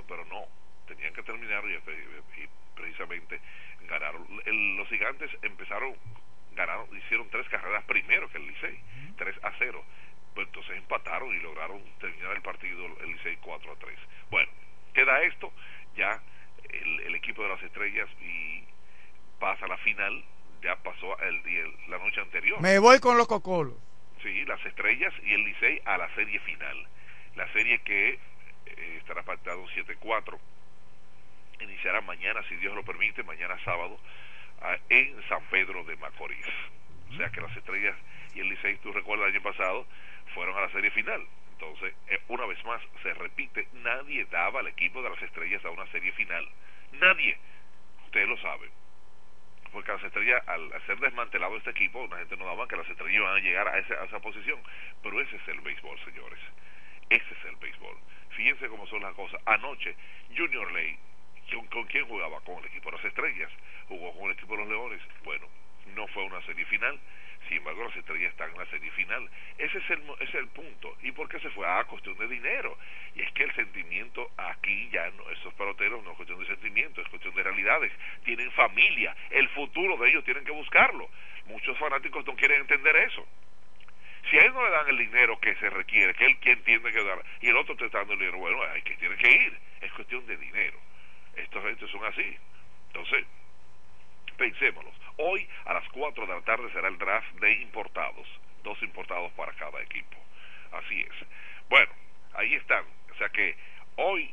pero 0.09 0.25
no, 0.27 0.47
tenían 0.87 1.13
que 1.13 1.23
terminar 1.23 1.63
y, 1.67 1.75
y 2.43 2.49
precisamente 2.75 3.41
ganaron. 3.89 4.27
El- 4.47 4.77
los 4.77 4.89
gigantes 4.89 5.31
empezaron, 5.43 5.95
ganaron, 6.53 6.87
hicieron 6.97 7.29
tres 7.31 7.47
carreras 7.49 7.85
primero 7.85 8.29
que 8.31 8.39
el 8.39 8.47
Licey, 8.47 8.81
3 9.17 9.37
a 9.45 9.53
0. 9.59 9.85
Pues 10.35 10.47
entonces 10.47 10.77
empataron 10.77 11.35
y 11.35 11.41
lograron 11.41 11.83
terminar 12.01 12.33
el 12.37 12.43
partido 12.43 12.87
el 13.01 13.13
Licey 13.13 13.37
4 13.37 13.73
a 13.73 13.77
3. 13.77 13.99
Bueno, 14.31 14.51
queda 14.95 15.23
esto, 15.23 15.53
ya 15.97 16.21
el, 16.71 17.01
el 17.01 17.15
equipo 17.15 17.43
de 17.43 17.49
las 17.49 17.63
estrellas 17.63 18.09
y 18.21 18.65
pasa 19.39 19.65
a 19.65 19.69
la 19.69 19.77
final, 19.79 20.25
ya 20.63 20.77
pasó 20.77 21.19
el 21.21 21.43
día, 21.43 21.65
la 21.89 21.99
noche 21.99 22.21
anterior. 22.21 22.61
Me 22.61 22.79
voy 22.79 23.01
con 23.01 23.19
los 23.19 23.27
cocolos. 23.27 23.75
Sí, 24.23 24.45
las 24.45 24.65
estrellas 24.65 25.13
y 25.25 25.35
el 25.35 25.45
Licey 25.45 25.83
a 25.85 25.99
la 25.99 26.15
serie 26.15 26.39
final. 26.41 26.87
La 27.35 27.53
serie 27.53 27.81
que 27.81 28.11
eh, 28.67 28.97
estará 28.99 29.23
pactado 29.23 29.67
7-4. 29.69 30.39
Iniciará 31.61 32.01
mañana, 32.03 32.41
si 32.49 32.57
Dios 32.57 32.75
lo 32.75 32.85
permite, 32.85 33.23
mañana 33.25 33.59
sábado, 33.65 33.99
en 34.89 35.17
San 35.29 35.43
Pedro 35.51 35.83
de 35.85 35.97
Macorís. 35.97 36.47
O 37.11 37.17
sea 37.17 37.31
que 37.31 37.41
las 37.41 37.57
estrellas 37.57 37.97
y 38.35 38.41
el 38.41 38.49
Licey, 38.49 38.77
tú 38.79 38.93
recuerdas 38.93 39.29
el 39.29 39.35
año 39.35 39.43
pasado, 39.43 39.87
fueron 40.35 40.57
a 40.57 40.63
la 40.63 40.71
serie 40.71 40.91
final. 40.91 41.27
Entonces, 41.53 41.95
eh, 42.09 42.21
una 42.29 42.45
vez 42.47 42.63
más, 42.65 42.83
se 43.03 43.15
repite, 43.15 43.69
nadie 43.75 44.25
daba 44.27 44.61
al 44.61 44.67
equipo 44.67 45.03
de 45.03 45.11
las 45.11 45.23
estrellas 45.23 45.65
a 45.65 45.71
una 45.71 45.87
serie 45.89 46.13
final. 46.13 46.49
Nadie. 46.93 47.39
Ustedes 48.07 48.29
lo 48.29 48.37
saben 48.39 48.71
porque 49.73 49.91
las 49.91 50.03
estrellas, 50.05 50.47
al 50.49 50.71
ser 50.87 50.99
desmantelado 50.99 51.57
este 51.57 51.71
equipo, 51.71 52.07
la 52.11 52.19
gente 52.19 52.37
no 52.37 52.45
daba 52.45 52.69
que 52.69 52.77
las 52.77 52.87
estrellas 52.91 53.15
iban 53.17 53.35
a 53.35 53.39
llegar 53.41 53.69
a, 53.69 53.79
ese- 53.79 53.95
a 53.97 54.05
esa 54.05 54.21
posición. 54.21 54.61
Pero 55.03 55.19
ese 55.19 55.37
es 55.37 55.49
el 55.49 55.61
béisbol, 55.63 55.99
señores. 56.05 56.39
Ese 57.09 57.33
es 57.33 57.45
el 57.47 57.57
béisbol. 57.57 57.97
Fíjense 58.37 58.69
cómo 58.69 58.87
son 58.87 59.01
las 59.01 59.15
cosas. 59.15 59.41
Anoche, 59.47 59.95
Junior 60.37 60.71
Ley, 60.73 60.99
¿con, 61.55 61.67
con 61.69 61.85
quién 61.87 62.07
jugaba? 62.07 62.41
Con 62.43 62.59
el 62.59 62.67
equipo 62.67 62.91
de 62.91 62.97
las 62.99 63.05
estrellas. 63.07 63.51
Jugó 63.89 64.13
con 64.13 64.27
el 64.27 64.33
equipo 64.37 64.53
de 64.53 64.59
los 64.59 64.69
leones. 64.69 65.01
Bueno, 65.25 65.47
no 65.95 66.07
fue 66.09 66.23
una 66.25 66.43
serie 66.43 66.67
final. 66.67 67.01
Sin 67.49 67.59
embargo, 67.59 67.85
las 67.85 67.97
estrellas 67.97 68.31
están 68.31 68.51
en 68.51 68.59
la 68.59 68.67
serie 68.67 68.91
final. 68.93 69.29
Ese 69.59 69.79
es 69.79 69.91
el, 69.91 70.03
ese 70.21 70.25
es 70.25 70.35
el 70.35 70.49
punto. 70.49 70.97
¿Y 71.03 71.13
por 71.13 71.29
qué 71.29 71.39
se 71.41 71.51
fue? 71.51 71.67
Ah, 71.67 71.85
cuestión 71.85 72.17
de 72.19 72.29
dinero. 72.29 72.77
Y 73.15 73.23
es 73.23 73.33
que 73.33 73.45
el 73.45 73.55
sentimiento 73.55 74.31
aquí 74.37 74.89
ya 74.91 75.11
no, 75.11 75.29
esos 75.31 75.53
peloteros 75.55 76.03
no 76.05 76.11
es 76.11 76.17
cuestión 76.17 76.41
de 76.41 76.47
sentimiento, 76.47 77.01
es 77.01 77.09
cuestión 77.09 77.35
de 77.35 77.43
realidades. 77.43 77.93
Tienen 78.25 78.51
familia, 78.53 79.15
el 79.31 79.49
futuro 79.51 79.97
de 79.97 80.11
ellos 80.11 80.25
tienen 80.25 80.45
que 80.45 80.53
buscarlo. 80.53 81.09
Muchos 81.47 81.77
fanáticos 81.79 82.25
no 82.27 82.35
quieren 82.37 82.61
entender 82.61 82.97
eso. 82.97 83.27
Si 84.31 84.39
a 84.39 84.45
él 84.45 84.53
no 84.53 84.65
le 84.65 84.71
dan 84.71 84.89
el 84.89 84.99
dinero 84.99 85.39
que 85.41 85.55
se 85.57 85.69
requiere, 85.69 86.15
que 86.15 86.25
él 86.27 86.39
quien 86.39 86.63
tiene 86.63 86.93
que 86.93 87.05
dar, 87.05 87.23
y 87.41 87.49
el 87.49 87.57
otro 87.57 87.77
te 87.77 87.87
está 87.87 87.99
dando 87.99 88.15
el 88.15 88.21
dinero, 88.21 88.39
bueno, 88.39 88.63
hay 88.63 88.83
que 88.83 88.97
tiene 88.97 89.17
que 89.17 89.31
ir. 89.31 89.59
Es 89.81 89.93
cuestión 89.93 90.25
de 90.27 90.37
dinero. 90.37 90.79
Estos 91.37 91.65
gente 91.65 91.89
son 91.89 92.05
así. 92.05 92.37
Entonces, 92.89 93.27
pensémonos. 94.37 94.95
Hoy 95.19 95.49
a 95.65 95.75
las 95.75 95.89
4 95.91 96.27
de 96.27 96.33
la 96.33 96.41
tarde 96.43 96.71
será 96.73 96.89
el 96.89 96.99
draft 96.99 97.33
de 97.41 97.53
importados. 97.55 98.27
Dos 98.63 98.81
importados 98.83 99.33
para 99.33 99.53
cada 99.53 99.81
equipo. 99.83 100.17
Así 100.73 101.01
es. 101.01 101.29
Bueno, 101.69 101.93
ahí 102.35 102.55
están. 102.55 102.85
O 103.11 103.15
sea 103.17 103.29
que 103.29 103.57
hoy, 103.97 104.33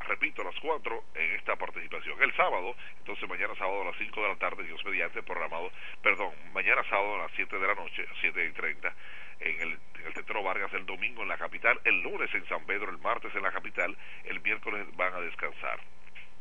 repito, 0.00 0.42
a 0.42 0.46
las 0.46 0.58
4 0.60 1.04
en 1.14 1.36
esta 1.36 1.56
participación. 1.56 2.22
El 2.22 2.34
sábado, 2.36 2.74
entonces 2.98 3.28
mañana 3.28 3.54
sábado 3.56 3.82
a 3.82 3.84
las 3.86 3.96
5 3.96 4.22
de 4.22 4.28
la 4.28 4.36
tarde, 4.36 4.64
Dios 4.64 4.84
mediante, 4.84 5.22
programado, 5.22 5.70
perdón, 6.02 6.32
mañana 6.52 6.82
sábado 6.88 7.14
a 7.16 7.22
las 7.22 7.32
7 7.36 7.58
de 7.58 7.66
la 7.66 7.74
noche, 7.74 8.06
7 8.20 8.46
y 8.46 8.52
30, 8.52 8.94
en 9.40 9.60
el, 9.60 9.78
en 10.04 10.44
Vargas, 10.44 10.72
el 10.74 10.86
domingo 10.86 11.22
en 11.22 11.28
la 11.28 11.38
capital, 11.38 11.80
el 11.84 12.02
lunes 12.02 12.32
en 12.34 12.46
San 12.46 12.64
Pedro, 12.66 12.90
el 12.90 12.98
martes 12.98 13.34
en 13.34 13.42
la 13.42 13.52
capital, 13.52 13.96
el 14.24 14.40
miércoles 14.40 14.86
van 14.96 15.14
a 15.14 15.20
descansar. 15.20 15.80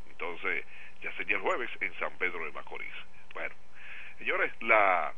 Entonces, 0.09 0.65
ya 1.01 1.11
sería 1.13 1.37
el 1.37 1.41
jueves 1.41 1.69
en 1.79 1.93
San 1.99 2.11
Pedro 2.17 2.45
de 2.45 2.51
Macorís. 2.51 2.93
Bueno, 3.33 3.55
señores, 4.17 4.51
la, 4.61 5.13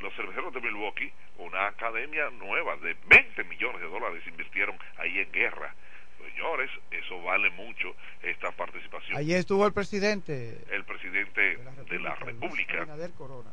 los 0.00 0.14
cerveceros 0.14 0.52
de 0.54 0.60
Milwaukee, 0.60 1.12
una 1.38 1.66
academia 1.68 2.30
nueva 2.30 2.76
de 2.76 2.96
20 3.06 3.44
millones 3.44 3.80
de 3.80 3.88
dólares 3.88 4.22
invirtieron 4.26 4.76
ahí 4.98 5.18
en 5.18 5.32
guerra. 5.32 5.74
Señores, 6.18 6.70
eso 6.90 7.20
vale 7.22 7.50
mucho 7.50 7.96
esta 8.22 8.52
participación. 8.52 9.16
Ayer 9.18 9.38
estuvo 9.38 9.66
el 9.66 9.72
presidente 9.72 10.58
El 10.70 10.84
presidente 10.84 11.56
de 11.90 11.98
la 11.98 12.14
República 12.14 12.78
Abinader 12.78 13.10
Corona. 13.12 13.50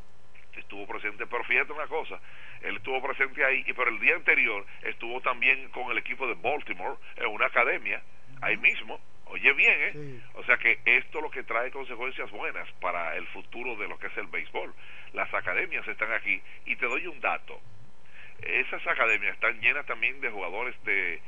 estuvo 0.55 0.85
presente, 0.85 1.25
pero 1.25 1.43
fíjate 1.45 1.71
una 1.71 1.87
cosa, 1.87 2.19
él 2.61 2.75
estuvo 2.77 3.01
presente 3.01 3.43
ahí, 3.43 3.63
y 3.65 3.73
pero 3.73 3.89
el 3.89 3.99
día 3.99 4.15
anterior 4.15 4.65
estuvo 4.83 5.19
también 5.21 5.69
con 5.69 5.89
el 5.91 5.97
equipo 5.97 6.27
de 6.27 6.35
Baltimore 6.35 6.95
en 7.15 7.27
una 7.27 7.47
academia, 7.47 8.01
ahí 8.41 8.57
mismo, 8.57 8.99
oye 9.29 9.53
bien, 9.53 9.73
¿eh? 9.81 9.91
O 10.33 10.43
sea 10.43 10.57
que 10.57 10.79
esto 10.85 11.21
lo 11.21 11.29
que 11.31 11.43
trae 11.43 11.71
consecuencias 11.71 12.29
buenas 12.31 12.69
para 12.81 13.15
el 13.15 13.25
futuro 13.27 13.75
de 13.75 13.87
lo 13.87 13.97
que 13.97 14.07
es 14.07 14.17
el 14.17 14.27
béisbol. 14.27 14.73
Las 15.13 15.33
academias 15.33 15.87
están 15.87 16.11
aquí, 16.11 16.41
y 16.65 16.75
te 16.75 16.85
doy 16.85 17.07
un 17.07 17.19
dato, 17.19 17.59
esas 18.41 18.85
academias 18.87 19.33
están 19.33 19.59
llenas 19.59 19.85
también 19.85 20.19
de 20.21 20.29
jugadores 20.29 20.75
de, 20.83 21.21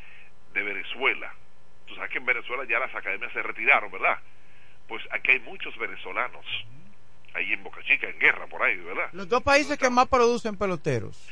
de 0.54 0.64
Venezuela. 0.64 1.34
Tú 1.86 1.96
sabes 1.96 2.10
que 2.12 2.20
en 2.20 2.26
Venezuela 2.26 2.64
ya 2.66 2.80
las 2.80 2.94
academias 2.96 3.32
se 3.34 3.42
retiraron, 3.42 3.92
¿verdad? 3.92 4.20
Pues 4.88 5.04
aquí 5.12 5.32
hay 5.32 5.40
muchos 5.40 5.76
venezolanos, 5.78 6.46
ahí 7.34 7.52
en 7.54 7.64
Boca 7.64 7.82
Chica, 7.84 8.08
en 8.10 8.20
guerra, 8.20 8.48
por 8.48 8.62
ahí, 8.64 8.78
¿verdad? 8.78 9.10
Los 9.14 9.28
dos 9.28 9.44
países 9.44 9.78
que 9.78 9.90
más 9.90 10.08
producen 10.08 10.58
peloteros. 10.58 11.30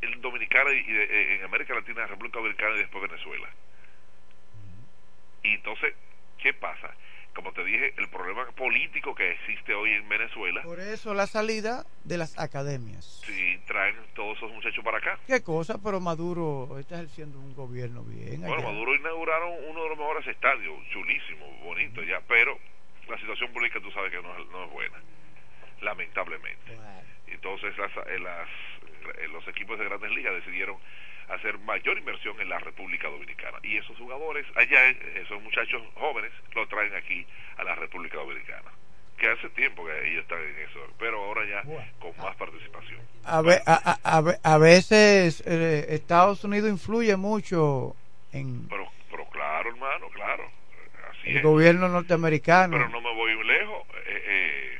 en 0.00 0.20
Dominicana 0.20 0.70
y 0.70 0.82
de- 0.84 1.04
eh, 1.04 1.34
en 1.36 1.44
América 1.44 1.74
Latina, 1.74 2.06
República 2.06 2.38
Dominicana 2.38 2.76
y 2.76 2.78
después 2.78 3.02
Venezuela. 3.10 3.48
Y 5.48 5.54
entonces, 5.54 5.94
¿qué 6.42 6.52
pasa? 6.52 6.90
Como 7.34 7.52
te 7.52 7.64
dije, 7.64 7.94
el 7.96 8.08
problema 8.08 8.44
político 8.52 9.14
que 9.14 9.30
existe 9.32 9.72
hoy 9.72 9.92
en 9.92 10.08
Venezuela, 10.08 10.60
Por 10.62 10.78
eso 10.80 11.14
la 11.14 11.26
salida 11.26 11.86
de 12.04 12.18
las 12.18 12.38
academias. 12.38 13.22
si 13.24 13.56
traen 13.66 13.96
todos 14.14 14.36
esos 14.38 14.50
muchachos 14.52 14.84
para 14.84 14.98
acá. 14.98 15.18
Qué 15.26 15.42
cosa, 15.42 15.78
pero 15.82 16.00
Maduro 16.00 16.78
está 16.78 16.96
ejerciendo 16.96 17.38
un 17.38 17.54
gobierno 17.54 18.02
bien. 18.02 18.40
Bueno, 18.42 18.56
allá. 18.56 18.66
Maduro 18.72 18.94
inauguraron 18.94 19.50
uno 19.70 19.82
de 19.84 19.88
los 19.90 19.98
mejores 19.98 20.26
estadios, 20.26 20.74
chulísimo, 20.92 21.46
bonito 21.62 22.02
ya, 22.02 22.20
pero 22.28 22.58
la 23.08 23.16
situación 23.18 23.50
política 23.52 23.80
tú 23.80 23.90
sabes 23.92 24.10
que 24.10 24.20
no 24.20 24.36
es, 24.38 24.46
no 24.50 24.64
es 24.64 24.70
buena, 24.70 24.98
lamentablemente. 25.80 26.76
Entonces 27.28 27.76
las, 27.78 27.90
eh, 28.08 28.18
las- 28.18 29.16
eh, 29.18 29.28
los 29.28 29.46
equipos 29.48 29.78
de 29.78 29.84
grandes 29.86 30.10
ligas 30.10 30.34
decidieron 30.34 30.76
hacer 31.28 31.58
mayor 31.58 31.98
inversión 31.98 32.40
en 32.40 32.48
la 32.48 32.58
República 32.58 33.08
Dominicana. 33.08 33.58
Y 33.62 33.76
esos 33.76 33.96
jugadores, 33.98 34.46
allá, 34.56 34.88
esos 35.20 35.42
muchachos 35.42 35.82
jóvenes, 35.94 36.32
lo 36.54 36.66
traen 36.68 36.94
aquí 36.94 37.26
a 37.56 37.64
la 37.64 37.74
República 37.74 38.16
Dominicana. 38.18 38.70
Que 39.16 39.28
hace 39.28 39.48
tiempo 39.50 39.84
que 39.84 40.08
ellos 40.10 40.22
están 40.22 40.38
en 40.40 40.58
eso, 40.68 40.78
pero 40.98 41.22
ahora 41.24 41.42
ya 41.44 41.62
con 41.98 42.16
más 42.18 42.36
participación. 42.36 43.00
A, 43.24 43.42
ve- 43.42 43.60
a, 43.66 43.98
a- 44.04 44.16
a 44.16 44.20
ve- 44.20 44.38
a 44.44 44.58
veces 44.58 45.42
eh, 45.44 45.86
Estados 45.90 46.44
Unidos 46.44 46.70
influye 46.70 47.16
mucho 47.16 47.96
en 48.32 48.68
Pero, 48.68 48.86
pero 49.10 49.28
claro, 49.30 49.70
hermano, 49.70 50.06
claro. 50.14 50.44
Así 51.10 51.30
el 51.30 51.38
es. 51.38 51.42
gobierno 51.42 51.88
norteamericano. 51.88 52.76
Pero 52.76 52.88
no 52.90 53.00
me 53.00 53.12
voy 53.14 53.32
lejos. 53.44 53.82
Eh, 54.06 54.22
eh, 54.28 54.78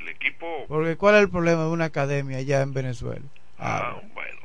el 0.00 0.08
equipo. 0.08 0.66
Porque 0.66 0.96
¿cuál 0.96 1.14
es 1.16 1.22
el 1.22 1.30
problema 1.30 1.62
de 1.62 1.70
una 1.70 1.84
academia 1.86 2.38
allá 2.38 2.62
en 2.62 2.74
Venezuela? 2.74 3.24
Ah, 3.56 4.00
bueno. 4.14 4.39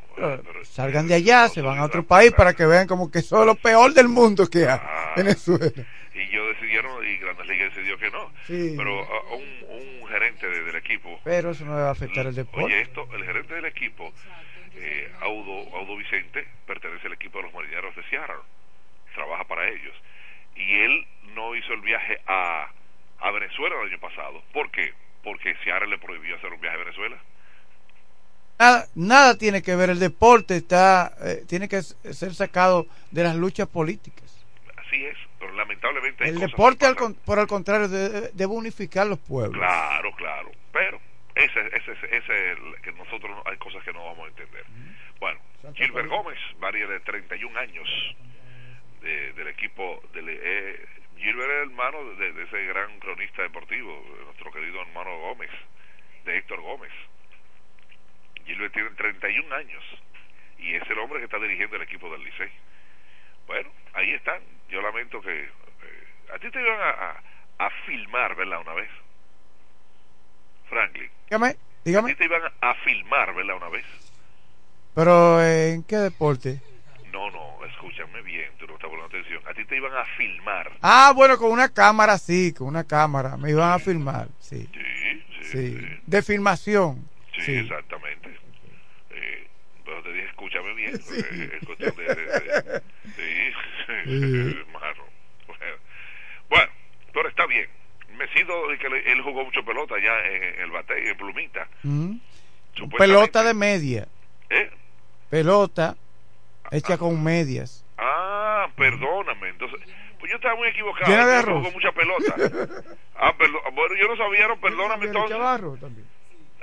Salgan 0.63 1.07
de 1.07 1.15
allá, 1.15 1.47
se 1.49 1.61
van 1.61 1.77
a 1.79 1.83
otro 1.85 2.03
país 2.05 2.31
para 2.31 2.53
que 2.53 2.65
vean 2.65 2.87
como 2.87 3.09
que 3.11 3.19
eso 3.19 3.39
es 3.41 3.45
lo 3.45 3.55
peor 3.55 3.93
del 3.93 4.07
mundo 4.07 4.47
que 4.49 4.67
hay 4.67 4.79
Venezuela. 5.15 5.71
Y 6.13 6.19
ellos 6.21 6.47
decidieron, 6.55 7.05
y 7.05 7.17
Grandes 7.17 7.47
Ligas 7.47 7.75
decidió 7.75 7.97
que 7.97 8.09
no. 8.09 8.31
Sí. 8.47 8.73
Pero 8.77 9.01
a- 9.01 9.31
a 9.31 9.35
un, 9.35 10.01
un 10.01 10.07
gerente 10.07 10.47
de- 10.47 10.63
del 10.63 10.75
equipo. 10.77 11.19
Pero 11.23 11.51
eso 11.51 11.65
no 11.65 11.73
va 11.73 11.89
a 11.89 11.91
afectar 11.91 12.25
el 12.25 12.35
deporte. 12.35 12.65
Oye, 12.65 12.81
esto, 12.81 13.07
el 13.13 13.23
gerente 13.25 13.53
del 13.53 13.65
equipo, 13.65 14.13
eh, 14.75 15.11
Audo, 15.21 15.75
Audo 15.75 15.97
Vicente, 15.97 16.47
pertenece 16.65 17.07
al 17.07 17.13
equipo 17.13 17.39
de 17.39 17.45
los 17.45 17.53
marineros 17.53 17.95
de 17.95 18.03
Seattle. 18.09 18.35
Trabaja 19.13 19.43
para 19.45 19.67
ellos. 19.69 19.93
Y 20.55 20.79
él 20.81 21.05
no 21.35 21.53
hizo 21.55 21.73
el 21.73 21.81
viaje 21.81 22.19
a, 22.27 22.69
a 23.19 23.31
Venezuela 23.31 23.75
el 23.81 23.89
año 23.91 23.99
pasado. 23.99 24.41
¿Por 24.53 24.71
qué? 24.71 24.93
Porque 25.23 25.55
Seattle 25.63 25.87
le 25.89 25.97
prohibió 25.97 26.35
hacer 26.37 26.51
un 26.53 26.61
viaje 26.61 26.75
a 26.77 26.79
Venezuela. 26.79 27.17
Nada, 28.57 28.85
nada 28.95 29.37
tiene 29.37 29.61
que 29.61 29.75
ver, 29.75 29.89
el 29.89 29.99
deporte 29.99 30.55
está 30.55 31.13
eh, 31.21 31.43
tiene 31.47 31.67
que 31.67 31.81
ser 31.81 32.33
sacado 32.33 32.87
de 33.11 33.23
las 33.23 33.35
luchas 33.35 33.67
políticas. 33.67 34.45
Así 34.77 35.03
es, 35.05 35.17
pero 35.39 35.51
lamentablemente 35.53 36.23
hay 36.23 36.29
El 36.29 36.35
cosas 36.35 36.51
deporte, 36.51 36.85
al 36.85 36.95
con- 36.95 37.15
por 37.15 37.39
el 37.39 37.47
contrario, 37.47 37.89
de- 37.89 38.31
debe 38.31 38.53
unificar 38.53 39.07
los 39.07 39.19
pueblos. 39.19 39.57
Claro, 39.59 40.11
claro. 40.15 40.51
Pero 40.71 40.99
ese, 41.35 41.59
ese, 41.75 41.91
ese, 41.91 42.17
es 42.17 42.29
el 42.29 42.81
que 42.81 42.91
nosotros 42.93 43.29
no- 43.35 43.43
hay 43.45 43.57
cosas 43.57 43.83
que 43.83 43.91
no 43.91 44.05
vamos 44.05 44.25
a 44.25 44.29
entender. 44.29 44.63
Bueno, 45.19 45.39
Gilbert 45.73 46.07
Gómez, 46.07 46.37
varía 46.59 46.87
de 46.87 46.99
31 47.01 47.57
años 47.59 47.89
de- 49.01 49.33
del 49.33 49.47
equipo. 49.49 50.01
Del, 50.13 50.29
eh, 50.29 50.85
Gilbert 51.17 51.49
es 51.51 51.61
hermano 51.69 52.03
de, 52.15 52.31
de 52.31 52.43
ese 52.43 52.63
gran 52.65 52.99
cronista 52.99 53.41
deportivo, 53.41 54.01
de 54.17 54.25
nuestro 54.25 54.49
querido 54.51 54.81
hermano 54.81 55.17
Gómez, 55.19 55.49
de 56.23 56.37
Héctor 56.37 56.61
Gómez. 56.61 56.91
Gilbert 58.45 58.73
tiene 58.73 58.89
31 58.91 59.55
años 59.55 59.83
y 60.59 60.73
es 60.75 60.83
el 60.89 60.99
hombre 60.99 61.19
que 61.19 61.25
está 61.25 61.37
dirigiendo 61.39 61.75
el 61.75 61.81
equipo 61.83 62.09
del 62.11 62.23
Licey. 62.23 62.49
Bueno, 63.47 63.69
ahí 63.93 64.11
están. 64.13 64.41
Yo 64.69 64.81
lamento 64.81 65.21
que 65.21 65.43
eh, 65.43 65.49
a 66.33 66.39
ti 66.39 66.49
te 66.49 66.61
iban 66.61 66.79
a, 66.79 66.89
a, 66.89 67.65
a 67.65 67.69
filmar, 67.85 68.35
¿verdad? 68.35 68.61
Una 68.61 68.73
vez. 68.73 68.89
Franklin. 70.69 71.09
Dígame, 71.29 71.55
dígame. 71.83 72.11
A 72.11 72.13
ti 72.13 72.17
te 72.19 72.25
iban 72.25 72.41
a, 72.43 72.69
a 72.71 72.75
filmar, 72.83 73.33
¿verdad? 73.35 73.57
Una 73.57 73.69
vez. 73.69 73.85
Pero 74.95 75.43
¿en 75.43 75.83
qué 75.83 75.97
deporte? 75.97 76.61
No, 77.11 77.29
no, 77.31 77.63
escúchame 77.65 78.21
bien, 78.23 78.51
tú 78.57 78.65
no 78.67 78.73
estás 78.75 78.89
poniendo 78.89 79.05
atención. 79.07 79.41
A 79.47 79.53
ti 79.53 79.65
te 79.65 79.77
iban 79.77 79.93
a 79.95 80.05
filmar. 80.17 80.71
Ah, 80.81 81.13
bueno, 81.15 81.37
con 81.37 81.51
una 81.51 81.69
cámara, 81.69 82.17
sí, 82.17 82.53
con 82.53 82.67
una 82.67 82.83
cámara. 82.85 83.37
Me 83.37 83.51
iban 83.51 83.71
a 83.71 83.79
filmar, 83.79 84.27
sí. 84.39 84.67
Sí, 84.73 85.23
sí. 85.41 85.43
Sí. 85.77 85.99
De 86.05 86.21
filmación. 86.21 87.07
Sí, 87.35 87.41
Sí. 87.41 87.55
exactamente. 87.57 88.24
Dije, 90.15 90.27
escúchame 90.27 90.73
bien. 90.73 90.91
porque 91.05 91.57
Es 91.57 91.65
cuestión 91.65 91.95
de. 91.95 92.03
de- 92.03 92.15
de- 92.15 92.81
sí, 93.15 93.53
Sí. 94.05 94.57
hermano. 94.59 95.03
Bueno. 96.49 96.71
pero 97.13 97.29
está 97.29 97.45
bien. 97.45 97.67
Mesido, 98.17 98.53
que 98.79 98.89
le- 98.89 99.11
él 99.11 99.21
jugó 99.21 99.43
mucho 99.45 99.63
pelota 99.65 99.95
ya 100.01 100.17
en, 100.25 100.61
el 100.61 100.71
bate, 100.71 101.09
en 101.09 101.17
Plumita. 101.17 101.67
Mm. 101.83 102.17
Pelota 102.97 103.43
de 103.43 103.53
media. 103.53 104.07
¿Eh? 104.49 104.69
Pelota 105.29 105.95
hecha 106.71 106.97
con 106.97 107.21
medias. 107.23 107.85
Ah, 107.97 108.67
perdóname. 108.75 109.49
Entonces, 109.49 109.79
pues 110.19 110.29
yo 110.31 110.35
estaba 110.37 110.55
muy 110.55 110.67
equivocado. 110.69 111.11
De 111.11 111.41
Yo 111.45 111.53
jugó 111.59 111.71
mucha 111.71 111.91
pelota. 111.91 112.35
Ah, 113.17 113.33
perdón. 113.37 113.61
Bueno, 113.73 113.95
yo 113.95 114.07
no 114.09 114.17
sabía, 114.17 114.45
no, 114.49 114.59
perdóname 114.59 115.05
entonces. 115.05 115.37
Chavarro 115.37 115.77
también. 115.77 116.05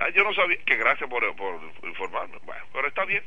Ah, 0.02 0.08
yo 0.08 0.24
no 0.24 0.34
sabía. 0.34 0.58
Que 0.64 0.76
gracias 0.76 1.08
por, 1.08 1.36
por 1.36 1.60
informarme. 1.84 2.36
Bueno, 2.42 2.64
pero 2.72 2.88
está 2.88 3.04
bien. 3.04 3.22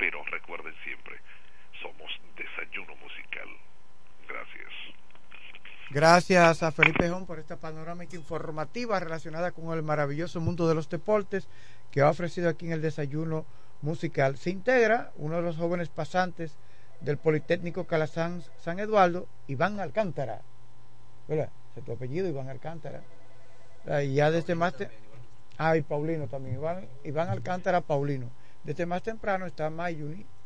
pero 0.00 0.24
recuerden 0.24 0.74
siempre, 0.82 1.20
somos 1.82 2.10
desayuno 2.34 2.96
musical. 2.96 3.48
Gracias. 4.26 4.72
Gracias 6.20 6.62
a 6.62 6.70
Felipe 6.70 7.08
Jón 7.08 7.24
por 7.24 7.38
esta 7.38 7.56
panorámica 7.56 8.14
informativa 8.14 9.00
relacionada 9.00 9.52
con 9.52 9.72
el 9.74 9.82
maravilloso 9.82 10.38
mundo 10.38 10.68
de 10.68 10.74
los 10.74 10.86
deportes 10.90 11.48
que 11.90 12.02
ha 12.02 12.10
ofrecido 12.10 12.50
aquí 12.50 12.66
en 12.66 12.72
el 12.72 12.82
desayuno 12.82 13.46
musical. 13.80 14.36
Se 14.36 14.50
integra 14.50 15.12
uno 15.16 15.36
de 15.36 15.42
los 15.42 15.56
jóvenes 15.56 15.88
pasantes 15.88 16.58
del 17.00 17.16
Politécnico 17.16 17.84
Calazán 17.84 18.42
San 18.58 18.78
Eduardo, 18.80 19.28
Iván 19.46 19.80
Alcántara. 19.80 20.42
¿Verdad? 21.26 21.48
¿Es 21.74 21.84
tu 21.86 21.92
apellido, 21.92 22.28
Iván 22.28 22.50
Alcántara? 22.50 23.00
Ah, 23.88 24.02
Y 24.02 24.12
ya 24.16 24.30
desde 24.30 24.54
más... 24.54 24.74
te- 24.76 24.90
Ah, 25.56 25.78
y 25.78 25.80
Paulino 25.80 26.26
también. 26.28 26.56
Iván, 26.56 26.86
Iván 27.02 27.30
Alcántara 27.30 27.80
Paulino. 27.80 28.28
Desde 28.62 28.84
más 28.84 29.02
temprano 29.02 29.46
está 29.46 29.70
Mayuni 29.70 30.26